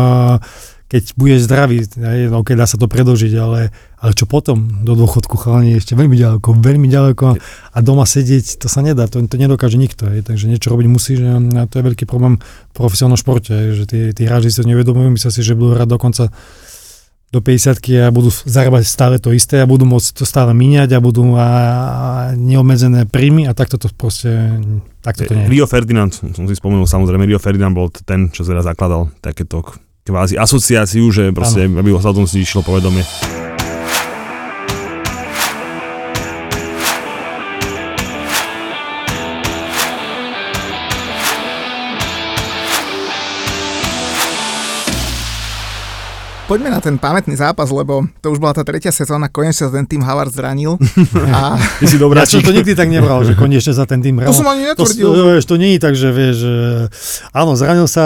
keď 0.92 1.16
budeš 1.16 1.48
zdravý, 1.48 1.88
no, 2.28 2.44
keď 2.44 2.56
dá 2.60 2.68
sa 2.68 2.76
to 2.76 2.92
predlžiť, 2.92 3.32
ale, 3.40 3.72
ale 3.96 4.12
čo 4.12 4.28
potom 4.28 4.84
do 4.84 4.92
dôchodku 5.00 5.40
chalani 5.40 5.80
ešte 5.80 5.96
veľmi 5.96 6.20
ďaleko, 6.20 6.52
veľmi 6.52 6.92
ďaleko 6.92 7.40
a 7.72 7.78
doma 7.80 8.04
sedieť, 8.04 8.60
to 8.60 8.68
sa 8.68 8.84
nedá, 8.84 9.08
to, 9.08 9.24
to 9.24 9.40
nedokáže 9.40 9.80
nikto, 9.80 10.12
hej, 10.12 10.28
takže 10.28 10.52
niečo 10.52 10.68
robiť 10.68 10.88
musíš 10.92 11.24
a, 11.24 11.40
a 11.40 11.64
to 11.64 11.80
je 11.80 11.88
veľký 11.88 12.04
problém 12.04 12.44
v 12.44 12.74
profesionálnom 12.76 13.16
športe, 13.16 13.56
hej, 13.56 13.68
že 13.80 13.84
tí, 13.88 14.00
tí 14.12 14.28
hráči 14.28 14.52
si 14.52 14.60
to 14.60 14.68
nevedomujú, 14.68 15.16
myslia 15.16 15.32
si, 15.32 15.40
že 15.40 15.56
budú 15.56 15.80
hrať 15.80 15.88
dokonca 15.96 16.28
do 17.32 17.40
50 17.40 18.04
a 18.04 18.12
budú 18.12 18.28
zarábať 18.28 18.84
stále 18.84 19.16
to 19.16 19.32
isté 19.32 19.64
a 19.64 19.70
budú 19.72 19.88
môcť 19.88 20.20
to 20.20 20.28
stále 20.28 20.52
míňať 20.52 20.92
a 20.92 21.00
budú 21.00 21.40
a, 21.40 21.40
a 21.40 21.48
neobmedzené 22.36 23.08
príjmy 23.08 23.48
a 23.48 23.56
takto 23.56 23.80
to 23.80 23.88
proste, 23.96 24.60
takto 25.00 25.24
to 25.24 25.40
nie 25.40 25.48
je. 25.48 25.52
Rio 25.56 25.64
Ferdinand, 25.72 26.12
som 26.12 26.44
si 26.44 26.56
spomenul 26.60 26.84
samozrejme, 26.84 27.24
Rio 27.24 27.40
Ferdinand 27.40 27.72
bol 27.72 27.88
ten, 27.88 28.28
čo 28.36 28.44
teda 28.44 28.60
zakladal 28.60 29.16
takéto 29.24 29.64
kvázi 30.12 30.36
asociáciu, 30.36 31.08
že 31.08 31.32
proste, 31.32 31.72
aby 31.72 31.96
sa 31.96 32.12
o 32.12 32.18
tom 32.20 32.28
si 32.28 32.44
išlo 32.44 32.62
povedomie. 32.62 33.08
poďme 46.52 46.68
na 46.68 46.84
ten 46.84 47.00
pamätný 47.00 47.40
zápas, 47.40 47.72
lebo 47.72 48.04
to 48.20 48.28
už 48.28 48.44
bola 48.44 48.52
tá 48.52 48.68
tretia 48.68 48.92
sezóna, 48.92 49.32
konečne 49.32 49.72
sa 49.72 49.72
ten 49.72 49.88
tým 49.88 50.04
Havard 50.04 50.36
zranil. 50.36 50.76
A... 51.32 51.56
Ty 51.56 51.86
si 51.88 51.96
dobrá, 51.96 52.28
ja 52.28 52.28
som 52.28 52.44
to 52.44 52.52
nikdy 52.52 52.76
tak 52.76 52.92
nebral, 52.92 53.24
že 53.24 53.40
konečne 53.40 53.72
sa 53.72 53.88
ten 53.88 54.04
tým 54.04 54.20
hral. 54.20 54.28
To 54.28 54.36
som 54.36 54.52
ani 54.52 54.68
netvrdil. 54.68 55.08
To, 55.08 55.32
vieš, 55.32 55.48
to 55.48 55.56
nie 55.56 55.80
je 55.80 55.80
tak, 55.80 55.96
že 55.96 56.12
vieš, 56.12 56.44
áno, 57.32 57.56
zranil 57.56 57.88
sa, 57.88 58.04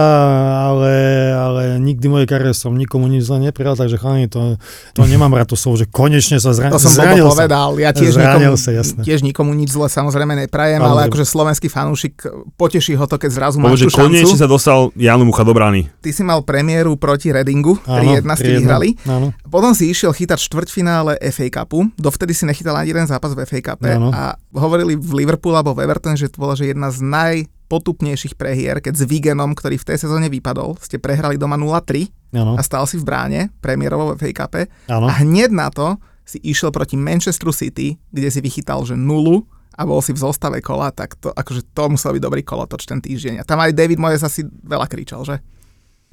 ale, 0.69 0.93
ale 1.33 1.61
nikdy 1.81 2.05
mojej 2.05 2.29
kariére 2.29 2.53
som 2.53 2.77
nikomu 2.77 3.09
nič 3.09 3.25
zle 3.25 3.41
neprijal, 3.49 3.73
takže 3.73 3.97
chalani, 3.97 4.29
to, 4.29 4.61
to 4.93 5.01
nemám 5.09 5.33
rád 5.33 5.49
to 5.49 5.57
slovo, 5.57 5.81
že 5.81 5.89
konečne 5.89 6.37
sa 6.37 6.53
zranil. 6.53 6.77
To 6.77 6.85
som 6.85 6.93
zranil 6.93 7.25
povedal, 7.25 7.73
ja 7.81 7.97
tiež 7.97 8.13
nikomu, 8.13 8.61
sa, 8.61 8.69
jasné. 8.77 9.01
tiež 9.01 9.25
nikomu 9.25 9.57
nič 9.57 9.73
zle 9.73 9.89
samozrejme 9.89 10.45
neprajem, 10.45 10.85
ale, 10.85 11.09
ale 11.09 11.09
akože 11.09 11.25
slovenský 11.25 11.65
fanúšik 11.65 12.21
poteší 12.61 12.93
ho 12.93 13.09
to, 13.09 13.17
keď 13.17 13.29
zrazu 13.33 13.57
má 13.57 13.73
šancu. 13.73 13.89
konečne 13.89 14.37
sa 14.37 14.45
dostal 14.45 14.93
Janu 14.93 15.25
Mucha 15.25 15.41
do 15.41 15.57
brány. 15.57 15.89
Ty 16.05 16.13
si 16.13 16.21
mal 16.21 16.45
premiéru 16.45 16.93
proti 16.93 17.33
Redingu, 17.33 17.81
3 17.81 18.34
11 18.41 18.59
vyhrali. 18.59 18.89
Áno. 19.07 19.31
Potom 19.47 19.71
si 19.71 19.87
išiel 19.91 20.11
chytať 20.11 20.39
štvrťfinále 20.49 21.19
FA 21.31 21.47
Cupu, 21.51 21.87
dovtedy 21.95 22.35
si 22.35 22.43
nechytal 22.43 22.75
ani 22.75 22.91
jeden 22.91 23.07
zápas 23.07 23.31
v 23.31 23.47
FA 23.47 23.59
Cupe 23.61 23.95
áno. 23.95 24.11
a 24.11 24.35
hovorili 24.55 24.99
v 24.99 25.23
Liverpool 25.23 25.55
alebo 25.55 25.71
v 25.71 25.87
Everton, 25.87 26.19
že 26.19 26.27
to 26.27 26.41
bola 26.41 26.55
že 26.57 26.71
jedna 26.71 26.91
z 26.91 26.99
najpotupnejších 27.05 28.35
prehier, 28.35 28.83
keď 28.83 28.93
s 28.99 29.03
Vigenom, 29.07 29.55
ktorý 29.55 29.79
v 29.79 29.87
tej 29.93 29.97
sezóne 30.03 30.27
vypadol, 30.27 30.75
ste 30.81 30.99
prehrali 30.99 31.39
doma 31.39 31.55
0-3 31.55 32.35
ano. 32.35 32.57
a 32.57 32.61
stal 32.65 32.83
si 32.89 32.99
v 32.99 33.07
bráne, 33.07 33.41
premiérovo 33.63 34.15
v 34.15 34.19
FA 34.19 34.31
Cupe. 34.45 34.67
A 35.07 35.21
hneď 35.23 35.53
na 35.55 35.71
to 35.71 35.95
si 36.25 36.41
išiel 36.41 36.73
proti 36.73 36.97
Manchesteru 36.97 37.53
City, 37.53 38.01
kde 38.09 38.29
si 38.33 38.41
vychytal, 38.41 38.81
že 38.81 38.97
nulu 38.97 39.45
a 39.75 39.83
bol 39.83 39.99
si 39.99 40.15
v 40.15 40.19
zostave 40.23 40.63
kola, 40.63 40.89
tak 40.89 41.19
to, 41.19 41.29
akože 41.35 41.75
to 41.75 41.83
musel 41.91 42.15
byť 42.15 42.23
dobrý 42.23 42.41
kolotoč 42.41 42.87
ten 42.87 43.03
týždeň. 43.03 43.43
A 43.43 43.47
tam 43.47 43.59
aj 43.59 43.75
David 43.75 43.99
Moyes 43.99 44.23
asi 44.23 44.47
veľa 44.47 44.87
kričal, 44.87 45.27
že? 45.27 45.43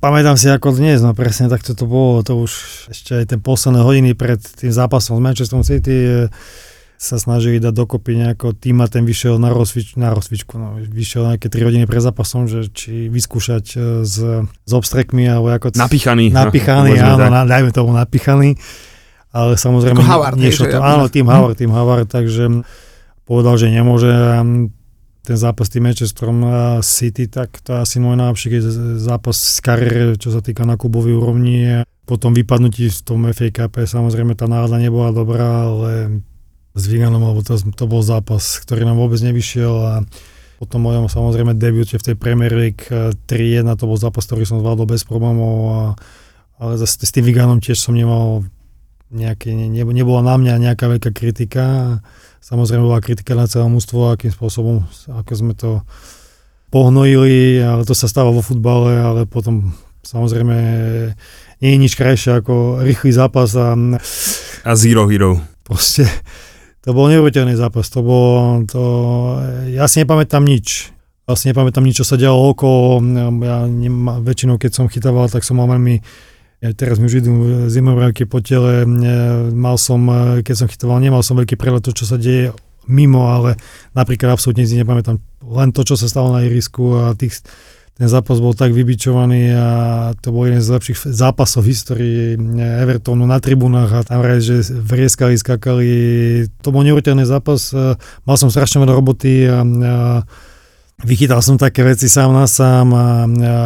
Pamätám 0.03 0.35
si 0.35 0.51
ako 0.51 0.75
dnes, 0.75 0.99
no 0.99 1.15
presne 1.15 1.47
tak 1.47 1.63
to 1.63 1.79
bolo, 1.87 2.27
to 2.27 2.35
už 2.37 2.51
ešte 2.91 3.15
aj 3.15 3.25
tie 3.25 3.39
posledné 3.39 3.81
hodiny 3.81 4.11
pred 4.13 4.43
tým 4.43 4.75
zápasom 4.75 5.15
s 5.15 5.23
Manchester 5.23 5.63
City 5.63 5.95
e, 5.95 6.11
sa 6.99 7.23
snažili 7.23 7.63
dať 7.63 7.71
dokopy 7.71 8.19
nejako 8.19 8.51
tým 8.51 8.83
a 8.83 8.91
ten 8.91 9.07
vyšiel 9.07 9.39
na, 9.39 9.55
rozvič, 9.55 9.95
na 9.95 10.11
rozvičku, 10.11 10.59
no, 10.59 10.75
vyšiel 10.83 11.31
nejaké 11.31 11.47
3 11.47 11.55
hodiny 11.63 11.85
pred 11.87 12.03
zápasom, 12.03 12.51
že 12.51 12.67
či 12.67 13.07
vyskúšať 13.07 13.65
e, 13.73 13.79
s, 14.03 14.17
s 14.43 14.73
obstrekmi 14.75 15.23
alebo 15.23 15.55
ako... 15.55 15.79
Napichaný. 15.79 16.35
Napichaný, 16.35 16.99
Povedzme 16.99 17.23
áno, 17.23 17.31
na, 17.31 17.43
dajme 17.47 17.71
tomu 17.71 17.95
napichaný. 17.95 18.59
Ale 19.31 19.55
samozrejme 19.55 19.97
Ako 19.97 20.11
Howard, 20.11 20.35
nešlo 20.35 20.67
to. 20.67 20.77
že- 20.77 20.83
Áno, 20.83 21.07
tým 21.07 21.27
Howard, 21.31 21.55
tým 21.55 21.71
Howard, 21.71 22.11
takže 22.11 22.67
povedal, 23.23 23.55
že 23.55 23.71
nemôže 23.71 24.11
ten 25.23 25.39
zápas 25.39 25.71
s 25.71 25.73
tým 25.79 25.87
Manchesterom 25.87 26.39
uh, 26.43 26.53
City, 26.83 27.31
tak 27.31 27.63
to 27.63 27.79
je 27.79 27.79
asi 27.79 27.97
môj 28.03 28.19
najlepší 28.19 28.59
zápas 28.99 29.39
z 29.39 29.59
kariéry, 29.63 30.19
čo 30.19 30.35
sa 30.35 30.43
týka 30.43 30.67
na 30.67 30.75
klubovej 30.75 31.15
úrovni. 31.15 31.87
Po 32.03 32.19
tom 32.19 32.35
vypadnutí 32.35 32.91
v 32.91 33.01
tom 33.07 33.23
FA 33.31 33.49
Cup 33.55 33.79
samozrejme 33.79 34.35
tá 34.35 34.51
nálada 34.51 34.83
nebola 34.83 35.15
dobrá, 35.15 35.71
ale 35.71 36.21
s 36.75 36.85
Viganom, 36.91 37.23
lebo 37.23 37.47
to, 37.47 37.55
to 37.55 37.85
bol 37.87 38.03
zápas, 38.03 38.59
ktorý 38.59 38.83
nám 38.83 38.99
vôbec 38.99 39.23
nevyšiel 39.23 39.75
a 39.79 39.95
po 40.59 40.67
tom 40.67 40.87
mojom 40.87 41.07
samozrejme 41.07 41.55
debute 41.55 41.99
v 41.99 42.07
tej 42.07 42.17
Premier 42.19 42.51
League 42.51 42.83
uh, 42.91 43.15
3-1, 43.31 43.67
to 43.79 43.87
bol 43.87 43.99
zápas, 43.99 44.27
ktorý 44.27 44.43
som 44.43 44.59
zvládol 44.59 44.91
bez 44.91 45.07
problémov, 45.07 45.55
a, 45.71 45.81
ale 46.59 46.83
zase 46.83 46.99
s 46.99 47.15
tým 47.15 47.23
Viganom 47.23 47.63
tiež 47.63 47.79
som 47.79 47.95
nemal 47.95 48.43
nejaké, 49.13 49.53
ne, 49.55 49.69
ne- 49.69 49.95
nebola 49.95 50.25
na 50.25 50.35
mňa 50.41 50.55
nejaká 50.59 50.89
veľká 50.89 51.11
kritika. 51.15 52.01
Samozrejme 52.43 52.83
bola 52.83 52.99
kritika 52.99 53.39
na 53.39 53.47
celé 53.47 53.71
mústvo, 53.71 54.11
akým 54.11 54.35
spôsobom, 54.35 54.83
ako 55.07 55.33
sme 55.33 55.55
to 55.55 55.87
pohnojili, 56.75 57.63
ale 57.63 57.87
to 57.87 57.95
sa 57.95 58.11
stáva 58.11 58.35
vo 58.35 58.43
futbale, 58.43 58.99
ale 58.99 59.21
potom 59.31 59.71
samozrejme 60.03 60.57
nie 61.63 61.71
je 61.71 61.79
nič 61.79 61.95
krajšie 61.95 62.43
ako 62.43 62.83
rýchly 62.83 63.15
zápas 63.15 63.55
a 63.55 63.79
A 64.67 64.73
Zero 64.75 65.07
Hero. 65.07 65.39
proste 65.63 66.03
to 66.83 66.91
bol 66.91 67.07
neuveriteľný 67.07 67.55
zápas. 67.55 67.87
To 67.95 68.03
bolo, 68.03 68.67
to, 68.67 68.83
ja 69.71 69.87
si 69.87 70.03
nepamätám 70.03 70.43
nič. 70.43 70.91
Vlastne 71.23 71.55
nepamätám 71.55 71.87
nič, 71.87 72.03
čo 72.03 72.07
sa 72.07 72.19
dialo 72.19 72.51
okolo. 72.51 72.99
Ja 73.47 73.63
nema, 73.71 74.19
väčšinou, 74.19 74.59
keď 74.59 74.71
som 74.75 74.91
chytával, 74.91 75.31
tak 75.31 75.47
som 75.47 75.63
mal 75.63 75.71
veľmi 75.71 76.03
ja 76.63 76.71
teraz 76.71 77.03
mi 77.03 77.11
už 77.11 77.27
idú 77.27 77.33
zimovravky 77.67 78.23
po 78.23 78.39
tele, 78.39 78.87
e, 78.87 78.89
mal 79.51 79.75
som, 79.75 79.99
e, 80.07 80.47
keď 80.47 80.55
som 80.55 80.71
chytoval, 80.71 81.03
nemal 81.03 81.27
som 81.27 81.35
veľký 81.35 81.59
prehľad 81.59 81.83
to, 81.83 81.91
čo 81.91 82.07
sa 82.07 82.15
deje 82.15 82.55
mimo, 82.87 83.35
ale 83.35 83.59
napríklad 83.99 84.39
absolútne 84.39 84.63
si 84.63 84.79
nepamätám 84.79 85.19
len 85.43 85.75
to, 85.75 85.83
čo 85.83 85.99
sa 85.99 86.07
stalo 86.07 86.31
na 86.31 86.47
irisku 86.47 87.03
a 87.03 87.19
tých, 87.19 87.43
ten 87.99 88.07
zápas 88.07 88.39
bol 88.39 88.55
tak 88.55 88.71
vybičovaný 88.71 89.59
a 89.59 89.69
to 90.23 90.31
bol 90.31 90.47
jeden 90.47 90.63
z 90.63 90.71
lepších 90.71 90.99
zápasov 91.11 91.67
v 91.67 91.71
histórii 91.75 92.23
Evertonu 92.59 93.27
na 93.27 93.43
tribunách 93.43 93.91
a 93.93 94.07
tam 94.07 94.23
vraj, 94.23 94.39
že 94.39 94.63
vrieskali, 94.71 95.35
skakali. 95.35 95.91
To 96.63 96.71
bol 96.71 96.87
neuveriteľný 96.87 97.27
zápas. 97.27 97.75
e, 97.75 97.99
Mal 98.23 98.37
som 98.39 98.55
strašne 98.55 98.79
veľa 98.87 98.95
roboty 98.95 99.51
a, 99.51 99.67
a 99.67 99.95
vychytal 101.03 101.43
som 101.43 101.59
také 101.59 101.83
veci 101.83 102.07
sám 102.07 102.31
na 102.31 102.47
sám 102.47 102.87
a, 102.95 103.07
a 103.27 103.57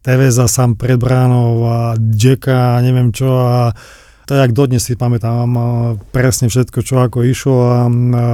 Teveza 0.00 0.48
sám 0.48 0.74
pred 0.74 0.96
bránou 0.96 1.66
a 1.68 1.76
Jacka 1.96 2.78
a 2.78 2.82
neviem 2.82 3.12
čo 3.12 3.28
a 3.28 3.72
to 4.26 4.34
jak 4.34 4.50
dodnes 4.50 4.82
si 4.82 4.98
pamätám 4.98 5.46
a 5.54 5.66
presne 6.10 6.50
všetko, 6.50 6.82
čo 6.82 6.98
ako 6.98 7.22
išlo 7.22 7.58
a, 7.70 7.80
a 7.86 8.24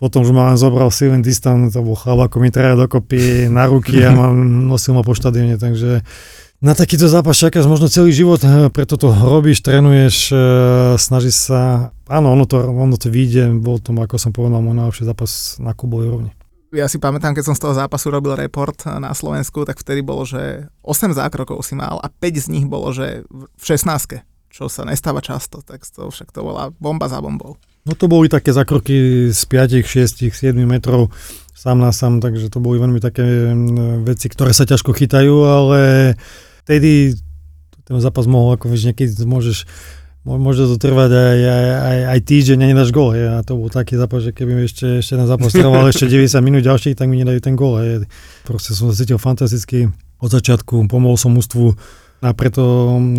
potom 0.00 0.26
už 0.26 0.34
ma 0.34 0.50
len 0.50 0.58
zobral 0.58 0.90
Steven 0.90 1.22
Distan, 1.22 1.70
to 1.70 1.78
bol 1.78 1.94
chlap, 1.94 2.26
ako 2.26 2.42
mi 2.42 2.50
traja 2.50 2.74
dokopy 2.74 3.46
na 3.46 3.70
ruky 3.70 4.02
a 4.02 4.10
ma, 4.10 4.32
nosil 4.34 4.98
ma 4.98 5.06
po 5.06 5.14
štadióne, 5.14 5.60
takže 5.60 6.02
na 6.62 6.74
takýto 6.74 7.06
zápas 7.06 7.38
čakáš 7.38 7.70
možno 7.70 7.86
celý 7.86 8.10
život, 8.10 8.42
eh, 8.42 8.66
preto 8.72 8.98
to 8.98 9.14
robíš, 9.14 9.62
trénuješ, 9.62 10.30
eh, 10.30 10.38
snažíš 10.98 11.50
sa, 11.50 11.94
áno, 12.10 12.34
ono 12.34 12.50
to, 12.50 12.58
ono 12.58 12.98
to 12.98 13.14
vyjde, 13.14 13.62
bol 13.62 13.78
to, 13.78 13.94
ako 13.94 14.18
som 14.18 14.34
povedal, 14.34 14.58
môj 14.58 14.74
najlepší 14.74 15.06
zápas 15.06 15.58
na 15.62 15.70
klubovej 15.70 16.08
rovni. 16.10 16.30
Ja 16.72 16.88
si 16.88 16.96
pamätám, 16.96 17.36
keď 17.36 17.52
som 17.52 17.56
z 17.56 17.68
toho 17.68 17.76
zápasu 17.76 18.08
robil 18.08 18.32
report 18.32 18.88
na 18.96 19.12
Slovensku, 19.12 19.68
tak 19.68 19.76
vtedy 19.76 20.00
bolo, 20.00 20.24
že 20.24 20.72
8 20.80 21.12
zákrokov 21.12 21.60
si 21.60 21.76
mal 21.76 22.00
a 22.00 22.08
5 22.08 22.44
z 22.44 22.48
nich 22.48 22.64
bolo, 22.64 22.96
že 22.96 23.28
v 23.32 23.64
16 23.64 24.24
čo 24.52 24.68
sa 24.68 24.84
nestáva 24.84 25.24
často, 25.24 25.64
tak 25.64 25.80
to 25.88 26.12
však 26.12 26.28
to 26.28 26.44
bola 26.44 26.68
bomba 26.76 27.08
za 27.08 27.24
bombou. 27.24 27.56
No 27.88 27.96
to 27.96 28.04
boli 28.04 28.28
také 28.28 28.52
zakroky 28.52 29.32
z 29.32 29.42
5, 29.48 29.80
6, 29.80 30.28
7 30.28 30.52
metrov 30.68 31.08
sám 31.56 31.80
na 31.80 31.88
sám, 31.88 32.20
takže 32.20 32.52
to 32.52 32.60
boli 32.60 32.76
veľmi 32.76 33.00
také 33.00 33.24
mm, 33.24 34.04
veci, 34.04 34.28
ktoré 34.28 34.52
sa 34.52 34.68
ťažko 34.68 34.92
chytajú, 34.92 35.36
ale 35.48 35.80
vtedy 36.68 37.16
ten 37.88 37.96
zápas 37.98 38.28
mohol, 38.28 38.60
ako 38.60 38.68
vieš, 38.68 38.92
niekedy 38.92 39.24
môžeš 39.24 39.64
Môže 40.22 40.70
to 40.70 40.78
trvať 40.78 41.10
aj, 41.10 41.40
aj, 41.42 41.66
aj, 41.82 41.98
aj 42.14 42.18
týždeň 42.22 42.58
a 42.62 42.66
nedáš 42.70 42.94
gól. 42.94 43.10
hej. 43.10 43.26
A 43.26 43.42
to 43.42 43.58
bol 43.58 43.66
taký 43.66 43.98
zápas, 43.98 44.22
že 44.22 44.30
keby 44.30 44.54
mi 44.54 44.62
ešte, 44.70 45.02
ešte 45.02 45.18
ten 45.18 45.26
zápas 45.26 45.50
trval 45.50 45.90
ešte 45.90 46.06
90 46.14 46.38
minút 46.46 46.62
ďalších, 46.62 46.94
tak 46.94 47.10
mi 47.10 47.18
nedajú 47.18 47.42
ten 47.42 47.58
gól. 47.58 47.82
hej. 47.82 48.06
Proste 48.46 48.70
som 48.70 48.86
sa 48.90 48.94
cítil 48.94 49.18
fantasticky 49.18 49.90
od 50.22 50.30
začiatku, 50.30 50.86
pomohol 50.86 51.18
som 51.18 51.34
mústvu 51.34 51.74
a 52.22 52.30
preto, 52.38 52.62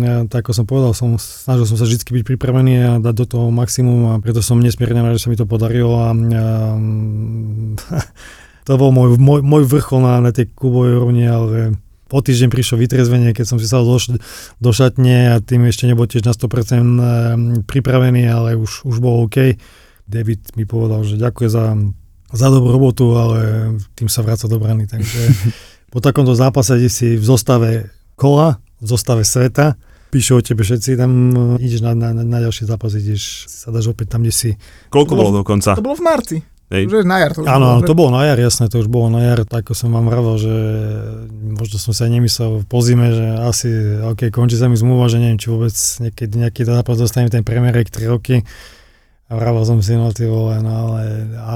ja, 0.00 0.24
tak 0.24 0.48
ako 0.48 0.52
som 0.56 0.64
povedal, 0.64 0.96
som, 0.96 1.20
snažil 1.20 1.68
som 1.68 1.76
sa 1.76 1.84
vždy 1.84 2.00
byť 2.00 2.24
pripravený 2.24 2.74
a 2.80 2.90
dať 3.04 3.14
do 3.20 3.26
toho 3.28 3.46
maximum 3.52 4.16
a 4.16 4.20
preto 4.24 4.40
som 4.40 4.56
nesmierne 4.56 5.04
rád, 5.04 5.20
že 5.20 5.28
sa 5.28 5.30
mi 5.30 5.36
to 5.36 5.44
podarilo 5.44 6.08
a, 6.08 6.16
a 6.16 6.44
to 8.66 8.80
bol 8.80 8.96
môj, 8.96 9.20
môj, 9.20 9.44
môj 9.44 9.68
vrchol 9.68 10.00
na, 10.00 10.24
na 10.24 10.32
tej 10.32 10.48
klubovej 10.56 11.04
rovni, 11.04 11.28
ale 11.28 11.76
po 12.04 12.20
týždeň 12.20 12.48
prišlo 12.52 12.76
vytrezvenie, 12.78 13.32
keď 13.32 13.46
som 13.48 13.58
si 13.58 13.64
sa 13.64 13.80
do, 13.80 13.96
do 14.60 14.70
šatne 14.70 15.34
a 15.34 15.40
tým 15.40 15.64
ešte 15.64 15.88
nebol 15.88 16.04
tiež 16.04 16.22
na 16.22 16.32
100% 16.32 16.44
eh, 16.44 16.80
pripravený, 17.64 18.28
ale 18.28 18.54
už, 18.54 18.84
už 18.84 18.96
bol 19.00 19.24
OK. 19.24 19.56
David 20.04 20.52
mi 20.54 20.68
povedal, 20.68 21.00
že 21.02 21.16
ďakuje 21.16 21.48
za, 21.48 21.72
za 22.28 22.46
dobrú 22.52 22.76
robotu, 22.76 23.16
ale 23.16 23.40
tým 23.96 24.12
sa 24.12 24.20
vráca 24.20 24.44
do 24.44 24.60
brany. 24.60 24.84
Takže 24.84 25.20
po 25.92 26.04
takomto 26.04 26.36
zápase, 26.36 26.76
kde 26.76 26.90
si 26.92 27.08
v 27.16 27.24
zostave 27.24 27.88
kola, 28.14 28.60
v 28.78 28.86
zostave 28.86 29.24
sveta, 29.24 29.80
píšu 30.12 30.38
o 30.38 30.44
tebe 30.44 30.62
všetci, 30.62 30.94
tam 30.94 31.10
eh, 31.58 31.66
ideš 31.66 31.80
na, 31.82 31.96
na, 31.96 32.12
na, 32.12 32.22
na 32.22 32.38
ďalší 32.38 32.68
zápas, 32.68 32.92
ideš, 32.94 33.48
sa 33.48 33.72
dáš 33.72 33.90
opäť 33.90 34.14
tam, 34.14 34.22
kde 34.22 34.30
si. 34.30 34.50
Koľko 34.92 35.12
To 35.12 35.16
bolo- 35.16 35.30
bolo 35.32 35.40
dokonca? 35.42 35.72
To 35.74 35.82
bolo 35.82 35.96
v 35.96 36.04
marci. 36.04 36.36
Hej. 36.74 36.90
Už 36.90 37.06
na 37.06 37.22
jar. 37.22 37.30
To 37.38 37.46
už 37.46 37.46
Áno, 37.46 37.78
to 37.86 37.94
bolo 37.94 38.10
na 38.10 38.26
jar, 38.26 38.38
jasné, 38.42 38.66
to 38.66 38.82
už 38.82 38.90
bolo 38.90 39.06
na 39.06 39.22
jar, 39.22 39.46
tak 39.46 39.62
ako 39.62 39.72
som 39.78 39.94
vám 39.94 40.10
vravel, 40.10 40.34
že 40.42 40.54
možno 41.54 41.78
som 41.78 41.94
sa 41.94 42.10
nemyslel 42.10 42.66
po 42.66 42.82
zime, 42.82 43.14
že 43.14 43.26
asi, 43.46 43.70
ok, 44.02 44.34
končí 44.34 44.58
sa 44.58 44.66
mi 44.66 44.74
zmluva, 44.74 45.06
že 45.06 45.22
neviem, 45.22 45.38
či 45.38 45.54
vôbec 45.54 45.74
niekedy 46.02 46.34
nejaký 46.42 46.66
zápas 46.66 46.98
dostanem 46.98 47.30
ten 47.30 47.46
League 47.46 47.94
3 47.94 48.10
roky, 48.10 48.42
A 49.30 49.32
vravel 49.38 49.62
som 49.62 49.78
si, 49.80 49.94
no 49.94 50.10
ty 50.10 50.26
vole, 50.26 50.58
no 50.60 50.70
ale, 50.90 51.30
ale 51.38 51.53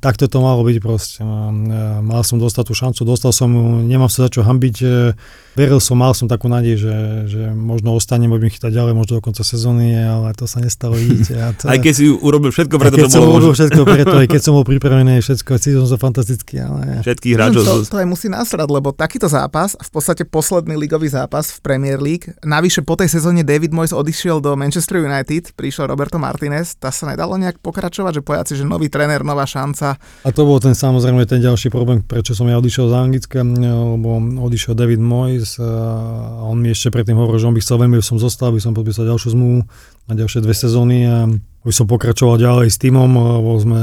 takto 0.00 0.26
to 0.26 0.40
malo 0.40 0.64
byť 0.64 0.76
proste. 0.80 1.20
No. 1.20 1.52
E, 1.52 2.00
mal 2.00 2.24
som 2.24 2.40
dostať 2.40 2.64
tú 2.64 2.74
šancu, 2.74 3.00
dostal 3.04 3.36
som 3.36 3.52
ju, 3.52 3.84
nemám 3.84 4.08
sa 4.08 4.26
za 4.26 4.28
čo 4.32 4.40
hambiť. 4.40 4.76
E, 4.80 5.12
veril 5.54 5.76
som, 5.82 6.00
mal 6.00 6.16
som 6.16 6.24
takú 6.24 6.48
nádej, 6.48 6.74
že, 6.80 6.96
že 7.28 7.42
možno 7.52 7.92
ostane, 7.92 8.24
budem 8.30 8.48
chytať 8.48 8.72
ďalej, 8.72 8.92
možno 8.96 9.20
do 9.20 9.22
konca 9.22 9.44
sezóny, 9.44 9.92
ale 9.92 10.32
to 10.32 10.48
sa 10.48 10.64
nestalo 10.64 10.96
vidíte. 10.96 11.36
A 11.36 11.52
to, 11.52 11.68
aj 11.68 11.78
keď 11.84 11.92
si 11.92 12.04
urobil 12.08 12.48
všetko 12.54 12.76
preto, 12.80 12.96
keď 12.96 13.06
to 13.06 13.12
som 13.12 13.22
bolo 13.28 13.32
urobil 13.36 13.54
všetko 13.54 13.82
preto, 13.84 14.14
aj 14.16 14.28
keď 14.30 14.40
som 14.40 14.52
bol 14.56 14.64
pripravený, 14.72 15.20
všetko, 15.20 15.50
cítil 15.60 15.80
som 15.84 15.90
sa 15.94 15.98
fantasticky, 16.00 16.54
ale... 16.62 17.04
Všetkých 17.04 17.34
hráčov. 17.36 17.60
to, 17.60 17.74
zo- 17.84 17.92
to 17.92 17.96
aj 18.00 18.08
musí 18.08 18.32
nasrať, 18.32 18.68
lebo 18.72 18.96
takýto 18.96 19.28
zápas, 19.28 19.76
v 19.76 19.90
podstate 19.92 20.24
posledný 20.24 20.80
ligový 20.80 21.12
zápas 21.12 21.52
v 21.52 21.58
Premier 21.60 22.00
League, 22.00 22.32
navyše 22.40 22.80
po 22.80 22.96
tej 22.96 23.12
sezóne 23.12 23.44
David 23.44 23.74
Moyes 23.76 23.92
odišiel 23.92 24.40
do 24.40 24.56
Manchester 24.56 25.02
United, 25.02 25.52
prišiel 25.58 25.90
Roberto 25.90 26.16
Martinez, 26.16 26.78
tá 26.78 26.88
sa 26.94 27.10
nedalo 27.10 27.36
nejak 27.36 27.58
pokračovať, 27.60 28.22
že 28.22 28.22
pojaci, 28.22 28.52
že 28.54 28.64
nový 28.64 28.86
tréner, 28.86 29.26
nová 29.26 29.44
šanca. 29.44 29.89
A 29.98 30.28
to 30.34 30.44
bol 30.44 30.60
ten 30.60 30.76
samozrejme 30.76 31.24
ten 31.24 31.40
ďalší 31.40 31.72
problém, 31.72 32.04
prečo 32.04 32.36
som 32.36 32.46
ja 32.50 32.60
odišiel 32.60 32.90
z 32.90 32.94
Anglicka, 32.94 33.40
lebo 33.40 34.20
odišiel 34.44 34.76
David 34.76 35.00
Moyes 35.00 35.56
a 35.56 36.44
on 36.46 36.60
mi 36.60 36.74
ešte 36.74 36.92
predtým 36.92 37.16
hovoril, 37.16 37.40
že 37.40 37.48
on 37.48 37.56
by 37.56 37.62
chcel 37.64 37.80
veľmi, 37.80 37.96
som 38.04 38.20
zostal, 38.20 38.52
aby 38.52 38.60
som 38.60 38.76
podpísal 38.76 39.08
ďalšiu 39.08 39.32
zmluvu 39.32 39.64
na 40.10 40.14
ďalšie 40.18 40.42
dve 40.42 40.54
sezóny 40.54 40.98
a 41.06 41.16
už 41.60 41.74
som 41.76 41.86
pokračoval 41.86 42.40
ďalej 42.40 42.72
s 42.72 42.80
týmom, 42.80 43.10
lebo 43.12 43.60
sme 43.60 43.82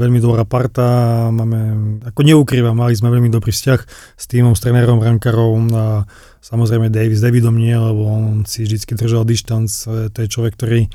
veľmi 0.00 0.16
dobrá 0.18 0.48
parta, 0.48 1.28
máme, 1.28 1.60
ako 2.08 2.20
neukrývam, 2.24 2.72
mali 2.72 2.96
sme 2.96 3.12
veľmi 3.12 3.28
dobrý 3.28 3.52
vzťah 3.52 3.80
s 4.16 4.24
týmom, 4.26 4.56
s 4.56 4.64
trénerom 4.64 4.98
Rankarov 4.98 5.60
a 5.76 6.08
samozrejme 6.40 6.88
David, 6.88 7.20
s 7.20 7.24
Davidom 7.24 7.60
nie, 7.60 7.76
lebo 7.76 8.08
on 8.08 8.48
si 8.48 8.64
vždy 8.64 8.80
držal 8.96 9.28
dištanc, 9.28 9.68
to 10.08 10.18
je 10.18 10.28
človek, 10.28 10.56
ktorý 10.56 10.88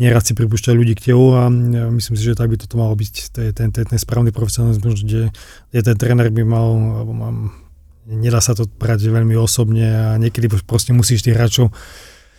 nerad 0.00 0.24
si 0.24 0.32
pripúšťa 0.32 0.72
ľudí 0.72 0.96
k 0.96 1.12
telu 1.12 1.36
a 1.36 1.52
ja 1.52 1.92
myslím 1.92 2.14
si, 2.16 2.22
že 2.24 2.32
tak 2.32 2.48
by 2.48 2.56
toto 2.56 2.80
malo 2.80 2.96
byť. 2.96 3.14
Ten, 3.52 3.68
ten, 3.70 3.84
ten 3.84 3.98
správny 4.00 4.32
profesionalizmus, 4.32 5.04
kde, 5.04 5.28
kde 5.70 5.80
ten 5.84 5.96
tréner 6.00 6.32
by 6.32 6.42
mal, 6.42 6.68
alebo 7.04 7.12
mám, 7.12 7.36
nedá 8.08 8.40
sa 8.40 8.56
to 8.56 8.64
brať 8.64 9.12
veľmi 9.12 9.36
osobne 9.36 9.84
a 9.84 10.16
niekedy 10.16 10.48
proste 10.64 10.96
musíš 10.96 11.28
tých 11.28 11.36
hráčov 11.36 11.68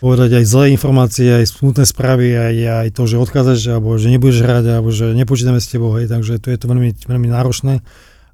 povedať 0.01 0.41
aj 0.41 0.45
zlé 0.49 0.73
informácie, 0.73 1.29
aj 1.29 1.53
smutné 1.53 1.85
správy, 1.85 2.33
aj, 2.33 2.55
aj 2.57 2.89
to, 2.97 3.05
že 3.05 3.21
odchádzaš, 3.21 3.77
alebo 3.77 3.93
že 4.01 4.09
nebudeš 4.09 4.41
hrať, 4.41 4.65
alebo 4.65 4.89
že 4.89 5.13
nepočítame 5.13 5.61
s 5.61 5.69
tebou, 5.69 5.93
hej, 5.93 6.09
takže 6.09 6.41
to 6.41 6.49
je 6.49 6.57
to 6.57 6.65
veľmi, 6.65 6.97
veľmi 7.05 7.29
náročné, 7.29 7.85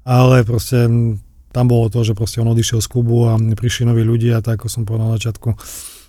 ale 0.08 0.48
proste 0.48 0.88
tam 1.52 1.64
bolo 1.68 1.92
to, 1.92 2.00
že 2.08 2.16
proste 2.16 2.40
on 2.40 2.48
odišiel 2.56 2.80
z 2.80 2.88
klubu 2.88 3.28
a 3.28 3.36
prišli 3.36 3.84
noví 3.84 4.00
ľudia, 4.00 4.40
tak 4.40 4.64
ako 4.64 4.72
som 4.72 4.88
povedal 4.88 5.12
na 5.12 5.16
začiatku, 5.20 5.48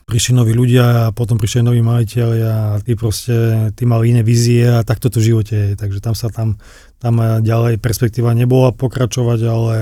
prišli 0.09 0.33
noví 0.33 0.57
ľudia 0.57 1.07
a 1.07 1.13
potom 1.13 1.37
prišli 1.37 1.61
noví 1.61 1.85
majiteľi 1.85 2.39
a 2.41 2.57
tí 2.81 2.97
proste, 2.97 3.69
tí 3.77 3.85
mali 3.85 4.09
iné 4.09 4.25
vízie 4.25 4.65
a 4.65 4.81
takto 4.81 5.13
to 5.13 5.21
v 5.21 5.29
živote 5.29 5.53
je. 5.53 5.69
Takže 5.77 6.01
tam 6.01 6.17
sa 6.17 6.33
tam, 6.33 6.57
tam 6.97 7.21
ďalej 7.45 7.77
perspektíva 7.77 8.33
nebola 8.33 8.73
pokračovať, 8.73 9.39
ale 9.45 9.75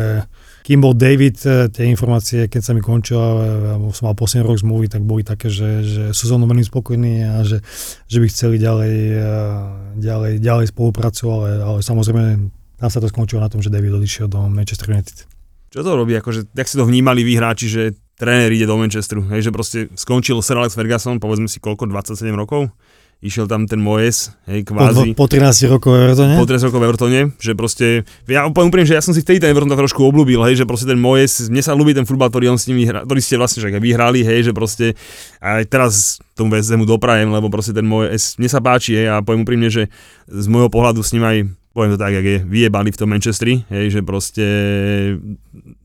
kým 0.67 0.84
bol 0.84 0.91
David, 0.91 1.39
eh, 1.47 1.71
tie 1.71 1.88
informácie, 1.88 2.51
keď 2.51 2.59
sa 2.59 2.75
mi 2.75 2.84
končila, 2.84 3.39
alebo 3.80 3.95
som 3.95 4.11
mal 4.11 4.19
posledný 4.19 4.43
rok 4.43 4.59
zmluvy, 4.59 4.91
tak 4.91 5.07
boli 5.07 5.23
také, 5.23 5.47
že, 5.47 5.88
že 5.88 6.03
sú 6.11 6.28
so 6.28 6.36
mnou 6.36 6.51
veľmi 6.51 6.67
spokojní 6.67 7.23
a 7.23 7.47
že, 7.47 7.63
že 8.11 8.19
by 8.19 8.28
chceli 8.28 8.59
ďalej, 8.59 8.95
eh, 9.15 9.28
ďalej, 9.95 10.43
ďalej 10.43 10.65
spolupracovať, 10.75 11.23
ale, 11.23 11.51
ale 11.63 11.80
samozrejme 11.80 12.23
tam 12.84 12.89
sa 12.91 12.99
to 12.99 13.07
skončilo 13.07 13.39
na 13.39 13.47
tom, 13.47 13.63
že 13.63 13.71
David 13.71 13.95
odišiel 13.95 14.28
do 14.28 14.43
Manchester 14.51 14.91
United. 14.91 15.23
Čo 15.71 15.88
to 15.88 15.95
robí? 15.95 16.19
Akože, 16.19 16.51
jak 16.51 16.67
si 16.67 16.75
to 16.75 16.84
vnímali 16.84 17.23
vy 17.23 17.39
hráči, 17.39 17.71
že 17.71 17.95
tréner 18.18 18.49
ide 18.51 18.65
do 18.65 18.76
Manchesteru, 18.76 19.22
hej, 19.30 19.45
že 19.45 19.51
proste 19.53 19.78
skončil 19.93 20.41
Sir 20.41 20.57
Alex 20.57 20.74
Ferguson, 20.74 21.22
povedzme 21.22 21.45
si 21.45 21.61
koľko, 21.61 21.86
27 21.86 22.34
rokov, 22.34 22.74
išiel 23.18 23.49
tam 23.49 23.65
ten 23.65 23.82
Moyes, 23.82 24.30
hej, 24.45 24.61
Po, 24.61 24.78
kvázi. 24.78 25.18
po 25.18 25.26
13 25.26 25.74
rokov 25.74 25.89
v 25.89 25.97
Evertone? 26.05 26.34
po 26.38 26.45
13 26.45 26.68
rokov 26.70 26.80
v 26.82 26.86
Evertone, 26.86 27.20
že 27.41 27.51
proste, 27.57 27.86
ja 28.30 28.45
poviem 28.49 28.70
úprimne, 28.70 28.86
že 28.86 28.97
ja 28.97 29.01
som 29.01 29.13
si 29.13 29.22
vtedy 29.26 29.41
ten 29.41 29.49
Everton 29.53 29.74
trošku 29.74 30.01
obľúbil, 30.05 30.41
hej, 30.49 30.61
že 30.61 30.65
proste 30.70 30.86
ten 30.86 30.97
Moyes, 31.01 31.49
mne 31.49 31.61
sa 31.61 31.74
ľúbi 31.74 31.97
ten 31.97 32.05
futbal, 32.05 32.30
ktorý 32.30 32.53
on 32.53 32.61
s 32.61 32.70
nimi 32.70 32.86
hra, 32.86 33.05
ktorý 33.05 33.22
ste 33.22 33.38
vlastne 33.38 33.61
že 33.61 33.74
aj 33.74 33.82
vyhrali, 33.82 34.22
hej, 34.22 34.49
že 34.49 34.53
proste 34.53 34.93
aj 35.41 35.65
teraz 35.70 36.22
tomu 36.38 36.53
West 36.53 36.70
Hamu 36.70 36.86
doprajem, 36.86 37.30
lebo 37.30 37.49
proste 37.49 37.74
ten 37.74 37.86
Moyes, 37.86 38.38
mne 38.38 38.49
sa 38.49 38.61
páči, 38.61 38.97
hej, 38.97 39.09
a 39.09 39.22
poviem 39.26 39.45
úprimne, 39.45 39.70
že 39.70 39.89
z 40.30 40.45
môjho 40.49 40.70
pohľadu 40.70 41.01
s 41.01 41.13
ním 41.18 41.26
aj 41.26 41.38
poviem 41.78 41.93
to 41.93 42.01
tak, 42.01 42.09
jak 42.17 42.25
je, 42.25 42.38
vyjebali 42.41 42.89
v 42.89 42.97
tom 42.97 43.13
Manchesteri, 43.13 43.61
hej, 43.69 43.93
že 43.93 44.01
proste 44.01 44.45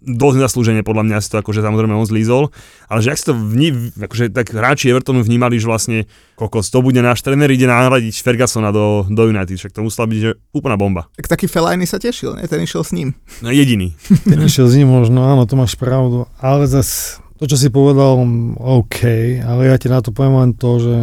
dosť 0.01 0.37
zaslúžene 0.41 0.81
podľa 0.81 1.05
mňa 1.05 1.19
si 1.21 1.29
to 1.29 1.37
akože 1.45 1.61
samozrejme 1.61 1.93
on 1.93 2.09
zlízol, 2.09 2.49
ale 2.89 3.05
že 3.05 3.13
ak 3.13 3.21
si 3.21 3.27
to 3.29 3.37
vní, 3.37 3.93
akože 4.01 4.33
tak 4.33 4.57
hráči 4.57 4.89
Evertonu 4.89 5.21
vnímali, 5.21 5.61
že 5.61 5.69
vlastne 5.69 6.09
kokos, 6.41 6.73
to 6.73 6.81
bude 6.81 6.97
náš 6.97 7.21
tréner, 7.21 7.53
ide 7.53 7.69
nahradiť 7.69 8.25
Fergusona 8.25 8.73
do, 8.73 9.05
do 9.13 9.29
United, 9.29 9.61
však 9.61 9.77
to 9.77 9.85
musela 9.85 10.09
byť 10.09 10.19
že 10.25 10.31
úplná 10.57 10.81
bomba. 10.81 11.13
Tak 11.13 11.29
taký 11.29 11.45
Fellaini 11.45 11.85
sa 11.85 12.01
tešil, 12.01 12.41
ne? 12.41 12.49
ten 12.49 12.65
išiel 12.65 12.81
s 12.81 12.97
ním. 12.97 13.13
No 13.45 13.53
jediný. 13.53 13.93
Ten 14.33 14.41
išiel 14.41 14.73
s 14.73 14.75
ním 14.81 14.89
možno, 14.89 15.29
áno, 15.29 15.45
to 15.45 15.61
máš 15.61 15.77
pravdu, 15.77 16.25
ale 16.41 16.65
zas 16.65 17.21
to, 17.37 17.45
čo 17.45 17.61
si 17.61 17.69
povedal, 17.69 18.17
OK, 18.57 19.05
ale 19.45 19.69
ja 19.69 19.77
ti 19.77 19.93
na 19.93 20.01
to 20.01 20.09
poviem 20.09 20.41
len 20.41 20.51
to, 20.57 20.81
že 20.81 20.97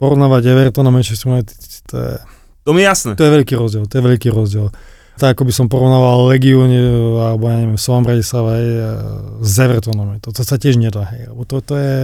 porovnávať 0.00 0.50
Everton 0.50 0.88
a 0.88 0.94
Manchester 0.94 1.28
United, 1.28 1.58
to 1.84 1.94
je, 2.00 2.12
To 2.62 2.70
mi 2.70 2.82
je 2.82 2.86
jasné. 2.86 3.12
to 3.18 3.26
je 3.26 3.32
veľký 3.42 3.54
rozdiel, 3.58 3.84
to 3.90 3.94
je 3.98 4.04
veľký 4.06 4.28
rozdiel. 4.30 4.70
Tak 5.20 5.36
ako 5.36 5.44
by 5.44 5.52
som 5.52 5.66
porovnával 5.68 6.32
Legiu, 6.32 6.64
ne, 6.64 6.80
alebo 7.20 7.44
ja 7.52 7.60
neviem, 7.60 7.76
Slovan 7.76 8.08
Bratislava 8.08 8.56
hej, 8.56 8.68
s 9.44 9.54
Evertonom, 9.60 10.16
to, 10.24 10.32
to 10.32 10.40
sa 10.40 10.56
tiež 10.56 10.80
nedá, 10.80 11.04
hej, 11.12 11.28
lebo 11.28 11.44
to, 11.44 11.60
to 11.60 11.76
je, 11.76 11.94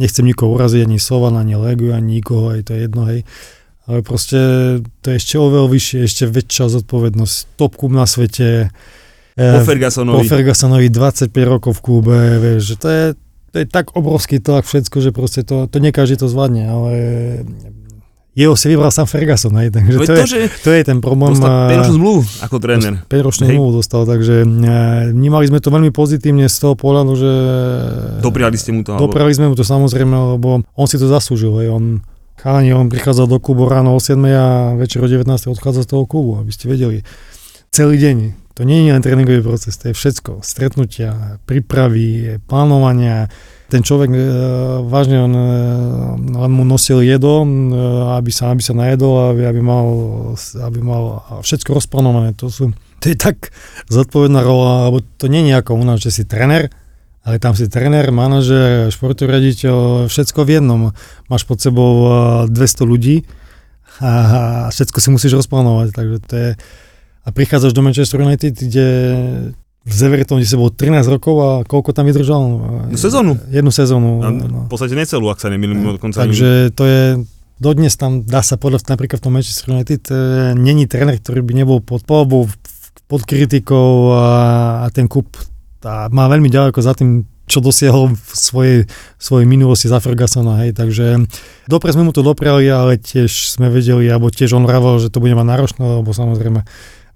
nechcem 0.00 0.24
nikoho 0.24 0.56
uraziť, 0.56 0.88
ani 0.88 0.96
Slovan, 0.96 1.36
ani 1.36 1.60
Legiu, 1.60 1.92
ani 1.92 2.22
nikoho, 2.22 2.56
hej, 2.56 2.64
to 2.64 2.72
je 2.72 2.80
jedno, 2.88 3.02
hej. 3.04 3.20
Ale 3.88 4.04
proste 4.04 4.38
to 5.00 5.06
je 5.12 5.16
ešte 5.16 5.36
oveľa 5.40 5.68
vyššie, 5.72 5.98
ešte 6.04 6.24
väčšia 6.28 6.64
zodpovednosť. 6.76 7.34
Top 7.56 7.72
klub 7.72 7.96
na 7.96 8.04
svete, 8.04 8.68
Po 9.32 9.40
eh, 9.40 9.60
po 9.60 9.64
Fergusonovi. 9.64 10.28
Fergusonovi 10.28 10.88
25 10.92 11.32
rokov 11.46 11.72
v 11.78 11.80
klube, 11.80 12.16
vieš, 12.36 12.74
že 12.74 12.76
to 12.76 12.88
je, 12.88 13.04
to 13.48 13.56
je 13.62 13.66
tak 13.70 13.96
obrovský 13.96 14.44
tlak 14.44 14.68
všetko, 14.68 14.96
že 15.00 15.10
proste 15.14 15.40
to, 15.40 15.64
to 15.70 15.80
nie 15.80 15.88
každý 15.88 16.20
to 16.20 16.28
zvládne, 16.28 16.68
ale 16.68 16.92
jeho 18.38 18.54
si 18.54 18.70
vybral 18.70 18.88
sám 18.88 19.04
Ferguson, 19.04 19.50
hej, 19.56 19.68
takže 19.68 19.98
to, 19.98 20.02
to, 20.06 20.14
je, 20.14 20.46
to 20.62 20.70
je 20.70 20.82
ten 20.84 20.98
problém. 20.98 21.34
dostal 21.34 21.50
a- 21.66 21.70
5 21.82 21.90
zmluvu 21.90 22.20
ako 22.38 22.56
tréner. 22.56 22.94
5 23.02 23.18
ročnú 23.20 23.44
Hej. 23.44 23.52
zmluvu 23.52 23.70
dostal, 23.74 24.02
takže 24.04 24.34
e, 24.38 24.46
vnímali 25.10 25.44
sme 25.44 25.58
to 25.58 25.68
veľmi 25.68 25.90
pozitívne 25.90 26.46
z 26.46 26.56
toho 26.56 26.72
pohľadu, 26.72 27.12
že 27.12 27.32
Dopriali 28.20 28.54
ste 28.54 28.70
mu 28.70 28.80
to. 28.80 28.94
alebo- 28.94 29.10
doprali 29.10 29.32
sme 29.32 29.50
mu 29.50 29.54
to 29.54 29.62
samozrejme, 29.62 30.14
lebo 30.38 30.48
on 30.62 30.86
si 30.86 30.94
to 30.94 31.04
zaslúžil, 31.04 31.50
hej, 31.58 31.68
on 31.68 31.84
Chalani, 32.36 32.70
on 32.70 32.86
prichádzal 32.86 33.26
do 33.26 33.36
klubu 33.36 33.66
ráno 33.66 33.92
o 33.92 33.98
7 33.98 34.14
a 34.30 34.46
večer 34.72 35.02
o 35.02 35.08
19 35.08 35.26
odchádza 35.48 35.82
z 35.82 35.88
toho 35.88 36.06
klubu, 36.06 36.38
aby 36.38 36.54
ste 36.54 36.70
vedeli. 36.70 37.02
Celý 37.68 37.98
deň. 37.98 38.16
To 38.54 38.62
nie 38.62 38.86
je 38.86 38.90
len 38.90 39.02
tréningový 39.02 39.38
proces, 39.40 39.74
to 39.74 39.90
je 39.90 39.94
všetko. 39.94 40.42
Stretnutia, 40.42 41.14
prípravy, 41.42 42.38
plánovania. 42.40 43.26
Ten 43.68 43.84
človek, 43.84 44.08
e, 44.08 44.20
vážne, 44.88 45.20
on 45.20 45.34
e, 45.36 45.44
len 46.40 46.52
mu 46.56 46.64
nosil 46.64 47.04
jedlo, 47.04 47.44
e, 47.44 47.48
aby 48.16 48.32
sa, 48.32 48.56
aby 48.56 48.64
sa 48.64 48.72
najedol, 48.72 49.36
aby, 49.36 49.44
aby, 49.44 49.60
mal, 49.60 49.86
aby 50.40 50.80
mal 50.80 51.20
všetko 51.44 51.76
rozplánované. 51.76 52.32
To, 52.40 52.48
sú, 52.48 52.72
to 52.96 53.04
je 53.12 53.16
tak 53.20 53.52
zodpovedná 53.92 54.40
rola, 54.40 54.88
lebo 54.88 55.04
to 55.20 55.28
nie 55.28 55.52
je 55.52 55.60
ako 55.60 55.76
u 55.76 55.84
nás, 55.84 56.00
že 56.00 56.08
si 56.08 56.24
trener, 56.24 56.72
ale 57.28 57.36
tam 57.36 57.52
si 57.52 57.68
trener, 57.68 58.08
manažer, 58.08 58.88
športový 58.88 59.36
riaditeľ, 59.36 60.08
všetko 60.08 60.48
v 60.48 60.50
jednom. 60.56 60.80
Máš 61.28 61.44
pod 61.44 61.60
sebou 61.60 61.92
e, 62.48 62.48
200 62.48 62.88
ľudí 62.88 63.28
a 64.00 64.72
všetko 64.72 64.96
si 64.96 65.08
musíš 65.12 65.44
rozplánovať, 65.44 65.92
takže 65.92 66.16
to 66.24 66.34
je... 66.34 66.50
A 67.20 67.28
prichádzaš 67.28 67.76
do 67.76 67.84
Manchester 67.84 68.24
United, 68.24 68.56
kde 68.56 68.88
z 69.88 70.00
Everton, 70.04 70.38
kde 70.38 70.48
si 70.48 70.56
bol 70.56 70.70
13 70.70 71.08
rokov 71.08 71.34
a 71.40 71.50
koľko 71.64 71.90
tam 71.96 72.04
vydržal? 72.06 72.42
Jednu 72.92 73.00
sezónu. 73.00 73.32
Jednu 73.48 73.70
sezónu. 73.72 74.10
A 74.22 74.28
no. 74.30 74.68
v 74.68 74.70
podstate 74.70 74.94
necelú, 74.94 75.32
ak 75.32 75.40
sa 75.40 75.48
nemýlim, 75.48 75.80
dokonca 75.80 76.20
ani- 76.20 76.30
Takže 76.30 76.48
to 76.76 76.84
je, 76.84 77.02
dodnes 77.56 77.92
tam 77.96 78.22
dá 78.22 78.44
sa 78.44 78.60
povedať 78.60 78.86
napríklad 78.86 79.18
v 79.18 79.24
tom 79.24 79.34
Manchester 79.34 79.72
United, 79.72 80.02
e, 80.12 80.14
není 80.54 80.84
tréner, 80.86 81.16
ktorý 81.18 81.40
by 81.42 81.52
nebol 81.56 81.78
pod 81.80 82.04
palbou, 82.04 82.46
pod 83.08 83.24
kritikou 83.24 84.12
a, 84.12 84.28
a 84.84 84.86
ten 84.92 85.08
kup 85.08 85.32
a 85.82 86.10
má 86.10 86.26
veľmi 86.26 86.50
ďaleko 86.50 86.78
za 86.82 86.92
tým, 86.94 87.22
čo 87.48 87.64
dosiahol 87.64 88.12
v 88.12 88.32
svojej, 88.34 88.78
svojej 89.16 89.46
minulosti 89.48 89.88
za 89.88 90.02
Fergusona, 90.02 90.66
hej, 90.66 90.76
takže 90.76 91.24
dopre 91.64 91.94
sme 91.94 92.04
mu 92.04 92.12
to 92.12 92.20
dopriali, 92.20 92.68
ale 92.68 93.00
tiež 93.00 93.56
sme 93.56 93.72
vedeli, 93.72 94.04
alebo 94.10 94.28
tiež 94.28 94.52
on 94.52 94.68
vravel, 94.68 95.00
že 95.00 95.08
to 95.08 95.22
bude 95.22 95.32
mať 95.32 95.46
náročné, 95.48 95.80
lebo 95.80 96.10
samozrejme 96.12 96.66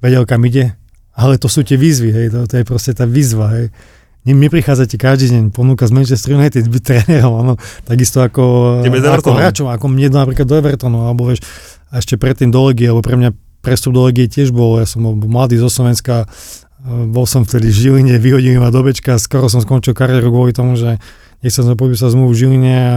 vedel, 0.01 0.25
kam 0.25 0.41
ide, 0.49 0.79
ale 1.13 1.37
to 1.37 1.49
sú 1.49 1.61
tie 1.63 1.77
výzvy, 1.77 2.11
hej, 2.13 2.27
to, 2.33 2.49
to 2.49 2.55
je 2.61 2.65
proste 2.65 2.93
tá 2.97 3.05
výzva, 3.05 3.53
hej. 3.57 3.67
Ne- 4.23 4.39
Neprichádza 4.39 4.87
ti 4.87 4.97
každý 4.97 5.35
deň 5.35 5.45
ponúka 5.51 5.85
z 5.85 5.93
Manchester 5.93 6.39
United 6.39 6.65
byť 6.69 6.83
trénerom, 6.83 7.35
áno, 7.43 7.55
takisto 7.85 8.23
ako, 8.23 8.45
ako 8.87 9.31
hráčom, 9.35 9.67
ako 9.69 9.87
mne 9.91 10.09
napríklad 10.15 10.47
do 10.47 10.57
Evertonu, 10.57 11.05
alebo 11.05 11.29
vieš, 11.29 11.45
a 11.93 12.01
ešte 12.01 12.17
predtým 12.17 12.49
do 12.49 12.65
Legie, 12.65 12.89
lebo 12.89 13.05
pre 13.05 13.21
mňa 13.21 13.37
prestup 13.61 13.93
do 13.93 14.09
Legie 14.09 14.31
tiež 14.31 14.51
bol, 14.55 14.81
ja 14.81 14.89
som 14.89 15.05
bol 15.05 15.15
mladý 15.15 15.61
zo 15.61 15.69
Slovenska, 15.69 16.25
e, 16.25 16.27
bol 17.13 17.29
som 17.29 17.45
vtedy 17.45 17.69
v 17.69 17.77
Žiline, 17.77 18.15
vyhodili 18.17 18.57
ma 18.57 18.73
do 18.73 18.81
Bečka, 18.81 19.21
skoro 19.21 19.53
som 19.53 19.61
skončil 19.61 19.93
kariéru 19.93 20.33
kvôli 20.33 20.57
tomu, 20.57 20.81
že 20.81 20.97
nechcel 21.45 21.69
som 21.69 21.77
podpísať 21.77 22.17
zmluvu 22.17 22.33
v 22.33 22.41
Žiline 22.41 22.75
a 22.75 22.95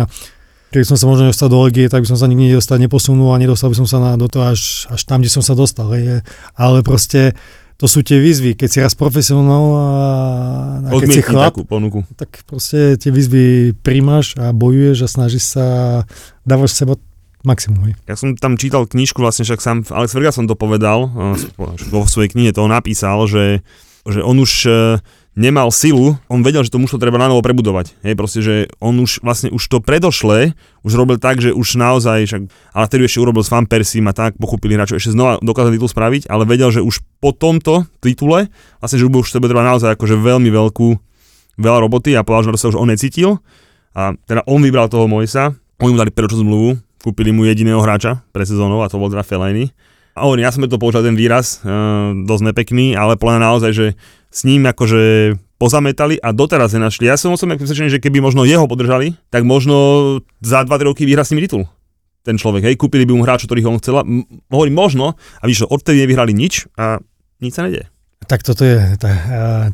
keby 0.74 0.84
som 0.84 0.98
sa 1.00 1.08
možno 1.08 1.32
dostal 1.32 1.48
do 1.48 1.64
legie, 1.64 1.88
tak 1.88 2.04
by 2.04 2.08
som 2.10 2.20
sa 2.20 2.28
nikdy 2.28 2.52
nedostal, 2.52 2.76
neposunul 2.76 3.32
a 3.32 3.40
nedostal 3.40 3.72
by 3.72 3.78
som 3.80 3.88
sa 3.88 3.98
na, 4.02 4.12
do 4.20 4.28
toho 4.28 4.52
až, 4.52 4.92
až 4.92 5.02
tam, 5.08 5.24
kde 5.24 5.32
som 5.32 5.40
sa 5.40 5.56
dostal. 5.56 5.88
Hej. 5.96 6.20
Ale 6.60 6.84
proste 6.84 7.32
to 7.76 7.86
sú 7.92 8.00
tie 8.08 8.24
výzvy. 8.24 8.56
Keď 8.56 8.70
si 8.72 8.80
raz 8.80 8.96
profesionál 8.96 9.66
a, 9.76 9.88
a 10.88 10.90
keď 10.96 11.10
si 11.12 11.24
chlap, 11.24 11.52
takú 11.52 11.68
ponuku. 11.68 12.08
tak 12.16 12.48
proste 12.48 12.96
tie 12.96 13.12
výzvy 13.12 13.76
príjmaš 13.84 14.40
a 14.40 14.56
bojuješ 14.56 14.98
a 15.04 15.08
snažíš 15.12 15.44
sa, 15.60 15.66
dávaš 16.48 16.76
seba 16.76 16.96
maximum. 17.44 17.92
Hej. 17.92 17.94
Ja 18.10 18.16
som 18.18 18.34
tam 18.34 18.58
čítal 18.58 18.90
knižku, 18.90 19.22
vlastne 19.22 19.46
však 19.46 19.60
sám 19.62 19.78
Alex 19.92 20.16
Ferguson 20.16 20.50
to 20.50 20.58
povedal, 20.58 21.12
eh, 21.14 21.38
vo 21.92 22.08
svojej 22.08 22.34
knihe 22.34 22.52
to 22.56 22.66
napísal, 22.66 23.28
že, 23.30 23.62
že 24.08 24.20
on 24.24 24.40
už 24.42 24.52
eh, 24.66 24.76
nemal 25.36 25.68
silu, 25.70 26.16
on 26.32 26.42
vedel, 26.42 26.64
že 26.64 26.72
to 26.72 26.80
mužstvo 26.80 26.98
treba 26.98 27.20
na 27.20 27.28
novo 27.28 27.44
prebudovať. 27.44 27.92
Hej, 28.08 28.16
proste, 28.16 28.40
že 28.40 28.72
on 28.80 28.96
už 29.04 29.20
vlastne 29.20 29.52
už 29.52 29.62
to 29.68 29.84
predošle, 29.84 30.56
už 30.82 30.92
robil 30.96 31.20
tak, 31.20 31.44
že 31.44 31.52
už 31.52 31.76
naozaj, 31.76 32.24
však, 32.26 32.42
ale 32.72 32.84
vtedy 32.88 33.02
ešte 33.06 33.20
urobil 33.20 33.44
s 33.44 33.52
Van 33.52 33.68
Persiem 33.68 34.08
a 34.08 34.16
tak, 34.16 34.40
pochopili 34.40 34.80
hráčov, 34.80 34.98
ešte 34.98 35.12
znova 35.12 35.38
dokázal 35.44 35.76
titul 35.76 35.92
spraviť, 35.92 36.32
ale 36.32 36.48
vedel, 36.48 36.72
že 36.72 36.82
už 36.82 37.04
po 37.20 37.36
tomto 37.36 37.84
titule, 38.00 38.48
vlastne, 38.80 38.98
že 38.98 39.06
už 39.06 39.28
sebe 39.28 39.52
treba 39.52 39.68
naozaj 39.68 40.00
akože 40.00 40.16
veľmi 40.16 40.48
veľkú, 40.48 40.88
veľa 41.60 41.80
roboty 41.84 42.16
a 42.16 42.24
povedal, 42.24 42.56
že 42.56 42.64
sa 42.64 42.72
už 42.72 42.80
on 42.80 42.90
necítil. 42.90 43.44
A 43.96 44.12
teda 44.28 44.44
on 44.44 44.60
vybral 44.60 44.92
toho 44.92 45.08
Mojsa, 45.08 45.56
oni 45.80 45.96
mu 45.96 46.00
dali 46.00 46.12
preročnú 46.12 46.44
zmluvu, 46.44 46.70
kúpili 47.00 47.32
mu 47.32 47.48
jediného 47.48 47.80
hráča 47.80 48.24
pre 48.36 48.44
sezónou 48.44 48.84
a 48.84 48.92
to 48.92 49.00
bol 49.00 49.08
teda 49.08 49.24
Fellaini. 49.24 49.72
A 50.16 50.24
hovorím, 50.24 50.48
ja 50.48 50.52
som 50.56 50.64
to 50.64 50.80
použil 50.80 51.04
ten 51.04 51.20
výraz, 51.20 51.60
e, 51.60 51.68
dosť 52.24 52.44
nepekný, 52.48 52.96
ale 52.96 53.20
podľa 53.20 53.52
naozaj, 53.52 53.72
že 53.76 53.88
s 54.36 54.44
ním 54.44 54.68
akože 54.68 55.34
pozametali 55.56 56.20
a 56.20 56.36
doteraz 56.36 56.76
nenašli. 56.76 57.08
Ja 57.08 57.16
som 57.16 57.32
osobne 57.32 57.56
presvedčený, 57.56 57.88
že 57.88 58.04
keby 58.04 58.20
možno 58.20 58.44
jeho 58.44 58.68
podržali, 58.68 59.16
tak 59.32 59.48
možno 59.48 60.20
za 60.44 60.68
2-3 60.68 60.92
roky 60.92 61.08
vyhrá 61.08 61.24
s 61.24 61.32
ním 61.32 61.48
titul. 61.48 61.64
Ten 62.28 62.36
človek, 62.36 62.68
hej, 62.68 62.76
kúpili 62.76 63.08
by 63.08 63.16
mu 63.16 63.24
hráča, 63.24 63.48
ktorých 63.48 63.70
on 63.70 63.80
chcela. 63.80 64.04
M- 64.04 64.28
hovorím 64.52 64.76
možno, 64.76 65.16
a 65.16 65.44
vyšlo, 65.48 65.72
odtedy 65.72 66.04
nevyhrali 66.04 66.36
nič 66.36 66.68
a 66.76 67.00
nič 67.40 67.56
sa 67.56 67.64
nedie. 67.64 67.88
Tak 68.26 68.42
toto 68.42 68.66
je, 68.66 68.82
tá, 68.98 69.12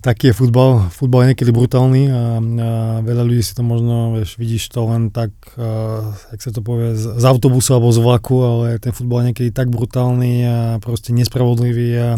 taký 0.03 0.30
je 0.30 0.38
futbal. 0.38 0.91
Futbal 0.91 1.24
je 1.24 1.30
niekedy 1.32 1.55
brutálny 1.55 2.12
a, 2.12 2.22
a 2.43 2.72
veľa 2.99 3.24
ľudí 3.24 3.39
si 3.39 3.55
to 3.55 3.64
možno, 3.64 4.20
vieš, 4.20 4.36
vidíš 4.36 4.68
to 4.68 4.84
len 4.91 5.07
tak, 5.07 5.32
a, 5.55 6.12
jak 6.36 6.41
sa 6.43 6.51
to 6.51 6.59
povie, 6.59 6.91
z, 6.99 7.16
z 7.16 7.24
autobusu 7.24 7.80
alebo 7.80 7.95
z 7.95 8.03
vlaku, 8.03 8.36
ale 8.43 8.66
ten 8.84 8.91
futbal 8.91 9.24
je 9.24 9.28
niekedy 9.32 9.49
tak 9.55 9.72
brutálny 9.72 10.34
a 10.43 10.57
proste 10.84 11.16
nespravodlivý 11.16 11.89
a, 11.95 12.09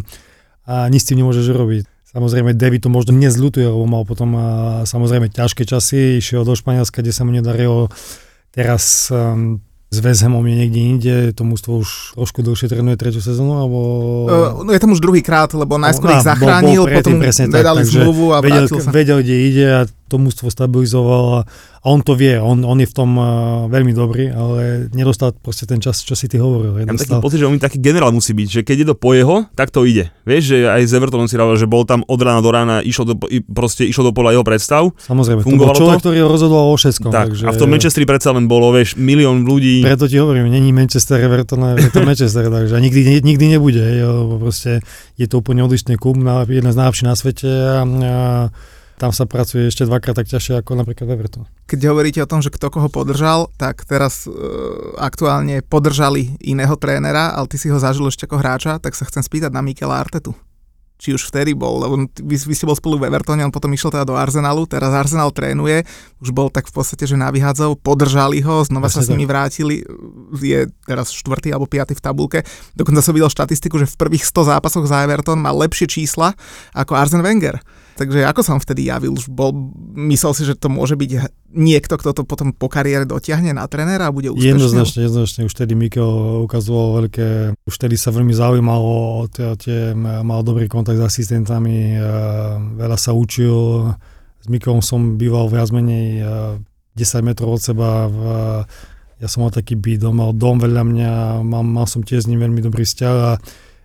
a 0.66 0.90
nič 0.90 1.06
s 1.06 1.14
tým 1.14 1.22
nemôžeš 1.22 1.54
robiť. 1.54 1.93
Samozrejme, 2.14 2.54
David 2.54 2.86
to 2.86 2.90
možno 2.94 3.18
nezľutuje, 3.18 3.66
lebo 3.66 3.90
mal 3.90 4.06
potom 4.06 4.38
samozrejme 4.86 5.34
ťažké 5.34 5.66
časy, 5.66 6.22
išiel 6.22 6.46
do 6.46 6.54
Španielska, 6.54 7.02
kde 7.02 7.10
sa 7.10 7.26
mu 7.26 7.34
nedarilo. 7.34 7.90
Teraz 8.54 9.10
um, 9.10 9.58
s 9.90 9.98
Vezhemom 9.98 10.46
je 10.46 10.56
niekde 10.58 10.82
inde, 10.82 11.16
to 11.34 11.42
mužstvo 11.42 11.82
už 11.82 11.90
trošku 12.14 12.46
dlhšie 12.46 12.70
trénuje 12.70 13.02
tretiu 13.02 13.18
sezónu, 13.18 13.58
alebo... 13.62 13.80
Uh, 14.30 14.62
no 14.62 14.70
je 14.74 14.82
tam 14.82 14.94
už 14.94 15.02
druhýkrát, 15.02 15.50
lebo 15.58 15.82
najskôr 15.82 16.14
no, 16.14 16.18
ich 16.18 16.26
zachránil, 16.26 16.86
bol, 16.86 16.90
bol 16.90 16.94
predtým, 16.94 17.18
potom 17.18 17.50
vedali 17.50 17.82
zmluvu 17.82 18.26
a 18.34 18.38
vedel, 18.46 18.66
sa. 18.70 18.90
vedel, 18.94 19.18
kde 19.26 19.36
ide 19.50 19.66
a 19.70 19.82
to 20.14 20.22
mužstvo 20.22 20.54
stabilizoval 20.54 21.26
a 21.42 21.42
a 21.84 21.92
on 21.92 22.00
to 22.00 22.16
vie, 22.16 22.40
on, 22.40 22.64
on 22.64 22.80
je 22.80 22.88
v 22.88 22.96
tom 22.96 23.12
uh, 23.20 23.68
veľmi 23.68 23.92
dobrý, 23.92 24.32
ale 24.32 24.88
nedostal 24.96 25.36
proste 25.36 25.68
ten 25.68 25.84
čas, 25.84 26.00
čo 26.00 26.16
si 26.16 26.32
ty 26.32 26.40
hovoril. 26.40 26.80
Ja 26.80 26.88
mám 26.88 26.96
taký 26.96 27.20
pocit, 27.20 27.44
že 27.44 27.48
on 27.52 27.60
taký 27.60 27.76
generál 27.76 28.16
musí 28.16 28.32
byť, 28.32 28.48
že 28.48 28.62
keď 28.64 28.76
je 28.80 28.88
to 28.88 28.96
po 28.96 29.12
jeho, 29.12 29.52
tak 29.52 29.68
to 29.68 29.84
ide. 29.84 30.08
Vieš, 30.24 30.44
že 30.48 30.58
aj 30.72 30.80
z 30.88 30.92
Evertonom 30.96 31.28
si 31.28 31.36
rával, 31.36 31.60
že 31.60 31.68
bol 31.68 31.84
tam 31.84 32.08
od 32.08 32.20
rána 32.24 32.40
do 32.40 32.56
rána, 32.56 32.80
išlo 32.80 33.12
do, 33.12 33.16
proste 33.52 33.84
išlo 33.84 34.08
do 34.08 34.12
pola 34.16 34.32
jeho 34.32 34.48
predstav. 34.48 34.96
Samozrejme, 34.96 35.44
Fungovalo 35.44 35.76
to 35.76 35.76
bol 35.76 35.82
človek, 35.84 36.00
to? 36.00 36.04
ktorý 36.08 36.18
rozhodoval 36.24 36.66
o 36.72 36.78
všetkom. 36.80 37.12
Tak, 37.12 37.28
takže... 37.36 37.44
a 37.44 37.52
v 37.52 37.60
tom 37.60 37.68
Manchesteri 37.68 38.06
predsa 38.08 38.32
len 38.32 38.48
bolo, 38.48 38.72
vieš, 38.72 38.96
milión 38.96 39.44
ľudí. 39.44 39.84
Preto 39.84 40.08
ti 40.08 40.16
hovorím, 40.24 40.56
není 40.56 40.72
Manchester 40.72 41.20
Everton, 41.20 41.84
je 41.84 41.92
to 41.92 42.00
Manchester, 42.08 42.48
takže 42.48 42.80
nikdy, 42.80 43.20
nikdy 43.20 43.60
nebude, 43.60 43.84
lebo 44.00 44.40
proste 44.40 44.80
je 45.20 45.28
to 45.28 45.44
úplne 45.44 45.60
odlišný 45.68 46.00
klub, 46.00 46.16
jedna 46.48 46.72
z 46.72 46.80
najlepších 46.80 47.10
na 47.12 47.16
svete 47.20 47.52
a, 47.52 47.84
a 47.84 48.16
tam 48.98 49.10
sa 49.10 49.26
pracuje 49.26 49.68
ešte 49.68 49.90
dvakrát 49.90 50.14
tak 50.14 50.30
ťažšie 50.30 50.62
ako 50.62 50.78
napríklad 50.78 51.10
Everton. 51.10 51.50
Keď 51.66 51.80
hovoríte 51.90 52.20
o 52.22 52.30
tom, 52.30 52.40
že 52.46 52.54
kto 52.54 52.70
koho 52.70 52.88
podržal, 52.88 53.50
tak 53.58 53.84
teraz 53.90 54.30
e, 54.30 54.32
aktuálne 55.02 55.66
podržali 55.66 56.38
iného 56.40 56.78
trénera, 56.78 57.34
ale 57.34 57.50
ty 57.50 57.58
si 57.58 57.68
ho 57.74 57.78
zažil 57.82 58.06
ešte 58.08 58.30
ako 58.30 58.38
hráča, 58.40 58.78
tak 58.78 58.94
sa 58.94 59.08
chcem 59.10 59.26
spýtať 59.26 59.50
na 59.50 59.66
Mikela 59.66 59.98
Artetu. 59.98 60.38
Či 61.02 61.20
už 61.20 61.28
vtedy 61.28 61.52
bol, 61.52 61.84
lebo 61.84 62.06
vy, 62.06 62.36
vy 62.38 62.54
ste 62.56 62.70
bol 62.70 62.80
spolu 62.80 62.96
v 63.02 63.12
Evertone, 63.12 63.44
on 63.44 63.52
potom 63.52 63.74
išiel 63.76 63.92
teda 63.92 64.08
do 64.08 64.16
Arsenalu, 64.16 64.64
teraz 64.70 64.94
Arsenal 64.94 65.36
trénuje, 65.36 65.84
už 66.24 66.32
bol 66.32 66.48
tak 66.48 66.70
v 66.70 66.80
podstate, 66.80 67.04
že 67.04 67.20
na 67.20 67.28
vyhádzov, 67.28 67.82
podržali 67.84 68.40
ho, 68.40 68.64
znova 68.64 68.88
Asi 68.88 69.02
sa 69.02 69.04
s 69.04 69.12
nimi 69.12 69.28
vrátili, 69.28 69.84
je 70.40 70.70
teraz 70.88 71.12
štvrtý 71.12 71.52
alebo 71.52 71.68
piatý 71.68 71.98
v 71.98 72.04
tabulke. 72.08 72.40
Dokonca 72.78 73.04
som 73.04 73.12
videl 73.12 73.28
štatistiku, 73.28 73.84
že 73.84 73.90
v 73.90 74.00
prvých 74.00 74.24
100 74.24 74.54
zápasoch 74.56 74.88
za 74.88 75.04
Everton 75.04 75.44
má 75.44 75.52
lepšie 75.52 75.92
čísla 75.92 76.40
ako 76.72 76.96
Arsen 76.96 77.20
Wenger. 77.20 77.60
Takže 77.94 78.26
ako 78.26 78.42
som 78.42 78.58
vtedy 78.58 78.90
javil, 78.90 79.14
už 79.14 79.30
bol, 79.30 79.54
myslel 79.94 80.34
si, 80.34 80.44
že 80.50 80.58
to 80.58 80.66
môže 80.66 80.98
byť 80.98 81.30
niekto, 81.54 81.94
kto 82.02 82.10
to 82.18 82.22
potom 82.26 82.50
po 82.50 82.66
kariére 82.66 83.06
dotiahne 83.06 83.54
na 83.54 83.70
trénera 83.70 84.10
a 84.10 84.16
bude 84.16 84.34
úspešný? 84.34 84.50
Jednoznačne, 84.50 85.00
jednoznačne. 85.06 85.42
Už 85.46 85.54
vtedy 85.54 85.78
Mikel 85.78 86.42
ukazoval 86.42 87.06
veľké, 87.06 87.54
už 87.70 87.74
vtedy 87.78 87.94
sa 87.94 88.10
veľmi 88.10 88.34
zaujímalo 88.34 89.30
tie, 89.30 89.94
mal 89.98 90.42
dobrý 90.42 90.66
kontakt 90.66 90.98
s 90.98 91.06
asistentami, 91.06 92.02
veľa 92.82 92.98
sa 92.98 93.14
učil. 93.14 93.94
S 94.42 94.50
Mikelom 94.50 94.82
som 94.82 95.16
býval 95.16 95.54
viac 95.54 95.70
menej 95.70 96.26
10 96.98 97.22
metrov 97.22 97.58
od 97.58 97.62
seba 97.62 98.10
v, 98.10 98.20
ja 99.22 99.28
som 99.32 99.46
mal 99.46 99.54
taký 99.56 99.78
byt, 99.78 100.04
mal 100.12 100.34
dom 100.36 100.60
veľa 100.60 100.84
mňa, 100.84 101.12
mal, 101.48 101.64
mal 101.64 101.88
som 101.88 102.02
tiež 102.02 102.26
s 102.26 102.30
ním 102.30 102.44
veľmi 102.44 102.60
dobrý 102.60 102.84
vzťah 102.84 103.16
a 103.16 103.32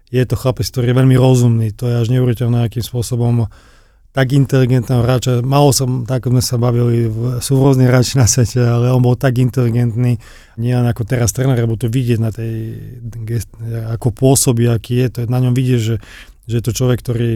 je 0.08 0.24
to 0.24 0.34
chlapec, 0.40 0.64
ktorý 0.64 0.90
je 0.90 0.98
veľmi 0.98 1.16
rozumný. 1.20 1.68
To 1.76 1.84
je 1.84 1.94
až 2.00 2.08
neuveriteľné, 2.08 2.64
akým 2.64 2.80
spôsobom 2.80 3.44
tak 4.18 4.34
inteligentného 4.34 5.06
hráča. 5.06 5.46
Malo 5.46 5.70
som, 5.70 6.02
tak 6.02 6.26
sme 6.26 6.42
sa 6.42 6.58
bavili, 6.58 7.06
sú 7.38 7.54
rôzne 7.54 7.86
hráči 7.86 8.18
na 8.18 8.26
svete, 8.26 8.58
ale 8.58 8.90
on 8.90 8.98
bol 8.98 9.14
tak 9.14 9.38
inteligentný, 9.38 10.18
nie 10.58 10.74
len 10.74 10.82
ako 10.90 11.06
teraz 11.06 11.30
tréner, 11.30 11.54
lebo 11.54 11.78
to 11.78 11.86
vidieť 11.86 12.18
na 12.18 12.34
tej, 12.34 12.82
ako 13.94 14.10
pôsobí, 14.10 14.66
aký 14.66 15.06
je, 15.06 15.08
to 15.14 15.18
na 15.30 15.38
ňom 15.38 15.54
vidieť, 15.54 15.78
že, 15.78 15.96
že 16.50 16.54
je 16.58 16.64
to 16.66 16.74
človek, 16.74 16.98
ktorý 16.98 17.30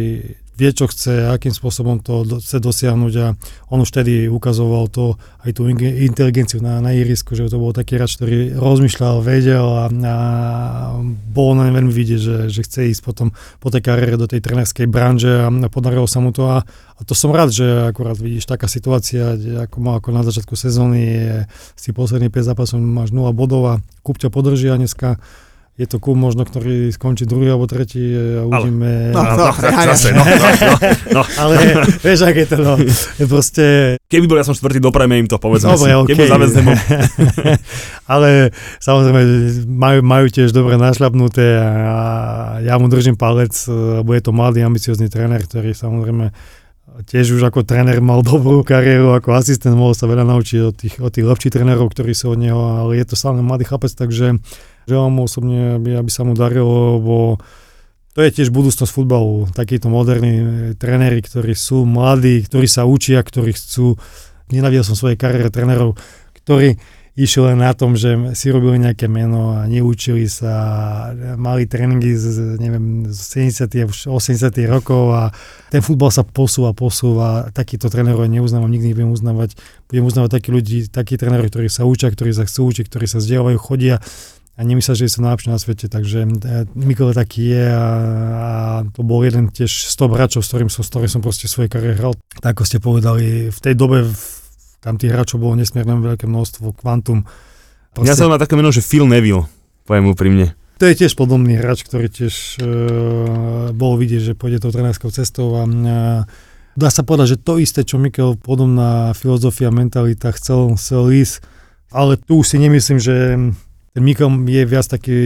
vie, 0.62 0.70
čo 0.70 0.86
chce, 0.86 1.34
akým 1.34 1.50
spôsobom 1.50 1.98
to 1.98 2.22
chce 2.38 2.62
dosiahnuť 2.62 3.14
a 3.18 3.26
on 3.74 3.82
už 3.82 3.90
tedy 3.90 4.30
ukazoval 4.30 4.86
to, 4.86 5.18
aj 5.42 5.58
tú 5.58 5.66
inteligenciu 5.66 6.62
na, 6.62 6.78
na 6.78 6.94
irisku, 6.94 7.34
že 7.34 7.50
to 7.50 7.58
bol 7.58 7.74
taký 7.74 7.98
hráč, 7.98 8.14
ktorý 8.14 8.54
rozmýšľal, 8.54 9.26
vedel 9.26 9.66
a, 9.66 9.90
a 9.90 10.16
bolo 11.34 11.58
na 11.58 11.66
veľmi 11.74 11.90
vidieť, 11.90 12.20
že, 12.22 12.36
že 12.46 12.62
chce 12.62 12.94
ísť 12.94 13.02
potom 13.02 13.34
po 13.58 13.74
tej 13.74 13.82
kariére 13.82 14.14
do 14.14 14.30
tej 14.30 14.38
trenerskej 14.38 14.86
branže 14.86 15.42
a, 15.42 15.50
a 15.50 15.68
podarilo 15.68 16.06
sa 16.06 16.22
mu 16.22 16.30
to 16.30 16.46
a, 16.46 16.62
a 16.62 17.00
to 17.02 17.18
som 17.18 17.34
rád, 17.34 17.50
že 17.50 17.66
akurát 17.90 18.14
vidíš 18.14 18.46
taká 18.46 18.70
situácia, 18.70 19.34
ako 19.66 19.82
ako 19.98 20.08
na 20.14 20.22
začiatku 20.22 20.54
sezóny, 20.54 21.00
je, 21.02 21.36
si 21.74 21.90
posledný 21.90 22.30
5 22.30 22.54
zápasov 22.54 22.78
máš 22.78 23.10
0 23.10 23.26
bodov 23.34 23.62
a 23.66 23.74
Kupťa 24.06 24.30
podrží 24.30 24.70
a 24.70 24.78
dneska 24.78 25.18
je 25.72 25.86
to 25.88 25.96
klub 25.96 26.20
možno, 26.20 26.44
ktorý 26.44 26.92
skončí 26.92 27.24
druhý 27.24 27.48
alebo 27.48 27.64
tretí 27.64 28.12
a 28.12 28.44
uvidíme. 28.44 29.16
Ale, 29.16 29.16
no, 29.16 29.22
no, 29.24 29.48
no, 29.48 29.84
zase, 29.88 30.12
no, 30.12 30.20
no, 30.20 30.36
no, 30.36 30.72
no. 31.16 31.22
Ale 31.40 31.54
vieš, 32.04 32.28
aké 32.28 32.44
to 32.44 32.60
no. 32.60 32.76
Je 33.16 33.24
proste... 33.24 33.96
Keby 34.04 34.28
bol 34.28 34.36
ja 34.36 34.44
som 34.44 34.52
štvrtý, 34.52 34.84
doprajme 34.84 35.24
im 35.24 35.28
to, 35.32 35.40
povedzme 35.40 35.72
Dobre, 35.72 35.88
si. 35.88 35.96
Okay. 35.96 36.08
Keby 36.12 36.22
zavezne 36.28 36.60
Ale 38.12 38.52
samozrejme, 38.84 39.20
majú, 39.64 39.98
majú 40.04 40.26
tiež 40.28 40.52
dobre 40.52 40.76
našľapnuté 40.76 41.56
a 41.64 41.66
ja 42.60 42.76
mu 42.76 42.92
držím 42.92 43.16
palec, 43.16 43.56
lebo 43.72 44.12
je 44.12 44.22
to 44.22 44.36
mladý, 44.36 44.60
ambiciozný 44.60 45.08
tréner, 45.08 45.40
ktorý 45.40 45.72
samozrejme 45.72 46.36
tiež 47.08 47.40
už 47.40 47.48
ako 47.48 47.64
tréner 47.64 47.96
mal 48.04 48.20
dobrú 48.26 48.60
kariéru, 48.60 49.16
ako 49.16 49.40
asistent 49.40 49.72
mohol 49.72 49.96
sa 49.96 50.04
veľa 50.04 50.28
naučiť 50.28 50.60
od 50.60 50.74
tých, 50.76 50.94
od 51.00 51.08
tých 51.08 51.24
lepších 51.24 51.52
trénerov, 51.56 51.88
ktorí 51.88 52.12
sú 52.12 52.36
od 52.36 52.38
neho, 52.44 52.60
ale 52.60 53.00
je 53.00 53.06
to 53.08 53.16
stále 53.16 53.40
mladý 53.40 53.64
chlapec, 53.64 53.92
takže 53.96 54.36
Želám 54.86 55.12
mu 55.12 55.22
osobne, 55.26 55.78
aby, 55.78 55.98
aby 55.98 56.10
sa 56.10 56.26
mu 56.26 56.34
darilo, 56.34 56.98
lebo 56.98 57.14
to 58.12 58.20
je 58.20 58.30
tiež 58.30 58.52
budúcnosť 58.52 58.92
futbalu. 58.92 59.48
Takíto 59.56 59.88
moderní 59.88 60.34
eh, 60.36 60.44
tréneri, 60.76 61.24
ktorí 61.24 61.56
sú 61.56 61.88
mladí, 61.88 62.44
ktorí 62.44 62.68
sa 62.68 62.84
učia, 62.84 63.24
ktorí 63.24 63.56
chcú. 63.56 63.96
Nenavidel 64.52 64.84
som 64.84 64.92
svojej 64.92 65.16
kariére 65.16 65.48
trénerov, 65.48 65.96
ktorí 66.44 66.76
išli 67.12 67.52
len 67.52 67.60
na 67.60 67.76
tom, 67.76 67.92
že 67.92 68.16
si 68.32 68.48
robili 68.48 68.80
nejaké 68.80 69.04
meno 69.04 69.52
a 69.52 69.68
neučili 69.68 70.24
sa, 70.32 71.12
mali 71.36 71.68
tréningy 71.68 72.16
z, 72.16 72.56
neviem, 72.56 73.04
z 73.12 73.52
70. 73.52 74.08
80. 74.08 74.48
rokov 74.64 75.12
a 75.12 75.22
ten 75.68 75.84
futbal 75.84 76.08
sa 76.08 76.24
posúva, 76.24 76.72
posúva. 76.72 77.52
Takýto 77.52 77.92
trénerov 77.92 78.24
neuznávam, 78.24 78.72
nikdy 78.72 78.96
nebudem 78.96 79.12
uznávať. 79.12 79.60
Budem 79.92 80.04
uznávať 80.08 80.40
takí 80.40 80.48
ľudí, 80.56 80.78
takí 80.88 81.20
tréneri, 81.20 81.52
ktorí 81.52 81.68
sa 81.68 81.84
učia, 81.84 82.08
ktorí 82.08 82.32
sa 82.32 82.48
chcú 82.48 82.72
učiť, 82.72 82.88
ktorí 82.88 83.04
sa 83.04 83.20
vzdelávajú, 83.20 83.58
chodia 83.60 84.00
a 84.62 84.64
nemyslel, 84.64 84.94
že 84.94 85.10
sú 85.10 85.26
najlepší 85.26 85.50
na 85.50 85.58
svete, 85.58 85.90
takže 85.90 86.22
e, 86.22 86.26
Mikole 86.78 87.10
taký 87.10 87.50
je 87.50 87.66
a, 87.66 87.88
a 88.38 88.50
to 88.94 89.02
bol 89.02 89.18
jeden 89.26 89.50
tiež 89.50 89.90
z 89.90 89.94
toho 89.98 90.14
hráčov, 90.14 90.46
s 90.46 90.54
ktorým 90.54 90.70
som, 90.70 90.86
s 90.86 90.90
ktorým 90.94 91.10
som 91.10 91.18
proste 91.18 91.50
svojej 91.50 91.66
kariére 91.66 91.98
hral. 91.98 92.14
Tak 92.38 92.54
ako 92.54 92.62
ste 92.62 92.78
povedali, 92.78 93.50
v 93.50 93.58
tej 93.58 93.74
dobe 93.74 94.06
v, 94.06 94.14
tam 94.78 95.02
tých 95.02 95.10
hráčov 95.10 95.42
bolo 95.42 95.58
nesmierne 95.58 95.98
veľké 95.98 96.30
množstvo, 96.30 96.78
kvantum 96.78 97.26
Ja 98.06 98.14
som 98.14 98.30
má 98.30 98.38
také 98.38 98.54
meno, 98.54 98.70
že 98.70 98.86
Phil 98.86 99.10
Neville, 99.10 99.50
poviem 99.82 100.14
úprimne. 100.14 100.54
To 100.78 100.86
je 100.86 100.94
tiež 100.94 101.18
podobný 101.18 101.58
hráč, 101.58 101.82
ktorý 101.82 102.06
tiež 102.06 102.62
e, 102.62 102.66
bol 103.74 103.98
vidieť, 103.98 104.30
že 104.30 104.38
pôjde 104.38 104.62
tou 104.62 104.70
trenerskou 104.70 105.10
cestou 105.10 105.58
a 105.58 105.66
e, 105.66 105.74
dá 106.78 106.88
sa 106.88 107.02
povedať, 107.02 107.34
že 107.34 107.42
to 107.42 107.58
isté, 107.58 107.82
čo 107.82 107.98
Mikel, 107.98 108.38
podobná 108.38 109.10
filozofia, 109.18 109.74
mentalita 109.74 110.30
chcel, 110.30 110.78
chcel 110.78 111.10
ísť, 111.10 111.42
ale 111.90 112.14
tu 112.14 112.46
si 112.46 112.62
nemyslím, 112.62 112.98
že 113.02 113.16
ten 113.92 114.02
Mikel 114.02 114.32
je 114.48 114.62
viac 114.64 114.88
taký 114.88 115.18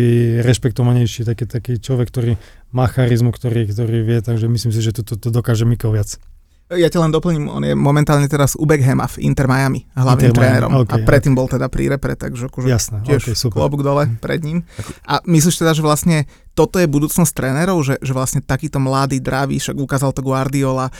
rešpektovanejší, 0.42 1.22
taký, 1.22 1.46
taký 1.46 1.72
človek, 1.78 2.10
ktorý 2.10 2.32
má 2.74 2.90
charizmu, 2.90 3.30
ktorý, 3.30 3.70
ktorý 3.70 4.02
vie, 4.02 4.18
takže 4.18 4.50
myslím 4.50 4.74
si, 4.74 4.82
že 4.82 4.90
to, 4.90 5.06
to, 5.06 5.14
to 5.14 5.30
dokáže 5.30 5.62
Mikel 5.62 5.94
viac. 5.94 6.18
Ja 6.66 6.90
ťa 6.90 7.06
len 7.06 7.14
doplním, 7.14 7.46
on 7.46 7.62
je 7.62 7.78
momentálne 7.78 8.26
teraz 8.26 8.58
u 8.58 8.66
Beckhama 8.66 9.06
v 9.06 9.22
Inter 9.22 9.46
Miami, 9.46 9.86
hlavným 9.94 10.34
Inter 10.34 10.42
trénerom. 10.42 10.70
okay, 10.82 10.98
a 10.98 11.06
predtým 11.06 11.38
bol 11.38 11.46
teda 11.46 11.70
pri 11.70 11.94
repre, 11.94 12.18
takže 12.18 12.50
akože 12.50 12.66
Jasné, 12.66 13.06
tiež 13.06 13.22
okay, 13.22 13.38
super. 13.38 13.62
klobúk 13.62 13.86
dole 13.86 14.10
pred 14.18 14.42
ním. 14.42 14.66
A 15.06 15.22
myslíš 15.22 15.62
teda, 15.62 15.78
že 15.78 15.86
vlastne 15.86 16.26
toto 16.58 16.82
je 16.82 16.90
budúcnosť 16.90 17.30
trénerov, 17.38 17.86
že, 17.86 18.02
že 18.02 18.10
vlastne 18.10 18.42
takýto 18.42 18.82
mladý, 18.82 19.22
dravý, 19.22 19.62
však 19.62 19.78
ukázal 19.78 20.10
to 20.10 20.26
Guardiola, 20.26 20.90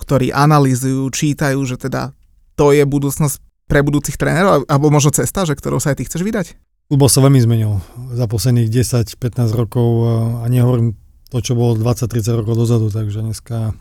ktorí 0.00 0.32
analýzujú, 0.32 1.12
čítajú, 1.12 1.60
že 1.68 1.76
teda 1.76 2.16
to 2.56 2.72
je 2.72 2.80
budúcnosť 2.88 3.68
pre 3.68 3.84
budúcich 3.84 4.16
trénerov, 4.16 4.64
alebo 4.64 4.88
možno 4.88 5.12
cesta, 5.12 5.44
že 5.44 5.52
ktorou 5.52 5.84
sa 5.84 5.92
aj 5.92 6.00
ty 6.00 6.08
chceš 6.08 6.24
vydať? 6.24 6.69
Futbol 6.90 7.06
sa 7.06 7.22
veľmi 7.22 7.38
zmenil 7.38 7.78
za 8.18 8.26
posledných 8.26 8.66
10-15 8.66 9.14
rokov 9.54 10.10
a 10.42 10.50
nehovorím 10.50 10.98
to, 11.30 11.38
čo 11.38 11.54
bolo 11.54 11.78
20-30 11.78 12.42
rokov 12.42 12.58
dozadu, 12.58 12.90
takže 12.90 13.22
dneska 13.22 13.78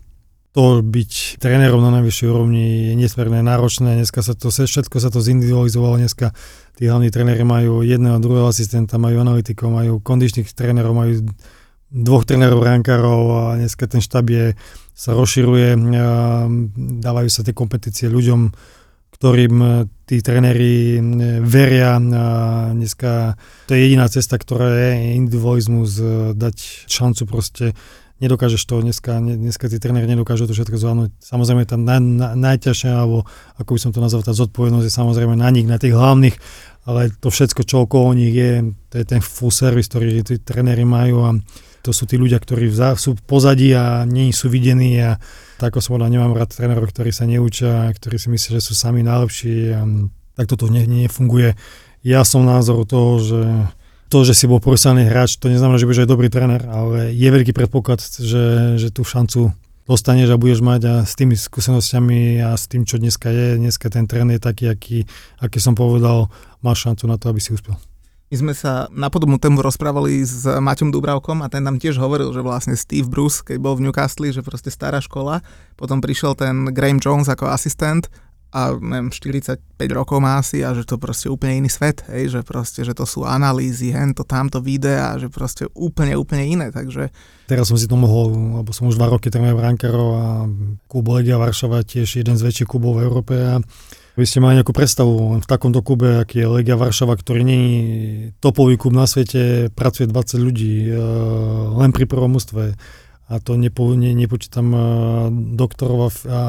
to 0.54 0.86
byť 0.86 1.42
trénerom 1.42 1.82
na 1.82 1.90
najvyššej 1.98 2.28
úrovni 2.30 2.90
je 2.90 2.94
nesmierne 2.94 3.42
náročné. 3.42 3.98
Dneska 3.98 4.22
sa 4.22 4.38
to, 4.38 4.54
všetko 4.54 5.02
sa 5.02 5.10
to 5.10 5.26
zindividualizovalo. 5.26 5.98
Dneska 5.98 6.38
tí 6.78 6.86
hlavní 6.86 7.10
tréneri 7.10 7.42
majú 7.42 7.82
jedného, 7.82 8.22
druhého 8.22 8.46
asistenta, 8.46 9.02
majú 9.02 9.26
analytikov, 9.26 9.74
majú 9.74 9.98
kondičných 10.06 10.46
trénerov, 10.54 10.94
majú 10.94 11.26
dvoch 11.90 12.30
trénerov, 12.30 12.62
rankárov 12.62 13.22
a 13.34 13.42
dneska 13.58 13.90
ten 13.90 14.06
štab 14.06 14.30
je, 14.30 14.54
sa 14.94 15.18
rozširuje, 15.18 15.82
dávajú 17.02 17.30
sa 17.34 17.42
tie 17.42 17.58
kompetície 17.58 18.06
ľuďom, 18.06 18.54
ktorým 19.20 19.84
tí 20.08 20.24
tréneri 20.24 20.96
veria. 21.44 22.00
Dneska 22.72 23.36
to 23.68 23.76
je 23.76 23.92
jediná 23.92 24.08
cesta, 24.08 24.40
ktorá 24.40 24.72
je 24.72 25.20
individualizmus, 25.20 26.00
dať 26.40 26.88
šancu 26.88 27.24
proste 27.28 27.76
nedokážeš 28.24 28.64
to 28.64 28.80
dneska, 28.80 29.20
dneska 29.20 29.68
tí 29.72 29.80
tréneri 29.80 30.08
nedokážu 30.08 30.48
to 30.48 30.56
všetko 30.56 30.76
zvládnuť. 30.76 31.12
Samozrejme 31.24 31.64
tá 31.68 31.76
na, 31.80 32.00
na, 32.00 32.36
najťažšia, 32.36 32.92
alebo 32.96 33.28
ako 33.60 33.72
by 33.76 33.80
som 33.80 33.92
to 33.96 34.04
nazval, 34.04 34.24
tá 34.24 34.36
zodpovednosť 34.36 34.88
je 34.88 34.94
samozrejme 34.94 35.36
na 35.40 35.52
nich, 35.52 35.68
na 35.68 35.80
tých 35.80 35.96
hlavných, 35.96 36.36
ale 36.88 37.12
to 37.16 37.32
všetko, 37.32 37.64
čo 37.64 37.88
okolo 37.88 38.16
nich 38.16 38.36
je, 38.36 38.76
to 38.92 38.96
je 39.00 39.06
ten 39.08 39.24
full 39.24 39.52
service, 39.52 39.88
ktorý 39.88 40.24
tí 40.24 40.36
tréneri 40.40 40.84
majú 40.84 41.28
a 41.28 41.32
to 41.82 41.96
sú 41.96 42.04
tí 42.06 42.20
ľudia, 42.20 42.40
ktorí 42.40 42.72
sú 43.00 43.16
v 43.16 43.24
pozadí 43.24 43.72
a 43.72 44.04
nie 44.04 44.32
sú 44.36 44.52
videní 44.52 45.00
a 45.00 45.18
tak 45.60 45.76
ako 45.76 45.80
som 45.84 45.92
povedal, 45.96 46.12
nemám 46.16 46.36
rád 46.36 46.56
trénerov, 46.56 46.88
ktorí 46.92 47.12
sa 47.12 47.28
neučia, 47.28 47.92
ktorí 47.92 48.16
si 48.16 48.32
myslia, 48.32 48.60
že 48.60 48.72
sú 48.72 48.74
sami 48.76 49.04
najlepší 49.04 49.56
a 49.76 49.82
tak 50.40 50.46
toto 50.48 50.72
ne, 50.72 50.88
nefunguje. 50.88 51.60
Ja 52.00 52.24
som 52.24 52.48
názoru 52.48 52.88
toho, 52.88 53.20
že 53.20 53.42
to, 54.08 54.24
že 54.24 54.34
si 54.34 54.50
bol 54.50 54.64
profesionálny 54.64 55.06
hráč, 55.12 55.38
to 55.38 55.52
neznamená, 55.52 55.78
že 55.78 55.86
budeš 55.86 56.08
aj 56.08 56.10
dobrý 56.10 56.32
tréner, 56.32 56.64
ale 56.66 57.12
je 57.12 57.30
veľký 57.30 57.52
predpoklad, 57.54 58.00
že, 58.02 58.76
že 58.80 58.88
tú 58.90 59.04
šancu 59.06 59.54
dostaneš 59.86 60.34
a 60.34 60.42
budeš 60.42 60.62
mať 60.62 60.82
a 60.86 60.94
s 61.02 61.14
tými 61.18 61.34
skúsenosťami 61.34 62.46
a 62.46 62.54
s 62.54 62.70
tým, 62.70 62.86
čo 62.86 63.02
dneska 63.02 63.30
je, 63.30 63.58
dneska 63.58 63.90
ten 63.90 64.06
tréner 64.06 64.38
je 64.38 64.46
taký, 64.46 64.66
aký, 64.70 64.98
aký 65.42 65.58
som 65.58 65.74
povedal, 65.74 66.30
máš 66.62 66.86
šancu 66.86 67.10
na 67.10 67.18
to, 67.18 67.30
aby 67.34 67.42
si 67.42 67.54
uspel. 67.54 67.74
My 68.30 68.36
sme 68.38 68.54
sa 68.54 68.86
na 68.94 69.10
podobnú 69.10 69.42
tému 69.42 69.58
rozprávali 69.66 70.22
s 70.22 70.46
Maťom 70.46 70.94
Dubravkom 70.94 71.42
a 71.42 71.50
ten 71.50 71.66
nám 71.66 71.82
tiež 71.82 71.98
hovoril, 71.98 72.30
že 72.30 72.46
vlastne 72.46 72.78
Steve 72.78 73.10
Bruce, 73.10 73.42
keď 73.42 73.58
bol 73.58 73.74
v 73.74 73.90
Newcastle, 73.90 74.30
že 74.30 74.46
proste 74.46 74.70
stará 74.70 75.02
škola, 75.02 75.42
potom 75.74 75.98
prišiel 75.98 76.38
ten 76.38 76.70
Graham 76.70 77.02
Jones 77.02 77.26
ako 77.26 77.50
asistent 77.50 78.06
a 78.54 78.78
neviem, 78.78 79.10
45 79.10 79.62
rokov 79.98 80.22
má 80.22 80.38
asi 80.38 80.62
a 80.62 80.78
že 80.78 80.86
to 80.86 81.02
proste 81.02 81.26
úplne 81.26 81.66
iný 81.66 81.74
svet, 81.74 82.06
hej, 82.06 82.30
že 82.30 82.40
proste, 82.46 82.86
že 82.86 82.94
to 82.94 83.10
sú 83.10 83.26
analýzy, 83.26 83.90
hento, 83.98 84.22
tamto 84.22 84.62
videá, 84.62 85.18
že 85.18 85.30
proste 85.34 85.66
úplne, 85.74 86.14
úplne 86.14 86.46
iné, 86.46 86.68
takže... 86.70 87.10
Teraz 87.50 87.74
som 87.74 87.82
si 87.82 87.90
to 87.90 87.98
mohol, 87.98 88.30
lebo 88.62 88.70
som 88.70 88.86
už 88.86 88.98
dva 89.02 89.10
roky 89.10 89.34
trénujem 89.34 89.58
Rankerov 89.58 90.10
a 90.18 90.28
klub 90.86 91.06
Legia 91.18 91.42
Varšava 91.42 91.82
tiež 91.82 92.22
jeden 92.22 92.38
z 92.38 92.46
väčších 92.46 92.70
klubov 92.70 93.02
v 93.02 93.10
Európe 93.10 93.34
a 93.38 93.58
vy 94.18 94.26
ste 94.26 94.42
mali 94.42 94.58
nejakú 94.58 94.74
predstavu 94.74 95.42
v 95.42 95.48
takomto 95.48 95.84
klube, 95.86 96.22
aký 96.22 96.42
je 96.42 96.48
Legia 96.48 96.80
Varšava, 96.80 97.18
ktorý 97.18 97.42
je 97.46 97.62
topový 98.42 98.80
klub 98.80 98.98
na 98.98 99.06
svete, 99.06 99.70
pracuje 99.74 100.10
20 100.10 100.40
ľudí, 100.40 100.90
e, 100.90 100.96
len 101.78 101.90
pri 101.94 102.10
prvom 102.10 102.38
ústve 102.38 102.74
a 103.30 103.38
to 103.38 103.54
nepo, 103.62 103.94
ne, 103.94 104.18
nepočítam 104.18 104.68
uh, 104.74 104.82
doktorov 105.30 106.10
a, 106.10 106.10
a, 106.10 106.42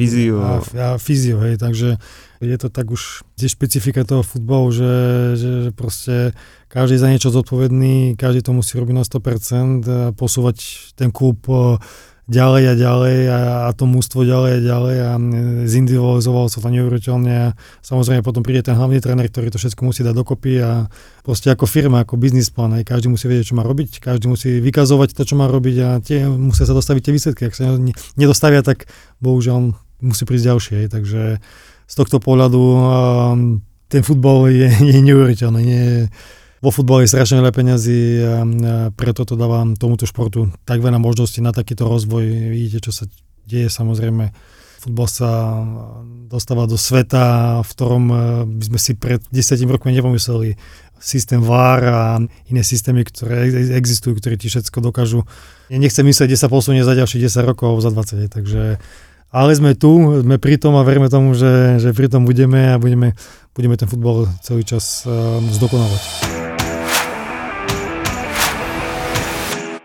Fyzio. 0.00 0.40
a, 0.40 0.52
a 0.64 0.86
fyzio, 0.96 1.36
hej, 1.44 1.60
takže 1.60 2.00
je 2.40 2.56
to 2.56 2.72
tak 2.72 2.88
už 2.88 3.28
tie 3.36 3.44
špecifika 3.44 4.08
toho 4.08 4.24
futbalu, 4.24 4.72
že, 4.72 4.92
že, 5.36 5.50
že 5.68 5.70
proste 5.76 6.32
každý 6.72 6.96
za 6.96 7.12
niečo 7.12 7.28
zodpovedný, 7.28 8.16
každý 8.16 8.40
to 8.40 8.56
musí 8.56 8.72
robiť 8.80 8.96
na 8.96 9.04
100%, 9.04 9.84
a 9.84 10.16
posúvať 10.16 10.56
ten 10.96 11.12
klub 11.12 11.44
uh, 11.52 11.76
ďalej 12.26 12.62
a 12.66 12.74
ďalej 12.74 13.18
a, 13.30 13.38
a 13.66 13.70
to 13.70 13.86
mústvo 13.86 14.26
ďalej 14.26 14.58
a 14.58 14.60
ďalej 14.60 14.96
a 14.98 15.10
zindividualizovalo 15.70 16.50
sa 16.50 16.58
to 16.58 16.74
neuveriteľne 16.74 17.32
a 17.32 17.46
samozrejme 17.86 18.26
potom 18.26 18.42
príde 18.42 18.66
ten 18.66 18.74
hlavný 18.74 18.98
tréner, 18.98 19.30
ktorý 19.30 19.54
to 19.54 19.62
všetko 19.62 19.86
musí 19.86 20.02
dať 20.02 20.10
dokopy 20.10 20.58
a 20.58 20.90
proste 21.22 21.54
ako 21.54 21.70
firma, 21.70 22.02
ako 22.02 22.18
biznis 22.18 22.50
plán, 22.50 22.74
aj 22.74 22.82
každý 22.82 23.14
musí 23.14 23.30
vedieť, 23.30 23.54
čo 23.54 23.58
má 23.58 23.62
robiť, 23.62 24.02
každý 24.02 24.26
musí 24.26 24.58
vykazovať 24.58 25.14
to, 25.14 25.22
čo 25.22 25.38
má 25.38 25.46
robiť 25.46 25.76
a 25.86 25.88
tie 26.02 26.26
musia 26.26 26.66
sa 26.66 26.74
dostaviť 26.74 27.02
tie 27.06 27.14
výsledky, 27.14 27.42
ak 27.46 27.54
sa 27.54 27.78
nedostavia, 28.18 28.66
tak 28.66 28.90
bohužiaľ 29.22 29.78
musí 30.02 30.26
prísť 30.26 30.46
ďalšie, 30.50 30.78
takže 30.90 31.38
z 31.86 31.94
tohto 31.94 32.18
pohľadu 32.18 32.62
ten 33.86 34.02
futbal 34.02 34.50
je, 34.50 34.66
je 34.90 34.98
neuveriteľný, 34.98 35.62
nie 35.62 35.86
vo 36.66 36.74
futbale 36.74 37.06
je 37.06 37.14
strašne 37.14 37.38
veľa 37.38 37.54
peňazí 37.54 38.00
preto 38.98 39.22
to 39.22 39.38
dávam 39.38 39.78
tomuto 39.78 40.02
športu 40.02 40.50
tak 40.66 40.82
veľa 40.82 40.98
možností 40.98 41.38
na 41.38 41.54
takýto 41.54 41.86
rozvoj. 41.86 42.26
Vidíte, 42.26 42.90
čo 42.90 42.92
sa 42.92 43.06
deje 43.46 43.70
samozrejme. 43.70 44.34
Futbol 44.82 45.06
sa 45.06 45.62
dostáva 46.26 46.66
do 46.66 46.74
sveta, 46.74 47.58
v 47.62 47.70
ktorom 47.70 48.04
e, 48.06 48.16
by 48.60 48.64
sme 48.70 48.78
si 48.82 48.92
pred 48.94 49.18
10 49.30 49.58
rokmi 49.66 49.90
nepomysleli 49.94 50.58
systém 50.98 51.42
VAR 51.42 51.82
a 51.86 52.02
iné 52.50 52.62
systémy, 52.62 53.02
ktoré 53.06 53.50
existujú, 53.78 54.18
ktoré 54.18 54.38
ti 54.38 54.50
všetko 54.50 54.78
dokážu. 54.82 55.26
Ja 55.70 55.78
nechcem 55.78 56.06
myslieť, 56.06 56.30
kde 56.30 56.38
sa 56.38 56.52
posunie 56.52 56.86
za 56.86 56.94
ďalších 56.94 57.30
10 57.30 57.50
rokov, 57.50 57.82
za 57.82 57.90
20, 57.90 58.30
takže 58.30 58.78
ale 59.34 59.50
sme 59.58 59.74
tu, 59.74 60.22
sme 60.22 60.38
pri 60.38 60.56
tom 60.56 60.78
a 60.78 60.86
veríme 60.86 61.10
tomu, 61.10 61.34
že, 61.34 61.82
že 61.82 61.90
pri 61.90 62.06
tom 62.06 62.24
budeme 62.24 62.72
a 62.72 62.80
budeme, 62.80 63.18
budeme 63.52 63.74
ten 63.74 63.90
futbol 63.90 64.30
celý 64.40 64.62
čas 64.62 65.02
uh, 65.04 65.42
zdokonávať. 65.50 66.35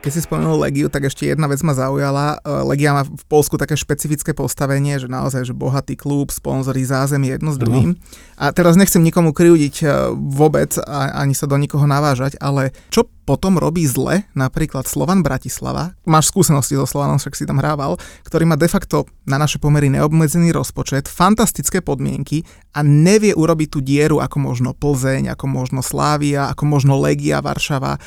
Keď 0.02 0.12
si 0.18 0.26
spomenul 0.26 0.66
Legiu, 0.66 0.90
tak 0.90 1.06
ešte 1.06 1.30
jedna 1.30 1.46
vec 1.46 1.62
ma 1.62 1.78
zaujala. 1.78 2.42
E, 2.42 2.66
Legia 2.66 2.90
má 2.90 3.06
v 3.06 3.26
Polsku 3.30 3.54
také 3.62 3.78
špecifické 3.78 4.34
postavenie, 4.34 4.98
že 4.98 5.06
naozaj, 5.06 5.46
že 5.46 5.54
bohatý 5.54 5.94
klub, 5.94 6.34
sponzorí 6.34 6.82
zázemie 6.82 7.38
jedno 7.38 7.54
s 7.54 7.62
druhým. 7.62 7.94
A 8.34 8.50
teraz 8.50 8.74
nechcem 8.74 9.06
nikomu 9.06 9.30
kryúdiť 9.30 9.86
e, 9.86 10.10
vôbec 10.18 10.74
a 10.82 11.22
ani 11.22 11.38
sa 11.38 11.46
do 11.46 11.54
nikoho 11.54 11.86
navážať, 11.86 12.34
ale 12.42 12.74
čo 12.90 13.06
potom 13.30 13.62
robí 13.62 13.86
zle 13.86 14.26
napríklad 14.34 14.90
Slovan 14.90 15.22
Bratislava, 15.22 15.94
máš 16.02 16.34
skúsenosti 16.34 16.74
so 16.74 16.90
Slovanom, 16.90 17.22
však 17.22 17.38
si 17.38 17.46
tam 17.46 17.62
hrával, 17.62 18.02
ktorý 18.26 18.50
má 18.50 18.58
de 18.58 18.66
facto 18.66 19.06
na 19.30 19.38
naše 19.38 19.62
pomery 19.62 19.94
neobmedzený 19.94 20.50
rozpočet, 20.50 21.06
fantastické 21.06 21.78
podmienky 21.78 22.42
a 22.74 22.82
nevie 22.82 23.38
urobiť 23.38 23.70
tú 23.70 23.80
dieru 23.86 24.18
ako 24.18 24.50
možno 24.50 24.74
Plzeň, 24.74 25.30
ako 25.38 25.46
možno 25.46 25.86
Slávia, 25.86 26.50
ako 26.50 26.66
možno 26.66 26.98
Legia 26.98 27.38
Varšava 27.38 28.02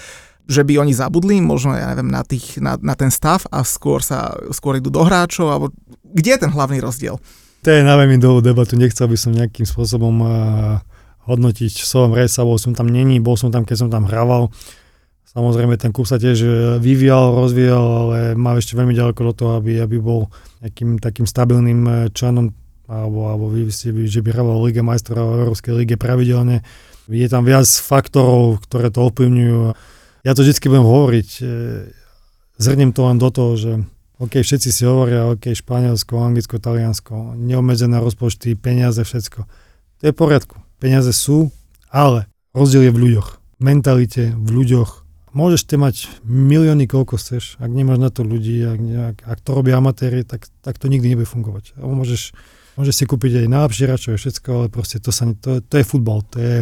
že 0.45 0.63
by 0.63 0.85
oni 0.85 0.93
zabudli 0.93 1.41
možno, 1.41 1.73
ja 1.73 1.93
neviem, 1.93 2.13
na, 2.13 2.21
tých, 2.21 2.61
na, 2.61 2.77
na 2.77 2.93
ten 2.93 3.09
stav 3.09 3.49
a 3.49 3.65
skôr 3.65 4.05
sa 4.05 4.37
skôr 4.53 4.77
idú 4.77 4.93
do 4.93 5.01
hráčov, 5.01 5.49
alebo 5.49 5.67
kde 6.05 6.37
je 6.37 6.41
ten 6.45 6.53
hlavný 6.53 6.85
rozdiel? 6.85 7.17
To 7.65 7.69
je 7.73 7.81
na 7.81 7.97
veľmi 7.97 8.21
dlhú 8.21 8.45
debatu, 8.45 8.77
nechcel 8.77 9.09
by 9.09 9.17
som 9.17 9.33
nejakým 9.33 9.65
spôsobom 9.65 10.15
uh, 10.21 10.31
hodnotiť, 11.25 11.81
som 11.81 12.13
rejsa, 12.13 12.45
bol 12.45 12.61
som 12.61 12.77
tam 12.77 12.93
není, 12.93 13.17
bol 13.25 13.41
som 13.41 13.49
tam, 13.49 13.65
keď 13.65 13.77
som 13.85 13.89
tam 13.89 14.05
hrával. 14.05 14.53
Samozrejme, 15.35 15.75
ten 15.81 15.91
klub 15.91 16.07
sa 16.07 16.15
tiež 16.15 16.39
e, 16.47 16.49
vyvíjal, 16.79 17.35
rozvíjal, 17.35 17.83
ale 17.83 18.19
má 18.39 18.55
ešte 18.55 18.79
veľmi 18.79 18.95
ďaleko 18.95 19.21
do 19.27 19.33
toho, 19.35 19.53
aby, 19.59 19.83
aby 19.83 19.99
bol 19.99 20.31
nejakým 20.63 21.03
takým 21.03 21.27
stabilným 21.27 21.81
e, 21.83 21.93
členom 22.15 22.55
alebo, 22.87 23.33
alebo 23.33 23.45
že 23.51 24.21
by 24.21 24.31
hrával 24.31 24.63
Liga 24.63 24.85
majstrov 24.85 25.49
Európskej 25.49 25.75
lige 25.75 25.97
pravidelne. 25.99 26.63
Je 27.11 27.27
tam 27.27 27.43
viac 27.43 27.67
faktorov, 27.67 28.63
ktoré 28.69 28.93
to 28.93 29.09
ovplyvňujú 29.09 29.75
ja 30.25 30.33
to 30.33 30.41
vždy 30.41 30.57
budem 30.67 30.89
hovoriť, 30.89 31.29
e, 31.39 31.45
zhrnem 32.57 32.97
to 32.97 33.05
len 33.05 33.21
do 33.21 33.29
toho, 33.29 33.53
že 33.61 33.73
OK, 34.23 34.41
všetci 34.41 34.71
si 34.73 34.83
hovoria, 34.89 35.29
OK, 35.29 35.53
Španielsko, 35.53 36.17
Anglicko, 36.23 36.57
Taliansko, 36.57 37.37
neobmedzené 37.37 37.99
rozpočty, 37.99 38.57
peniaze, 38.57 39.03
všetko. 39.03 39.45
To 40.01 40.03
je 40.07 40.13
v 40.15 40.17
poriadku. 40.17 40.63
Peniaze 40.79 41.11
sú, 41.13 41.51
Ale 41.95 42.27
rozdiel 42.51 42.91
je 42.91 42.93
v 42.95 43.01
ľuďoch. 43.07 43.29
V 43.59 43.63
mentalite, 43.63 44.35
v 44.35 44.51
ľuďoch. 44.51 45.07
Môžeš 45.35 45.63
te 45.67 45.79
mať 45.79 46.11
milióny, 46.27 46.87
koľko 46.91 47.19
chceš. 47.19 47.59
Ak 47.63 47.71
nemáš 47.71 47.99
na 48.03 48.11
to 48.11 48.27
ľudí, 48.27 48.63
ak, 48.63 48.81
ak, 48.83 49.17
ak 49.27 49.39
to 49.43 49.51
robia 49.55 49.79
amatéri, 49.79 50.27
tak, 50.27 50.47
tak 50.63 50.79
to 50.79 50.91
nikdy 50.91 51.11
nebude 51.11 51.27
fungovať. 51.31 51.75
A 51.79 51.87
môžeš, 51.87 52.35
môžeš 52.79 52.95
si 52.95 53.05
kúpiť 53.07 53.47
aj 53.47 53.51
najlepšie 53.51 53.85
hráčov, 53.87 54.19
všetko, 54.19 54.49
ale 54.55 54.67
proste 54.71 54.99
to, 55.03 55.11
sa, 55.11 55.27
to, 55.39 55.63
to 55.63 55.75
je 55.79 55.85
futbal. 55.87 56.23
To 56.35 56.39
je, 56.39 56.57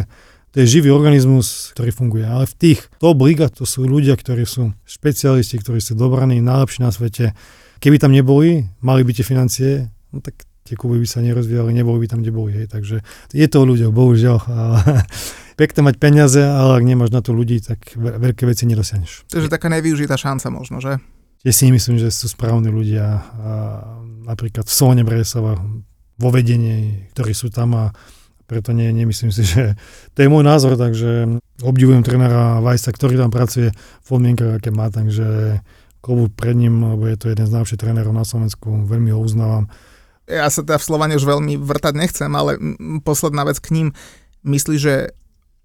to 0.53 0.61
je 0.61 0.69
živý 0.69 0.93
organizmus, 0.93 1.73
ktorý 1.73 1.89
funguje. 1.89 2.25
Ale 2.29 2.45
v 2.45 2.55
tých 2.55 2.79
top 3.01 3.17
liga 3.25 3.49
to 3.49 3.65
sú 3.65 3.89
ľudia, 3.89 4.13
ktorí 4.13 4.45
sú 4.45 4.69
špecialisti, 4.85 5.57
ktorí 5.57 5.81
sú 5.81 5.97
dobraní, 5.97 6.45
najlepší 6.45 6.85
na 6.85 6.93
svete. 6.93 7.33
Keby 7.81 7.97
tam 7.97 8.13
neboli, 8.13 8.69
mali 8.79 9.01
by 9.01 9.11
tie 9.17 9.25
financie, 9.25 9.89
no 10.13 10.21
tak 10.21 10.45
tie 10.63 10.77
kluby 10.77 11.01
by 11.01 11.07
sa 11.09 11.25
nerozvíjali, 11.25 11.73
neboli 11.73 12.05
by 12.05 12.07
tam, 12.07 12.21
kde 12.21 12.31
boli. 12.31 12.53
Hej. 12.53 12.69
Takže 12.69 13.01
je 13.33 13.47
to 13.49 13.57
o 13.61 13.67
ľuďoch, 13.67 13.91
bohužiaľ. 13.91 14.37
pekné 15.59 15.79
mať 15.85 15.95
peniaze, 16.01 16.41
ale 16.41 16.81
ak 16.81 16.85
nemáš 16.85 17.11
na 17.13 17.21
to 17.21 17.33
ľudí, 17.33 17.61
tak 17.61 17.93
veľké 17.97 18.45
veci 18.49 18.65
nedosiahneš. 18.65 19.29
Je 19.29 19.49
taká 19.49 19.69
nevyužitá 19.69 20.17
šanca 20.17 20.49
možno, 20.49 20.81
že? 20.81 20.97
Ja 21.43 21.51
si 21.51 21.67
myslím, 21.69 21.99
že 21.99 22.09
sú 22.09 22.31
správni 22.31 22.71
ľudia. 22.71 23.19
A 23.41 23.51
napríklad 24.23 24.65
v 24.65 24.73
Solne 24.73 25.03
Bresova 25.03 25.59
vo 26.15 26.29
vedení, 26.31 27.09
ktorí 27.11 27.35
sú 27.35 27.51
tam 27.51 27.75
a 27.75 27.85
preto 28.53 28.69
nie, 28.77 28.93
nemyslím 28.93 29.33
si, 29.33 29.41
že 29.41 29.73
to 30.13 30.21
je 30.21 30.29
môj 30.29 30.45
názor, 30.45 30.77
takže 30.77 31.41
obdivujem 31.65 32.05
trénera 32.05 32.61
Vajsa, 32.61 32.93
ktorý 32.93 33.17
tam 33.17 33.33
pracuje 33.33 33.73
v 33.73 34.05
podmienkach, 34.05 34.61
aké 34.61 34.69
má, 34.69 34.93
takže 34.93 35.57
klubu 36.05 36.29
pred 36.29 36.53
ním, 36.53 36.83
lebo 36.93 37.09
je 37.09 37.17
to 37.17 37.33
jeden 37.33 37.49
z 37.49 37.53
najlepších 37.57 37.81
trénerov 37.81 38.13
na 38.13 38.27
Slovensku, 38.27 38.85
veľmi 38.85 39.09
ho 39.09 39.17
uznávam. 39.17 39.65
Ja 40.29 40.47
sa 40.53 40.61
teda 40.61 40.77
v 40.77 40.87
Slovane 40.87 41.17
už 41.17 41.25
veľmi 41.25 41.57
vrtať 41.57 41.93
nechcem, 41.97 42.31
ale 42.31 42.61
posledná 43.01 43.43
vec 43.43 43.57
k 43.59 43.73
ním. 43.73 43.87
Myslí, 44.45 44.77
že 44.77 45.15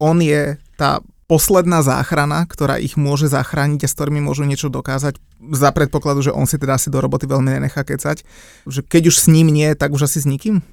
on 0.00 0.22
je 0.22 0.58
tá 0.78 1.02
posledná 1.28 1.84
záchrana, 1.84 2.48
ktorá 2.48 2.80
ich 2.80 2.96
môže 2.96 3.28
zachrániť 3.28 3.84
a 3.84 3.88
s 3.90 3.94
ktorými 3.94 4.24
môžu 4.24 4.48
niečo 4.48 4.72
dokázať 4.72 5.20
za 5.52 5.70
predpokladu, 5.76 6.24
že 6.24 6.32
on 6.32 6.48
si 6.48 6.56
teda 6.56 6.80
asi 6.80 6.88
do 6.88 6.98
roboty 7.04 7.28
veľmi 7.28 7.60
nenechá 7.60 7.84
kecať. 7.84 8.24
Že 8.64 8.80
keď 8.88 9.02
už 9.12 9.16
s 9.20 9.26
ním 9.28 9.52
nie, 9.52 9.68
tak 9.76 9.92
už 9.92 10.08
asi 10.08 10.24
s 10.24 10.26
nikým? 10.26 10.64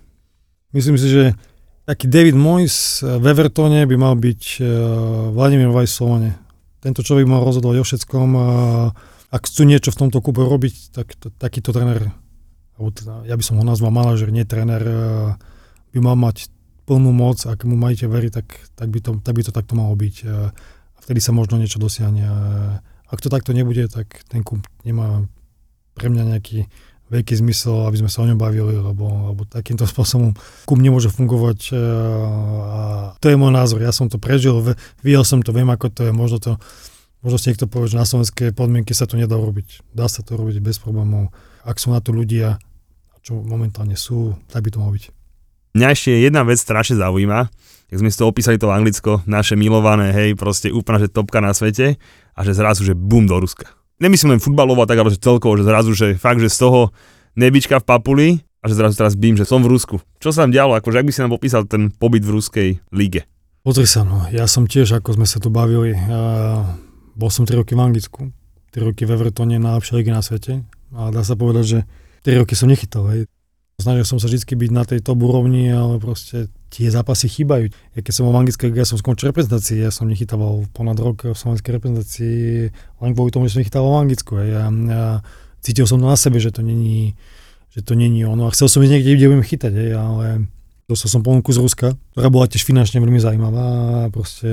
Myslím 0.72 0.96
si, 0.96 1.12
že 1.12 1.36
taký 1.86 2.10
David 2.10 2.34
Moyes 2.34 3.06
v 3.06 3.26
Evertone 3.30 3.86
by 3.86 3.96
mal 3.96 4.18
byť 4.18 4.42
uh, 4.60 4.66
Vladimír 5.32 5.70
Vajsovane. 5.70 6.34
Tento 6.82 7.06
človek 7.06 7.30
mal 7.30 7.46
rozhodovať 7.46 7.78
o 7.82 7.86
všetkom. 7.86 8.30
Uh, 8.34 8.44
ak 9.30 9.46
chcú 9.46 9.70
niečo 9.70 9.94
v 9.94 10.00
tomto 10.06 10.18
kúpe 10.22 10.42
robiť, 10.42 10.92
tak 10.92 11.14
to, 11.18 11.30
takýto 11.30 11.70
tréner, 11.70 12.10
ja 13.26 13.36
by 13.38 13.44
som 13.46 13.62
ho 13.62 13.64
nazval 13.64 13.94
manažer, 13.94 14.34
nie 14.34 14.44
tréner, 14.44 14.82
uh, 14.82 15.38
by 15.94 16.00
mal 16.02 16.18
mať 16.18 16.50
plnú 16.86 17.14
moc, 17.14 17.42
ak 17.46 17.66
mu 17.66 17.78
majte 17.78 18.06
veriť, 18.06 18.32
tak, 18.34 18.48
tak, 18.78 18.90
by 18.90 19.00
to, 19.02 19.12
tak 19.22 19.34
by 19.34 19.42
to 19.42 19.50
takto 19.50 19.74
malo 19.74 19.98
byť. 19.98 20.16
A 20.30 20.98
vtedy 21.02 21.18
sa 21.18 21.34
možno 21.34 21.58
niečo 21.58 21.82
dosiahne. 21.82 22.22
Ak 23.10 23.26
to 23.26 23.34
takto 23.34 23.58
nebude, 23.58 23.90
tak 23.90 24.22
ten 24.30 24.46
kúp 24.46 24.62
nemá 24.86 25.26
pre 25.98 26.14
mňa 26.14 26.38
nejaký 26.38 26.70
veľký 27.10 27.38
zmysel, 27.38 27.86
aby 27.86 28.02
sme 28.02 28.10
sa 28.10 28.26
o 28.26 28.30
ňom 28.30 28.40
bavili, 28.40 28.76
lebo, 28.76 29.34
lebo 29.34 29.46
takýmto 29.46 29.86
spôsobom 29.92 30.34
kúp 30.66 30.80
nemôže 30.80 31.14
fungovať. 31.14 31.76
A 32.70 32.82
to 33.22 33.30
je 33.30 33.38
môj 33.38 33.52
názor. 33.54 33.82
Ja 33.82 33.94
som 33.94 34.10
to 34.10 34.18
prežil, 34.18 34.62
videl 35.06 35.24
som 35.26 35.42
to, 35.42 35.54
viem, 35.54 35.70
ako 35.70 35.94
to 35.94 36.02
je. 36.08 36.12
Možno 36.12 36.38
to 36.42 36.52
Možno 37.26 37.42
si 37.42 37.50
niekto 37.50 37.66
povie, 37.66 37.90
že 37.90 37.98
na 37.98 38.06
slovenské 38.06 38.54
podmienky 38.54 38.94
sa 38.94 39.10
to 39.10 39.18
nedá 39.18 39.34
robiť. 39.34 39.82
Dá 39.98 40.06
sa 40.06 40.22
to 40.22 40.38
robiť 40.38 40.62
bez 40.62 40.78
problémov. 40.78 41.34
Ak 41.66 41.82
sú 41.82 41.90
na 41.90 41.98
to 41.98 42.14
ľudia, 42.14 42.62
čo 43.26 43.42
momentálne 43.42 43.98
sú, 43.98 44.38
tak 44.46 44.62
by 44.62 44.70
to 44.70 44.78
malo 44.78 44.94
byť. 44.94 45.10
Mňa 45.74 45.88
ešte 45.90 46.14
jedna 46.22 46.46
vec 46.46 46.62
strašne 46.62 47.02
zaujíma, 47.02 47.50
jak 47.90 47.98
sme 47.98 48.14
si 48.14 48.22
to 48.22 48.30
opísali 48.30 48.62
to 48.62 48.70
Anglicko, 48.70 49.26
naše 49.26 49.58
milované, 49.58 50.14
hej, 50.14 50.38
proste 50.38 50.70
úplne, 50.70 51.02
že 51.02 51.10
topka 51.10 51.42
na 51.42 51.58
svete 51.58 51.98
a 52.38 52.40
že 52.46 52.54
zrazu, 52.54 52.86
že 52.86 52.94
bum 52.94 53.26
do 53.26 53.42
Ruska. 53.42 53.74
Nemyslím 53.96 54.36
len 54.36 54.44
futbalovo, 54.44 54.84
tak 54.84 55.00
ale 55.00 55.08
že 55.08 55.24
celkovo, 55.24 55.56
že 55.56 55.64
zrazu, 55.64 55.96
že 55.96 56.20
fakt, 56.20 56.44
že 56.44 56.52
z 56.52 56.68
toho 56.68 56.92
nebička 57.40 57.80
v 57.80 57.88
Papuli 57.88 58.28
a 58.60 58.68
že 58.68 58.76
zrazu 58.76 59.00
teraz 59.00 59.16
bím, 59.16 59.40
že 59.40 59.48
som 59.48 59.64
v 59.64 59.72
Rusku. 59.72 60.04
Čo 60.20 60.36
sa 60.36 60.44
tam 60.44 60.52
dialo, 60.52 60.76
akože 60.76 61.00
ak 61.00 61.08
by 61.08 61.12
si 61.16 61.22
nám 61.24 61.32
popísal 61.32 61.64
ten 61.64 61.94
pobyt 61.94 62.28
v 62.28 62.34
ruskej 62.36 62.70
lige? 62.92 63.24
Pozri 63.64 63.88
sa, 63.88 64.04
no, 64.04 64.28
ja 64.30 64.46
som 64.46 64.68
tiež, 64.68 65.00
ako 65.00 65.16
sme 65.16 65.26
sa 65.26 65.40
tu 65.40 65.48
bavili, 65.50 65.96
uh, 65.96 66.66
bol 67.16 67.32
som 67.32 67.48
3 67.48 67.56
roky 67.62 67.74
v 67.74 67.82
Anglicku, 67.82 68.30
3 68.76 68.84
roky 68.84 69.08
v 69.08 69.16
Evertone, 69.16 69.58
najlepšej 69.58 69.96
ligy 69.96 70.12
na 70.12 70.22
svete 70.22 70.54
a 70.94 71.10
dá 71.10 71.24
sa 71.24 71.40
povedať, 71.40 71.66
že 71.66 71.80
3 72.28 72.42
roky 72.44 72.54
som 72.54 72.68
nechytal, 72.68 73.08
hej. 73.10 73.26
Snažil 73.76 74.08
som 74.08 74.24
sa 74.24 74.32
vždy 74.32 74.56
byť 74.56 74.72
na 74.72 74.88
tej 74.88 75.04
top 75.04 75.20
úrovni, 75.20 75.68
ale 75.68 76.00
proste 76.00 76.48
tie 76.72 76.88
zápasy 76.88 77.28
chýbajú. 77.28 77.68
Ja 77.96 78.00
keď 78.00 78.14
som 78.16 78.32
v 78.32 78.40
anglickej 78.40 78.72
ja 78.72 78.88
som 78.88 78.96
skončil 78.96 79.36
reprezentácii, 79.36 79.84
ja 79.84 79.92
som 79.92 80.08
nechytával 80.08 80.64
ponad 80.72 80.96
rok 80.96 81.28
v 81.28 81.36
slovenskej 81.36 81.76
reprezentácii 81.76 82.72
len 82.72 83.12
kvôli 83.12 83.36
tomu, 83.36 83.52
že 83.52 83.60
som 83.60 83.62
nechytával 83.64 83.92
v 83.92 84.02
Anglicku. 84.08 84.32
Ja, 84.40 84.72
ja 84.72 85.06
cítil 85.60 85.84
som 85.92 86.00
to 86.00 86.08
na 86.08 86.16
sebe, 86.16 86.40
že 86.40 86.56
to 86.56 86.64
není, 86.64 87.20
že 87.76 87.84
to 87.84 88.00
není 88.00 88.24
ono. 88.24 88.48
A 88.48 88.54
chcel 88.56 88.72
som 88.72 88.80
ísť 88.80 88.96
niekde, 88.96 89.12
kde 89.20 89.28
budem 89.28 89.44
chytať, 89.44 89.74
hej, 89.76 89.92
ale 89.92 90.26
dostal 90.88 91.12
som 91.12 91.20
ponuku 91.20 91.52
z 91.52 91.60
Ruska, 91.60 91.88
ktorá 92.16 92.32
bola 92.32 92.48
tiež 92.48 92.64
finančne 92.64 93.04
veľmi 93.04 93.20
zaujímavá 93.20 93.68
a 94.08 94.12
proste 94.14 94.48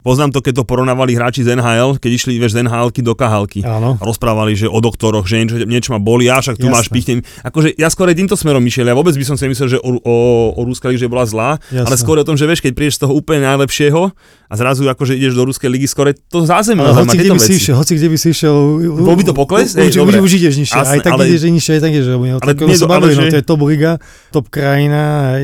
Poznám 0.00 0.32
to, 0.32 0.40
keď 0.40 0.62
to 0.62 0.64
porovnávali 0.64 1.12
hráči 1.12 1.44
z 1.44 1.56
NHL, 1.56 2.00
keď 2.00 2.10
išli 2.16 2.40
vieš, 2.40 2.56
z 2.56 2.64
nhl 2.64 2.88
do 2.90 3.12
kahalky. 3.12 3.60
Áno. 3.60 4.00
Rozprávali, 4.00 4.56
že 4.56 4.66
o 4.66 4.80
doktoroch, 4.80 5.28
že 5.28 5.44
niečo, 5.44 5.56
niečo 5.68 5.90
ma 5.92 6.00
boli, 6.00 6.32
a 6.32 6.40
však 6.40 6.56
tu 6.56 6.68
Jasne. 6.68 6.76
máš 6.76 6.86
pichnem. 6.88 7.20
Akože 7.44 7.76
ja 7.76 7.92
skôr 7.92 8.08
aj 8.08 8.16
týmto 8.16 8.34
smerom 8.34 8.64
išiel, 8.64 8.88
ja 8.88 8.96
vôbec 8.96 9.12
by 9.12 9.24
som 9.24 9.36
si 9.36 9.44
myslel, 9.48 9.76
že 9.76 9.78
o, 9.80 10.00
o, 10.00 10.16
o 10.56 10.60
Ruska 10.64 10.88
že 10.90 11.06
bola 11.06 11.22
zlá, 11.28 11.50
Jasne. 11.70 11.86
ale 11.86 11.94
skôr 12.00 12.18
o 12.18 12.26
tom, 12.26 12.34
že 12.34 12.48
vieš, 12.48 12.64
keď 12.64 12.72
prídeš 12.74 12.98
z 12.98 13.06
toho 13.06 13.12
úplne 13.14 13.46
najlepšieho 13.46 14.10
a 14.50 14.54
zrazu 14.58 14.90
akože 14.90 15.14
ideš 15.14 15.38
do 15.38 15.46
Ruskej 15.46 15.70
ligy, 15.70 15.86
skôr 15.86 16.10
to 16.10 16.42
zázemie. 16.42 16.82
Ale 16.82 17.06
hoci 17.06 17.16
kde, 17.20 17.30
by 17.30 17.40
si 17.40 17.54
išiel, 17.60 17.76
hoci 17.78 17.92
kde 17.94 18.08
by 18.10 18.16
si 18.18 18.28
išiel, 18.34 18.56
bol 18.90 19.14
by 19.14 19.24
to 19.24 19.34
pokles? 19.36 19.78
Už, 19.78 19.94
už, 19.94 20.14
už 20.18 20.32
ideš 20.42 20.54
nižšie, 20.58 20.80
aj 20.82 20.98
tak 21.06 21.14
ale, 21.14 21.30
ideš 21.30 21.46
nižšie, 21.46 21.72
aj 21.78 21.82
tak 21.86 21.92
ideš. 21.94 22.06
Ale, 22.10 22.42
tak, 22.42 22.56
nie, 22.58 22.74
ale, 22.74 23.06
no, 23.14 23.22
to 23.30 23.38
je 23.38 23.46
top 23.46 23.62
liga, 23.62 23.92
top 24.34 24.50
krajina, 24.50 25.36
aj, 25.38 25.42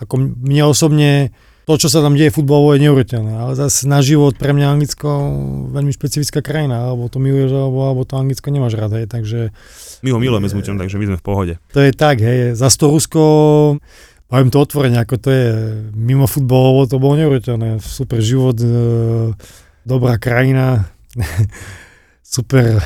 ako 0.00 0.14
mne 0.40 0.62
osobne 0.64 1.10
to, 1.64 1.80
čo 1.80 1.88
sa 1.88 2.04
tam 2.04 2.12
deje 2.12 2.28
futbalovo, 2.28 2.76
je 2.76 2.84
neuveriteľné. 2.84 3.32
Ale 3.40 3.52
zase 3.56 3.88
na 3.88 4.04
život 4.04 4.36
pre 4.36 4.52
mňa 4.52 4.76
Anglicko 4.76 5.08
veľmi 5.72 5.92
špecifická 5.96 6.44
krajina, 6.44 6.84
alebo 6.88 7.08
to 7.08 7.16
miluješ, 7.16 7.56
alebo, 7.56 7.88
alebo 7.88 8.02
to 8.04 8.20
Anglicko 8.20 8.52
nemáš 8.52 8.76
rád, 8.76 9.00
hej, 9.00 9.08
takže... 9.08 9.48
My 10.04 10.12
ho 10.12 10.20
milujeme 10.20 10.44
s 10.44 10.54
Muťom, 10.54 10.76
takže 10.76 11.00
my 11.00 11.06
sme 11.08 11.18
v 11.20 11.24
pohode. 11.24 11.54
To 11.72 11.80
je 11.80 11.92
tak, 11.96 12.20
hej, 12.20 12.52
za 12.52 12.68
to 12.68 12.92
Rusko, 12.92 13.22
poviem 14.28 14.52
to 14.52 14.60
otvorene, 14.60 15.00
ako 15.00 15.16
to 15.16 15.28
je, 15.32 15.48
mimo 15.96 16.28
futbalovo 16.28 16.84
to 16.84 17.00
bolo 17.00 17.16
neuveriteľné, 17.16 17.80
super 17.80 18.20
život, 18.20 18.60
e, 18.60 18.68
dobrá 19.88 20.20
krajina, 20.20 20.92
super 22.36 22.84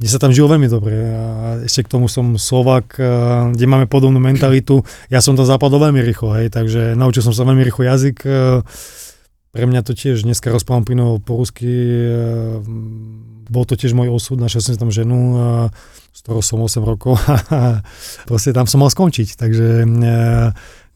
mne 0.00 0.08
sa 0.08 0.18
tam 0.22 0.34
žilo 0.34 0.50
veľmi 0.50 0.68
dobre 0.70 0.94
a 0.94 1.24
ešte 1.64 1.86
k 1.86 1.92
tomu 1.96 2.06
som 2.10 2.36
Slovak, 2.40 2.96
kde 3.54 3.66
máme 3.68 3.86
podobnú 3.90 4.18
mentalitu. 4.18 4.82
Ja 5.08 5.22
som 5.22 5.34
tam 5.34 5.46
zapadol 5.46 5.90
veľmi 5.90 6.00
rýchlo, 6.02 6.34
hej, 6.38 6.52
takže 6.52 6.98
naučil 6.98 7.22
som 7.24 7.34
sa 7.34 7.46
veľmi 7.46 7.62
rýchlo 7.64 7.86
jazyk. 7.86 8.16
Pre 9.54 9.64
mňa 9.70 9.80
to 9.86 9.94
tiež, 9.94 10.26
dneska 10.26 10.50
rozprávam 10.50 10.82
plynovo 10.82 11.22
po 11.22 11.38
rusky, 11.38 11.70
bol 13.48 13.64
to 13.68 13.78
tiež 13.78 13.94
môj 13.94 14.10
osud, 14.10 14.40
našiel 14.40 14.64
som 14.64 14.80
tam 14.80 14.90
ženu, 14.90 15.38
z 16.10 16.18
ktorou 16.26 16.42
som 16.42 16.58
8 16.58 16.82
rokov 16.82 17.18
a 17.50 17.82
proste 18.30 18.50
tam 18.50 18.66
som 18.66 18.82
mal 18.82 18.90
skončiť, 18.90 19.38
takže 19.38 19.66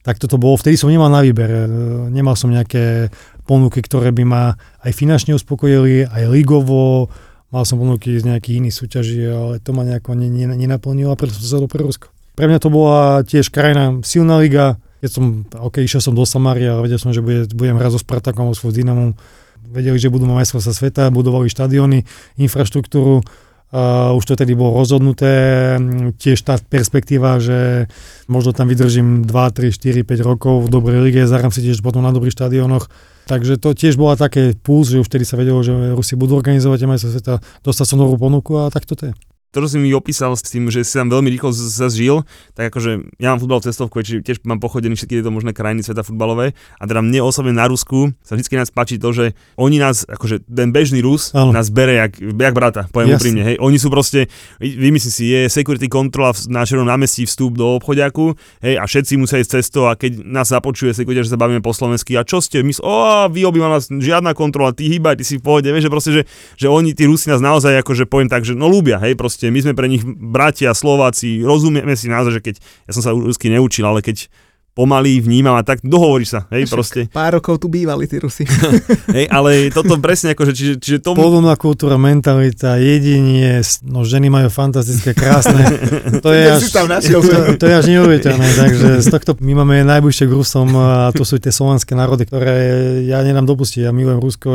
tak 0.02 0.16
toto 0.16 0.40
bolo, 0.40 0.56
vtedy 0.56 0.78
som 0.80 0.88
nemal 0.88 1.12
na 1.12 1.20
výber, 1.20 1.68
nemal 2.08 2.32
som 2.38 2.48
nejaké 2.48 3.12
ponuky, 3.44 3.84
ktoré 3.84 4.12
by 4.12 4.24
ma 4.24 4.44
aj 4.84 4.92
finančne 4.92 5.36
uspokojili, 5.36 6.08
aj 6.08 6.24
ligovo, 6.32 7.12
Mal 7.48 7.64
som 7.64 7.80
ponuky 7.80 8.12
z 8.12 8.28
nejakých 8.28 8.60
iných 8.60 8.76
súťaží, 8.76 9.24
ale 9.24 9.56
to 9.56 9.72
ma 9.72 9.80
nejako 9.80 10.12
nenaplnilo 10.12 11.08
a 11.08 11.16
preto 11.16 11.32
som 11.32 11.46
sa 11.48 11.56
do 11.56 11.64
pre 11.64 11.80
Rusko. 11.80 12.12
Pre 12.36 12.44
mňa 12.44 12.60
to 12.60 12.68
bola 12.68 13.24
tiež 13.24 13.48
krajina, 13.48 14.04
silná 14.04 14.36
liga. 14.36 14.76
Keď 15.00 15.10
som, 15.10 15.24
ok, 15.56 15.80
išiel 15.80 16.04
som 16.04 16.12
do 16.12 16.28
Samária 16.28 16.76
a 16.76 16.82
vedel 16.84 17.00
som, 17.00 17.08
že 17.10 17.24
bude, 17.24 17.48
budem 17.56 17.80
hrať 17.80 17.96
so 17.96 18.00
Spartakom, 18.04 18.52
so 18.52 18.68
Dynamom. 18.68 19.16
Vedeli, 19.64 19.96
že 19.96 20.12
budú 20.12 20.28
mať 20.28 20.44
majstrovstvá 20.44 20.74
sveta, 20.76 21.02
budovali 21.08 21.48
štadióny, 21.48 22.04
infraštruktúru. 22.36 23.24
Uh, 23.68 24.16
už 24.16 24.24
to 24.24 24.34
tedy 24.36 24.56
bolo 24.56 24.80
rozhodnuté, 24.80 25.76
tiež 26.16 26.40
tá 26.40 26.56
perspektíva, 26.56 27.36
že 27.36 27.84
možno 28.24 28.56
tam 28.56 28.64
vydržím 28.64 29.28
2, 29.28 29.28
3, 29.28 29.76
4, 29.76 30.08
5 30.08 30.24
rokov 30.24 30.64
v 30.64 30.72
dobrej 30.72 31.04
lige, 31.04 31.28
zahrám 31.28 31.52
si 31.52 31.60
tiež 31.60 31.84
potom 31.84 32.00
na 32.00 32.08
dobrých 32.08 32.32
štadiónoch 32.32 32.88
Takže 33.28 33.60
to 33.60 33.76
tiež 33.76 34.00
bola 34.00 34.16
také 34.16 34.56
puls, 34.56 34.88
že 34.88 35.04
už 35.04 35.06
vtedy 35.12 35.28
sa 35.28 35.36
vedelo, 35.36 35.60
že 35.60 35.76
Rusi 35.92 36.16
budú 36.16 36.40
organizovať 36.40 36.88
majstrovstvá 36.88 37.20
sveta, 37.20 37.34
dostať 37.60 37.86
som 37.86 38.00
novú 38.00 38.16
ponuku 38.16 38.56
a 38.56 38.72
tak 38.72 38.88
to 38.88 38.96
je. 38.96 39.12
To, 39.48 39.64
čo 39.64 39.68
si 39.72 39.78
mi 39.80 39.88
opísal 39.96 40.36
s 40.36 40.44
tým, 40.44 40.68
že 40.68 40.84
si 40.84 40.92
tam 40.92 41.08
veľmi 41.08 41.32
rýchlo 41.32 41.56
sa 41.56 41.88
zžil, 41.88 42.20
tak 42.52 42.68
akože 42.68 43.16
ja 43.16 43.32
mám 43.32 43.40
futbal 43.40 43.64
cestovku, 43.64 44.04
čiže 44.04 44.20
tiež 44.20 44.44
mám 44.44 44.60
pochodený 44.60 44.92
všetky 44.92 45.24
tieto 45.24 45.32
možné 45.32 45.56
krajiny 45.56 45.80
sveta 45.80 46.04
futbalové 46.04 46.52
a 46.76 46.84
teda 46.84 47.00
mne 47.00 47.24
osobne 47.24 47.56
na 47.56 47.64
Rusku 47.64 48.12
sa 48.20 48.36
vždy 48.36 48.60
nás 48.60 48.68
páči 48.68 49.00
to, 49.00 49.08
že 49.16 49.32
oni 49.56 49.80
nás, 49.80 50.04
akože 50.04 50.44
ten 50.44 50.68
bežný 50.68 51.00
Rus 51.00 51.32
ano. 51.32 51.56
nás 51.56 51.72
bere 51.72 51.96
jak, 51.96 52.20
jak 52.20 52.52
brata, 52.52 52.92
poviem 52.92 53.16
Jasne. 53.16 53.20
úprimne, 53.24 53.42
hej. 53.48 53.56
Oni 53.56 53.80
sú 53.80 53.88
proste, 53.88 54.28
vymyslí 54.60 55.10
si, 55.10 55.24
je 55.32 55.40
security 55.48 55.88
kontrola 55.88 56.36
na 56.52 56.68
červenom 56.68 56.92
námestí 56.92 57.24
vstup 57.24 57.56
do 57.56 57.80
obchodiaku, 57.80 58.36
hej, 58.60 58.76
a 58.76 58.84
všetci 58.84 59.16
musia 59.16 59.40
ísť 59.40 59.64
cestou 59.64 59.88
a 59.88 59.96
keď 59.96 60.28
nás 60.28 60.52
započuje 60.52 60.92
security, 60.92 61.24
že 61.24 61.32
sa 61.32 61.40
bavíme 61.40 61.64
po 61.64 61.72
slovensky, 61.72 62.20
a 62.20 62.22
čo 62.22 62.44
ste, 62.44 62.60
my, 62.60 62.72
o, 62.84 63.24
vy 63.32 63.48
obýva 63.48 63.72
nás 63.72 63.88
žiadna 63.88 64.36
kontrola, 64.36 64.76
ty 64.76 64.92
hýbaj, 64.92 65.16
ty 65.16 65.24
si 65.24 65.40
v 65.40 65.42
pohode, 65.44 65.68
vieš, 65.72 65.88
že 65.88 65.92
proste, 65.92 66.10
že, 66.12 66.22
že 66.60 66.66
oni, 66.68 66.92
tí 66.92 67.08
Rusi 67.08 67.32
nás 67.32 67.40
naozaj 67.40 67.80
akože 67.80 68.04
poviem 68.04 68.28
tak, 68.28 68.44
že 68.44 68.52
no 68.52 68.68
ľúbia, 68.68 69.00
hej, 69.00 69.16
proste 69.16 69.37
my 69.46 69.60
sme 69.62 69.72
pre 69.78 69.86
nich 69.86 70.02
bratia 70.02 70.74
Slováci, 70.74 71.46
rozumieme 71.46 71.94
si 71.94 72.10
naozaj, 72.10 72.38
že 72.38 72.42
keď, 72.42 72.54
ja 72.90 72.92
som 72.98 73.02
sa 73.06 73.14
rusky 73.14 73.46
neučil, 73.46 73.86
ale 73.86 74.02
keď 74.02 74.26
pomaly 74.78 75.18
vnímam 75.18 75.58
a 75.58 75.66
tak 75.66 75.82
dohovoríš 75.82 76.38
sa, 76.38 76.40
hej, 76.54 76.70
Však 76.70 76.74
proste. 76.78 77.00
Pár 77.10 77.42
rokov 77.42 77.58
tu 77.58 77.66
bývali 77.66 78.06
tí 78.06 78.22
Rusi. 78.22 78.46
hej, 79.16 79.26
ale 79.26 79.74
toto 79.74 79.98
presne 79.98 80.38
akože, 80.38 80.54
čiže, 80.54 80.74
čiže 80.78 80.98
to... 81.02 81.18
Podobná 81.18 81.58
kultúra, 81.58 81.98
mentalita, 81.98 82.78
jedenie, 82.78 83.58
no 83.82 84.06
ženy 84.06 84.30
majú 84.30 84.46
fantastické, 84.46 85.18
krásne. 85.18 85.58
To 86.18 86.34
je, 86.34 86.44
až, 86.50 86.68
to, 86.68 87.20
to 87.56 87.64
je 87.68 87.74
až 87.74 87.86
neuveriteľné, 87.88 88.48
takže 88.58 88.88
z 89.00 89.08
tohto 89.08 89.38
my 89.38 89.62
máme 89.62 89.86
najbližšie 89.86 90.26
k 90.26 90.32
Rusom 90.34 90.68
a 90.74 91.14
to 91.14 91.22
sú 91.22 91.38
tie 91.38 91.54
slovanské 91.54 91.94
národy, 91.94 92.26
ktoré 92.26 92.54
ja 93.06 93.22
nedám 93.22 93.46
dopustiť. 93.46 93.86
Ja 93.86 93.92
milujem 93.94 94.18
Rusko, 94.18 94.50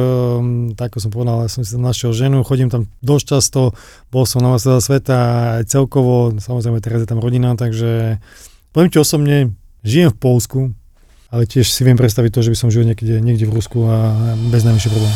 tak 0.78 0.93
ako 0.93 0.97
som 1.01 1.09
povedal, 1.09 1.47
ja 1.47 1.49
som 1.49 1.65
si 1.65 1.74
tam 1.74 1.82
našiel 1.82 2.13
ženu, 2.13 2.45
chodím 2.45 2.69
tam 2.69 2.86
dosť 3.01 3.26
často, 3.26 3.74
bol 4.13 4.30
som 4.30 4.45
na 4.45 4.53
sveta 4.61 5.17
aj 5.57 5.74
celkovo, 5.74 6.38
samozrejme 6.38 6.78
teraz 6.86 7.01
je 7.01 7.09
tam 7.09 7.17
rodina, 7.17 7.57
takže 7.57 8.21
poviem 8.69 8.93
ti 8.93 9.01
osobne, 9.01 9.49
žijem 9.84 10.10
v 10.10 10.18
Polsku, 10.18 10.60
ale 11.28 11.44
tiež 11.44 11.68
si 11.68 11.84
viem 11.84 12.00
predstaviť 12.00 12.32
to, 12.32 12.40
že 12.40 12.52
by 12.56 12.58
som 12.58 12.72
žil 12.72 12.88
niekde, 12.88 13.20
niekde 13.20 13.44
v 13.44 13.60
Rusku 13.60 13.84
a 13.84 14.16
bez 14.48 14.64
najmenšie 14.64 14.90
problém. 14.90 15.16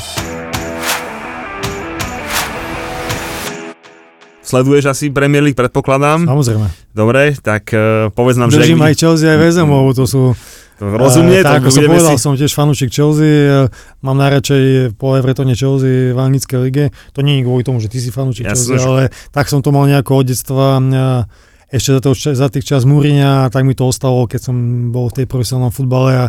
Sleduješ 4.43 4.87
asi 4.87 5.11
Premier 5.11 5.43
League, 5.43 5.59
predpokladám? 5.59 6.23
Samozrejme. 6.23 6.67
Dobre, 6.95 7.35
tak 7.35 7.67
uh, 7.75 8.07
povedz 8.15 8.39
nám, 8.39 8.47
Držím 8.47 8.59
že... 8.59 8.63
Držím 8.63 8.83
aj 8.83 8.93
Chelsea, 8.95 9.27
aj 9.27 9.39
Vezem, 9.39 9.67
lebo 9.67 9.91
to 9.91 10.07
sú... 10.07 10.21
Rozumie, 10.77 11.41
uh, 11.41 11.47
tak, 11.47 11.63
ako 11.63 11.69
som 11.73 11.83
povedal, 11.83 12.15
si... 12.15 12.23
som 12.23 12.33
tiež 12.37 12.51
fanúšik 12.55 12.91
Chelsea, 12.91 13.67
mám 13.99 14.15
najradšej 14.15 14.95
po 14.95 15.19
Evertone 15.19 15.51
Chelsea 15.51 16.15
v 16.15 16.19
anglickej 16.19 16.59
lige. 16.63 16.85
To 17.17 17.25
nie 17.25 17.39
je 17.39 17.43
kvôli 17.43 17.63
tomu, 17.67 17.83
že 17.83 17.91
ty 17.91 17.99
si 17.99 18.07
fanúšik 18.07 18.47
ja 18.47 18.55
Chelsea, 18.55 18.79
ale 18.79 19.11
tak 19.35 19.51
som 19.51 19.59
to 19.59 19.75
mal 19.75 19.83
nejako 19.83 20.23
od 20.23 20.25
detstva. 20.31 20.79
Uh, 20.79 21.27
ešte 21.67 21.89
za, 21.99 22.01
to, 22.01 22.11
za 22.15 22.47
tých 22.47 22.65
čas 22.65 22.87
Múriňa, 22.87 23.51
tak 23.51 23.67
mi 23.67 23.75
to 23.75 23.91
ostalo, 23.91 24.23
keď 24.23 24.51
som 24.51 24.55
bol 24.95 25.11
v 25.11 25.23
tej 25.23 25.25
profesionálnom 25.27 25.75
futbale 25.75 26.11
a 26.15 26.25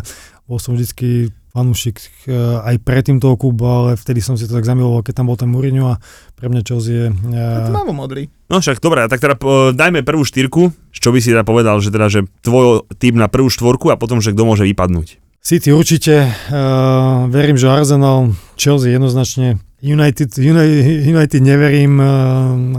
bol 0.49 0.59
som 0.59 0.75
vždycky 0.75 1.31
fanúšik 1.49 1.97
eh, 2.29 2.33
aj 2.61 2.75
predtým 2.85 3.17
toho 3.17 3.35
klubu, 3.35 3.65
ale 3.65 3.89
vtedy 3.97 4.21
som 4.21 4.37
si 4.37 4.45
to 4.45 4.53
tak 4.53 4.67
zamiloval, 4.67 5.01
keď 5.01 5.21
tam 5.21 5.27
bol 5.27 5.37
ten 5.39 5.49
Mourinho 5.49 5.91
a 5.91 5.99
pre 6.37 6.47
mňa 6.47 6.61
Chelsea 6.61 6.93
je... 6.93 7.07
Uh... 7.09 7.69
Tmavo 7.73 7.91
modrý. 7.91 8.29
No 8.47 8.61
však 8.61 8.79
dobre, 8.79 9.03
tak 9.09 9.19
teda 9.19 9.35
uh, 9.35 9.73
dajme 9.73 10.05
prvú 10.05 10.21
štyrku, 10.23 10.71
čo 10.93 11.09
by 11.09 11.19
si 11.19 11.33
teda 11.33 11.43
povedal, 11.43 11.81
že 11.81 11.89
teda, 11.89 12.07
že 12.07 12.29
tvoj 12.45 12.85
tým 13.01 13.17
na 13.17 13.27
prvú 13.27 13.49
štvorku 13.49 13.89
a 13.89 13.99
potom, 13.99 14.21
že 14.21 14.31
kto 14.31 14.45
môže 14.45 14.63
vypadnúť. 14.63 15.19
City 15.39 15.71
určite, 15.71 16.29
uh, 16.51 17.25
verím, 17.31 17.55
že 17.55 17.71
Arsenal, 17.71 18.35
Chelsea 18.59 18.91
jednoznačne, 18.91 19.57
United, 19.79 20.35
United, 20.35 21.07
United 21.07 21.41
neverím, 21.41 21.97
uh, 21.97 22.05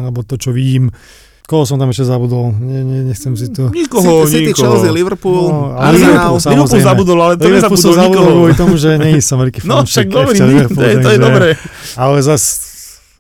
alebo 0.07 0.23
to, 0.23 0.37
čo 0.37 0.53
vidím, 0.53 0.93
Koho 1.51 1.67
som 1.67 1.83
tam 1.83 1.91
ešte 1.91 2.07
zabudol? 2.07 2.55
Nie, 2.63 2.87
nie, 2.87 3.11
nechcem 3.11 3.35
si 3.35 3.51
to... 3.51 3.75
Nikoho, 3.75 4.23
City, 4.31 4.55
nikoho. 4.55 4.79
Chelsea, 4.79 4.95
Liverpool, 4.95 5.51
no, 5.51 5.75
Arsenal. 5.75 6.39
Liverpool, 6.39 6.39
Liverpool 6.39 6.79
zabudol, 6.79 7.19
ale 7.19 7.35
to 7.35 7.43
Liverpool 7.51 7.75
nezabudol 7.75 7.91
som 7.91 8.07
nikoho. 8.07 8.31
kvôli 8.31 8.55
tomu, 8.55 8.75
že 8.79 8.91
nie 9.03 9.19
som 9.19 9.43
veľký 9.43 9.67
No 9.67 9.83
však 9.83 10.07
dobrý, 10.07 10.39
to, 10.39 10.47
je, 10.79 10.95
to 11.03 11.09
je 11.11 11.19
dobré. 11.19 11.59
Ale 11.99 12.23
zas 12.23 12.43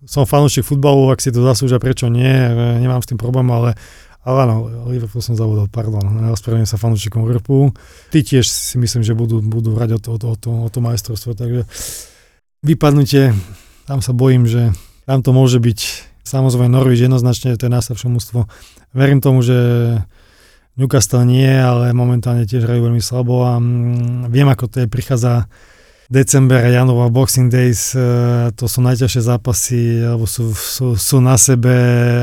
som 0.06 0.22
fanúšik 0.30 0.62
futbalu, 0.62 1.10
ak 1.10 1.18
si 1.18 1.34
to 1.34 1.42
zaslúžia, 1.42 1.82
prečo 1.82 2.06
nie, 2.06 2.30
nemám 2.78 3.02
s 3.02 3.10
tým 3.10 3.18
problém, 3.18 3.50
ale 3.50 3.74
ale 4.20 4.44
áno, 4.44 4.68
Liverpool 4.86 5.24
som 5.24 5.32
zabudol, 5.32 5.66
pardon. 5.72 6.04
Ospravedlňujem 6.30 6.68
sa 6.68 6.76
fanúšikom 6.76 7.24
Liverpoolu. 7.24 7.72
Ty 8.12 8.20
tiež 8.20 8.44
si 8.44 8.76
myslím, 8.76 9.00
že 9.00 9.16
budú, 9.16 9.40
budú 9.40 9.72
hrať 9.72 9.96
o 9.96 9.98
to, 9.98 10.08
o, 10.12 10.18
to, 10.20 10.26
o, 10.28 10.36
to, 10.36 10.50
o 10.52 10.68
to 10.68 10.78
majstrovstvo, 10.84 11.32
takže 11.32 11.64
vypadnutie, 12.60 13.32
tam 13.88 14.04
sa 14.04 14.12
bojím, 14.12 14.44
že 14.44 14.76
tam 15.08 15.24
to 15.24 15.32
môže 15.32 15.56
byť 15.56 16.09
Samozrejme 16.30 16.70
Norwich 16.70 17.02
jednoznačne 17.02 17.58
to 17.58 17.66
je 17.66 17.74
najslabšie 17.74 18.06
mústvo. 18.06 18.46
Verím 18.94 19.18
tomu, 19.18 19.42
že 19.42 19.58
Newcastle 20.78 21.26
nie, 21.26 21.50
ale 21.50 21.90
momentálne 21.90 22.46
tiež 22.46 22.70
hrajú 22.70 22.86
veľmi 22.86 23.02
slabo 23.02 23.42
a 23.42 23.58
mm, 23.58 24.30
viem, 24.30 24.46
ako 24.46 24.70
to 24.70 24.76
je, 24.82 24.86
prichádza 24.86 25.50
december, 26.06 26.62
január, 26.70 27.10
Boxing 27.10 27.50
Days, 27.50 27.94
e, 27.94 28.02
to 28.54 28.70
sú 28.70 28.82
najťažšie 28.82 29.22
zápasy, 29.26 29.82
alebo 30.06 30.26
sú, 30.26 30.54
sú, 30.54 30.94
sú 30.94 31.18
na 31.18 31.34
sebe 31.34 31.74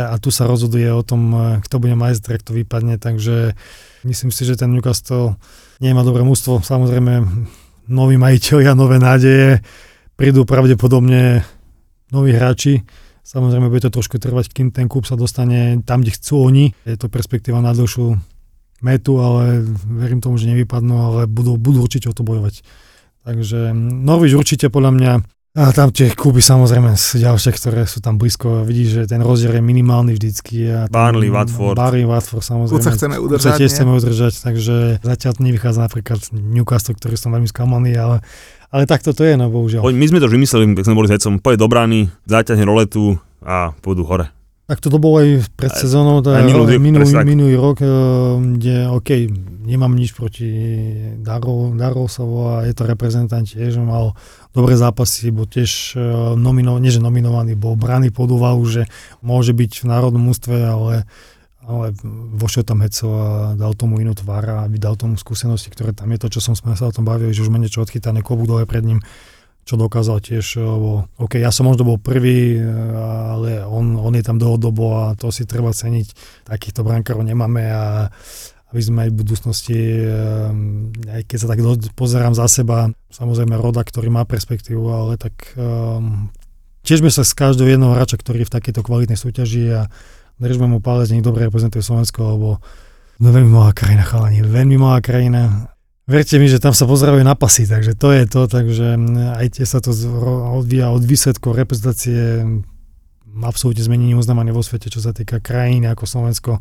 a 0.03 0.15
tu 0.19 0.31
sa 0.31 0.47
rozhoduje 0.47 0.87
o 0.91 1.03
tom, 1.03 1.31
e, 1.31 1.39
kto 1.63 1.75
bude 1.79 1.95
majster, 1.95 2.39
kto 2.39 2.55
vypadne, 2.55 2.99
takže 2.99 3.55
myslím 4.07 4.31
si, 4.31 4.43
že 4.43 4.59
ten 4.59 4.71
Newcastle 4.71 5.35
nemá 5.83 6.03
dobré 6.03 6.23
mústvo. 6.23 6.63
Samozrejme, 6.63 7.27
noví 7.87 8.15
majiteľia, 8.19 8.75
nové 8.75 8.99
nádeje, 8.99 9.63
prídu 10.19 10.43
pravdepodobne 10.43 11.47
noví 12.11 12.31
hráči, 12.35 12.83
Samozrejme, 13.28 13.67
bude 13.67 13.84
to 13.84 13.91
trošku 13.91 14.23
trvať, 14.23 14.55
kým 14.55 14.71
ten 14.71 14.88
klub 14.88 15.03
sa 15.03 15.19
dostane 15.19 15.84
tam, 15.84 15.99
kde 15.99 16.15
chcú 16.15 16.47
oni. 16.47 16.71
Je 16.88 16.95
to 16.95 17.11
perspektíva 17.11 17.59
na 17.59 17.75
dlhšiu 17.75 18.15
metu, 18.80 19.19
ale 19.19 19.67
verím 19.84 20.23
tomu, 20.23 20.39
že 20.39 20.47
nevypadnú, 20.47 20.95
ale 20.95 21.21
budú, 21.28 21.59
budú 21.59 21.84
určite 21.84 22.07
o 22.07 22.15
to 22.15 22.23
bojovať. 22.23 22.63
Takže 23.28 23.75
Norwich 23.75 24.32
určite 24.32 24.71
podľa 24.71 24.91
mňa 24.95 25.11
a 25.57 25.73
tam 25.73 25.89
tie 25.89 26.13
kluby 26.13 26.37
samozrejme 26.37 26.93
ďalšie, 26.93 27.49
ktoré 27.57 27.89
sú 27.89 27.97
tam 27.97 28.21
blízko. 28.21 28.61
Vidíš, 28.61 28.89
že 28.93 29.01
ten 29.09 29.25
rozdiel 29.25 29.57
je 29.57 29.63
minimálny 29.65 30.13
vždycky. 30.13 30.69
A 30.69 30.85
Barley, 30.85 31.33
Watford. 31.33 31.73
Barley, 31.73 32.05
Watford 32.05 32.45
samozrejme. 32.45 32.85
sa 32.85 32.93
chceme 32.93 33.17
udržať. 33.17 33.41
Sa 33.41 33.57
tiež 33.57 33.69
chceme 33.73 33.91
udržať, 33.97 34.33
takže 34.37 35.01
zatiaľ 35.01 35.33
nevychádza 35.41 35.89
napríklad 35.89 36.21
Newcastle, 36.29 36.93
ktorý 36.93 37.17
som 37.17 37.33
veľmi 37.33 37.49
sklamaný, 37.49 37.97
ale 37.97 38.21
ale 38.67 38.83
tak 38.83 38.99
to 39.01 39.15
je, 39.15 39.33
no 39.39 39.47
bohužiaľ. 39.47 39.81
My 39.89 40.05
sme 40.05 40.19
to 40.19 40.27
už 40.27 40.35
vymysleli, 40.35 40.75
keď 40.75 40.85
sme 40.91 40.97
boli 40.99 41.07
s 41.07 41.15
Hecom, 41.15 41.39
poje 41.39 41.55
do 41.55 41.65
brány, 41.71 42.11
zaťahne 42.27 42.67
roletu 42.67 43.15
a 43.39 43.71
pôjdu 43.79 44.03
hore. 44.03 44.27
Tak 44.67 44.83
to 44.83 44.91
bolo 44.99 45.23
aj 45.23 45.47
pred 45.55 45.71
sezónou, 45.71 46.19
teda 46.19 46.43
minulý, 46.43 46.75
minulý, 46.75 47.07
minulý 47.23 47.55
rok, 47.55 47.79
eh, 47.79 47.87
kde 48.59 48.75
OK, 48.91 49.09
nemám 49.68 49.91
nič 49.91 50.15
proti 50.15 50.47
Darov, 51.20 51.76
Darovsovo 51.76 52.55
a 52.55 52.63
je 52.63 52.72
to 52.72 52.88
reprezentant 52.88 53.43
tiež, 53.43 53.76
mal 53.84 54.15
dobré 54.55 54.80
zápasy, 54.80 55.28
bol 55.36 55.43
tiež 55.43 55.99
eh, 55.99 56.01
nominovaný, 56.39 56.88
nie 56.88 56.95
že 56.95 57.03
nominovaný, 57.03 57.59
bol 57.59 57.76
braný 57.76 58.15
pod 58.15 58.32
úvahu, 58.32 58.63
že 58.63 58.88
môže 59.20 59.51
byť 59.51 59.84
v 59.84 59.86
národnom 59.91 60.32
ústve, 60.32 60.55
ale 60.63 61.03
ale 61.68 61.91
vošiel 62.39 62.63
tam 62.63 62.80
Heco 62.80 63.11
a 63.11 63.28
dal 63.59 63.76
tomu 63.76 63.99
inú 63.99 64.15
tvár 64.15 64.63
a 64.63 64.72
vydal 64.72 64.95
tomu 64.95 65.20
skúsenosti, 65.20 65.68
ktoré 65.68 65.91
tam 65.91 66.07
je 66.15 66.20
to, 66.24 66.28
čo 66.32 66.39
som 66.39 66.55
sme 66.55 66.80
sa 66.80 66.88
o 66.88 66.95
tom 66.95 67.03
bavili, 67.03 67.36
že 67.36 67.43
už 67.43 67.51
má 67.51 67.59
niečo 67.59 67.84
odchytané, 67.84 68.24
klobúk 68.24 68.47
pred 68.63 68.88
ním, 68.88 69.03
čo 69.68 69.76
dokázal 69.76 70.24
tiež, 70.24 70.63
lebo 70.63 71.11
OK, 71.20 71.43
ja 71.43 71.51
som 71.51 71.68
možno 71.68 71.84
bol 71.84 71.99
prvý, 71.99 72.55
ale 73.03 73.68
on, 73.68 73.99
on 73.99 74.15
je 74.15 74.24
tam 74.24 74.39
dlhodobo 74.39 74.95
a 74.95 75.05
to 75.20 75.28
si 75.28 75.43
treba 75.43 75.76
ceniť. 75.76 76.07
Takýchto 76.47 76.88
brankárov 76.88 77.28
nemáme 77.28 77.68
a 77.68 78.07
aby 78.68 78.82
sme 78.84 79.07
aj 79.07 79.09
v 79.15 79.20
budúcnosti, 79.24 79.80
ehm, 79.80 80.91
aj 81.07 81.24
keď 81.24 81.38
sa 81.39 81.47
tak 81.47 81.59
pozerám 81.95 82.36
za 82.36 82.51
seba, 82.51 82.91
samozrejme 83.11 83.55
Roda, 83.55 83.84
ktorý 83.84 84.11
má 84.11 84.28
perspektívu, 84.28 84.84
ale 84.91 85.15
tak 85.15 85.55
um, 85.55 86.28
sme 86.84 87.11
sa 87.11 87.24
z 87.24 87.32
každého 87.32 87.76
jedného 87.76 87.95
hráča, 87.95 88.20
ktorý 88.20 88.43
je 88.43 88.47
v 88.51 88.55
takejto 88.59 88.82
kvalitnej 88.84 89.20
súťaži 89.20 89.63
a 89.72 89.82
držme 90.39 90.68
mu 90.68 90.80
palec, 90.84 91.11
nech 91.11 91.24
dobre 91.24 91.47
reprezentuje 91.47 91.84
Slovensko, 91.84 92.20
lebo 92.36 92.49
no 93.20 93.28
veľmi 93.32 93.51
malá 93.51 93.72
krajina, 93.72 94.03
chalani, 94.03 94.43
veľmi 94.43 94.76
malá 94.76 94.99
krajina. 94.99 95.72
Verte 96.07 96.39
mi, 96.39 96.47
že 96.47 96.63
tam 96.63 96.72
sa 96.72 96.88
pozerajú 96.88 97.20
na 97.20 97.36
pasy, 97.36 97.68
takže 97.68 97.95
to 97.99 98.15
je 98.15 98.24
to, 98.24 98.47
takže 98.47 98.95
aj 99.36 99.59
tie 99.59 99.65
sa 99.68 99.84
to 99.84 99.91
odvíja 100.55 100.88
od 100.88 101.03
výsledkov 101.03 101.59
reprezentácie 101.59 102.47
absolútne 103.43 103.84
zmenení 103.84 104.15
uznávanie 104.15 104.55
vo 104.55 104.63
svete, 104.63 104.88
čo 104.88 105.03
sa 105.03 105.11
týka 105.11 105.43
krajiny 105.43 105.91
ako 105.91 106.07
Slovensko. 106.07 106.51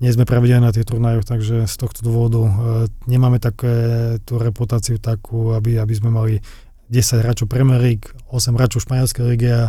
Nie 0.00 0.16
sme 0.16 0.24
pravidelní 0.24 0.64
na 0.64 0.72
tých 0.72 0.88
turnajoch, 0.88 1.28
takže 1.28 1.68
z 1.68 1.74
tohto 1.76 2.00
dôvodu 2.00 2.40
e, 2.40 2.52
nemáme 3.04 3.36
také 3.36 4.16
tú 4.24 4.40
reputáciu 4.40 4.96
takú, 4.96 5.52
aby, 5.52 5.76
aby 5.76 5.92
sme 5.92 6.08
mali 6.08 6.40
10 6.88 7.20
hráčov 7.20 7.46
Premier 7.46 7.78
League, 7.78 8.08
8 8.32 8.56
hráčov 8.56 8.82
španielskej 8.88 9.24
lige 9.28 9.52
a 9.52 9.64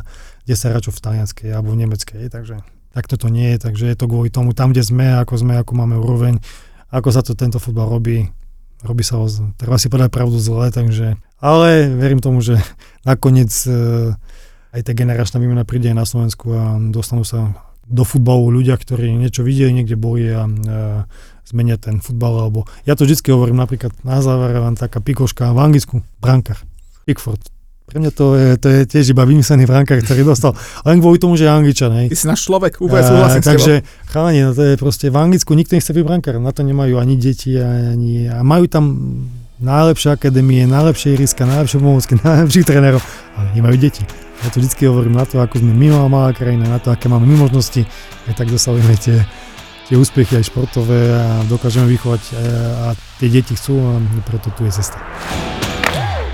10 0.47 0.71
hráčov 0.71 0.95
v 0.95 1.03
talianskej 1.03 1.49
alebo 1.51 1.75
v 1.75 1.83
nemeckej, 1.85 2.31
takže 2.31 2.63
tak 2.91 3.07
toto 3.07 3.31
nie 3.31 3.55
je, 3.55 3.57
takže 3.59 3.91
je 3.91 3.97
to 3.99 4.07
kvôli 4.07 4.31
tomu, 4.31 4.51
tam, 4.51 4.71
kde 4.71 4.83
sme, 4.83 5.19
ako 5.19 5.35
sme, 5.39 5.59
ako 5.59 5.71
máme 5.75 5.95
úroveň, 5.99 6.39
ako 6.91 7.09
sa 7.11 7.23
to 7.23 7.35
tento 7.37 7.59
futbal 7.59 7.87
robí, 7.87 8.27
robí 8.83 9.03
sa 9.05 9.21
treba 9.55 9.79
si 9.79 9.87
povedať 9.87 10.11
pravdu 10.11 10.41
zle, 10.41 10.73
takže, 10.73 11.15
ale 11.39 11.91
verím 11.93 12.19
tomu, 12.19 12.41
že 12.43 12.59
nakoniec 13.07 13.51
e, 13.63 14.11
aj 14.71 14.81
tá 14.81 14.91
generačná 14.95 15.37
výmena 15.39 15.63
príde 15.63 15.91
aj 15.91 15.97
na 15.97 16.07
Slovensku 16.07 16.51
a 16.55 16.79
dostanú 16.91 17.23
sa 17.23 17.51
do 17.87 18.03
futbalu 18.07 18.61
ľudia, 18.61 18.77
ktorí 18.79 19.11
niečo 19.15 19.43
videli, 19.43 19.81
niekde 19.81 19.99
boli 19.99 20.29
a 20.31 20.47
e, 20.47 20.51
zmenia 21.51 21.75
ten 21.75 21.99
futbal, 21.99 22.47
alebo 22.47 22.63
ja 22.87 22.95
to 22.95 23.03
vždy 23.03 23.19
hovorím, 23.31 23.59
napríklad 23.59 23.91
na 24.07 24.23
záver 24.23 24.55
len 24.55 24.79
taká 24.79 25.03
pikoška 25.03 25.51
v 25.51 25.59
Anglicku, 25.59 25.95
brankár, 26.23 26.61
Pickford. 27.03 27.43
Pre 27.91 27.99
mňa 27.99 28.11
to 28.15 28.39
je, 28.39 28.49
to 28.55 28.67
je 28.71 28.79
tiež 28.87 29.11
iba 29.11 29.27
vymyslený 29.27 29.67
brankár, 29.67 29.99
ktorý 29.99 30.23
dostal, 30.23 30.55
len 30.87 31.03
kvôli 31.03 31.19
tomu, 31.19 31.35
že 31.35 31.43
je 31.43 31.51
Angličan, 31.51 31.91
hej. 31.91 32.07
Ty 32.07 32.15
si 32.15 32.25
náš 32.31 32.47
človek, 32.47 32.79
úplne 32.79 33.03
súhlasím 33.03 33.43
takže 33.43 33.73
chalani, 34.07 34.47
no 34.47 34.55
to 34.55 34.63
je 34.63 34.75
proste 34.79 35.11
v 35.11 35.17
Anglicku 35.19 35.51
nikto 35.51 35.75
nechce 35.75 35.91
byť 35.91 36.03
brankár, 36.07 36.39
na 36.39 36.55
to 36.55 36.63
nemajú 36.63 36.95
ani 36.95 37.19
deti, 37.19 37.59
ani, 37.59 38.31
a 38.31 38.39
majú 38.47 38.71
tam 38.71 38.85
najlepšie 39.59 40.15
akadémie, 40.15 40.63
najlepšie 40.71 41.19
iriska, 41.19 41.43
najlepšie 41.43 41.83
pomôcky, 41.83 42.15
najlepších 42.23 42.63
trénerov, 42.63 43.03
ale 43.35 43.59
nemajú 43.59 43.75
deti. 43.75 44.30
Ja 44.41 44.49
to 44.49 44.57
vždy 44.57 44.89
hovorím 44.89 45.21
na 45.21 45.25
to, 45.25 45.37
ako 45.37 45.61
sme 45.61 45.69
my 45.69 46.09
malá 46.09 46.33
krajina, 46.33 46.65
na 46.65 46.81
to, 46.81 46.89
aké 46.89 47.05
máme 47.05 47.29
my 47.29 47.45
možnosti, 47.45 47.85
aj 48.25 48.33
tak 48.33 48.49
dosahujeme 48.49 48.97
tie, 48.97 49.21
tie 49.85 49.95
úspechy 49.95 50.33
aj 50.33 50.49
športové 50.49 51.13
a 51.13 51.45
dokážeme 51.45 51.85
vychovať 51.85 52.21
a, 52.33 52.41
a 52.81 52.87
tie 53.21 53.29
deti 53.29 53.53
chcú 53.53 53.77
a 53.77 54.01
preto 54.25 54.49
tu 54.57 54.65
je 54.65 54.73
cesta. 54.73 54.97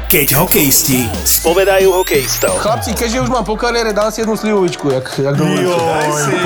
Keď 0.08 0.39
hokejisti 0.39 1.03
spovedajú 1.28 1.91
hokejistov. 1.91 2.55
Chlapci, 2.64 2.95
keďže 2.95 3.28
už 3.28 3.30
mám 3.30 3.43
po 3.43 3.60
kariére, 3.60 3.91
dám 3.91 4.08
si 4.08 4.24
jednu 4.24 4.39
slivovičku, 4.39 4.88
jak, 4.88 5.03
jak 5.20 5.36
dovolíte. 5.36 5.68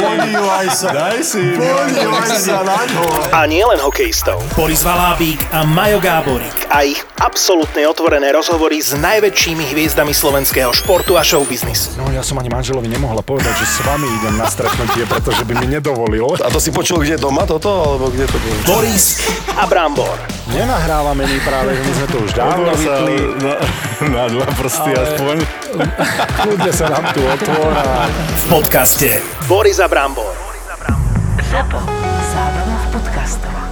Podívaj 0.01 0.67
sa, 0.73 0.89
daj 0.89 1.21
si, 1.21 1.61
podívaj 1.61 2.41
sa 2.41 2.65
na 2.65 2.81
ňo. 2.89 3.05
A 3.29 3.45
nie 3.45 3.61
len 3.61 3.77
hokejistov. 3.77 4.41
Boris 4.57 4.81
Valábík 4.81 5.45
a 5.53 5.61
Majo 5.61 6.01
Gáborík 6.01 6.57
a 6.73 6.81
ich 6.81 7.05
absolútne 7.21 7.85
otvorené 7.85 8.33
rozhovory 8.33 8.81
s 8.81 8.97
najväčšími 8.97 9.77
hviezdami 9.77 10.09
slovenského 10.09 10.73
športu 10.73 11.13
a 11.13 11.21
showbiznisu. 11.21 12.01
No 12.01 12.09
ja 12.09 12.25
som 12.25 12.41
ani 12.41 12.49
manželovi 12.49 12.89
nemohla 12.89 13.21
povedať, 13.21 13.61
že 13.61 13.77
s 13.77 13.77
vami 13.85 14.09
idem 14.09 14.41
na 14.41 14.49
stretnutie, 14.49 15.05
pretože 15.05 15.45
by 15.45 15.53
mi 15.61 15.69
nedovolil. 15.69 16.33
A 16.41 16.49
to 16.49 16.57
si 16.57 16.73
počul 16.73 17.05
kde 17.05 17.21
doma 17.21 17.45
toto, 17.45 17.69
alebo 17.69 18.09
kde 18.09 18.25
to 18.25 18.41
bolo? 18.41 18.57
Boris 18.65 19.21
a 19.53 19.69
Brambor. 19.69 20.17
Nenahrávame 20.49 21.29
my 21.29 21.37
práve, 21.45 21.77
že 21.77 21.81
my 21.85 21.91
sme 21.93 22.07
to 22.09 22.17
už 22.25 22.31
dávno 22.33 22.73
vypli. 22.73 23.17
Na, 23.51 23.57
na 24.15 24.23
dva 24.27 24.45
prsty 24.55 24.91
Ale- 24.95 25.03
aspoň. 25.05 25.35
Kľudne 26.41 26.71
sa 26.71 26.85
nám 26.87 27.05
tu 27.11 27.21
otvor 27.23 27.71
a 27.71 28.07
V 28.07 28.43
podcaste 28.49 29.19
Boris 29.45 29.79
a 29.79 29.87
Brambor. 29.87 30.31
ZAPO. 31.51 31.79
Zábrná 32.31 32.77
v 32.79 32.87
podcastovách. 32.95 33.70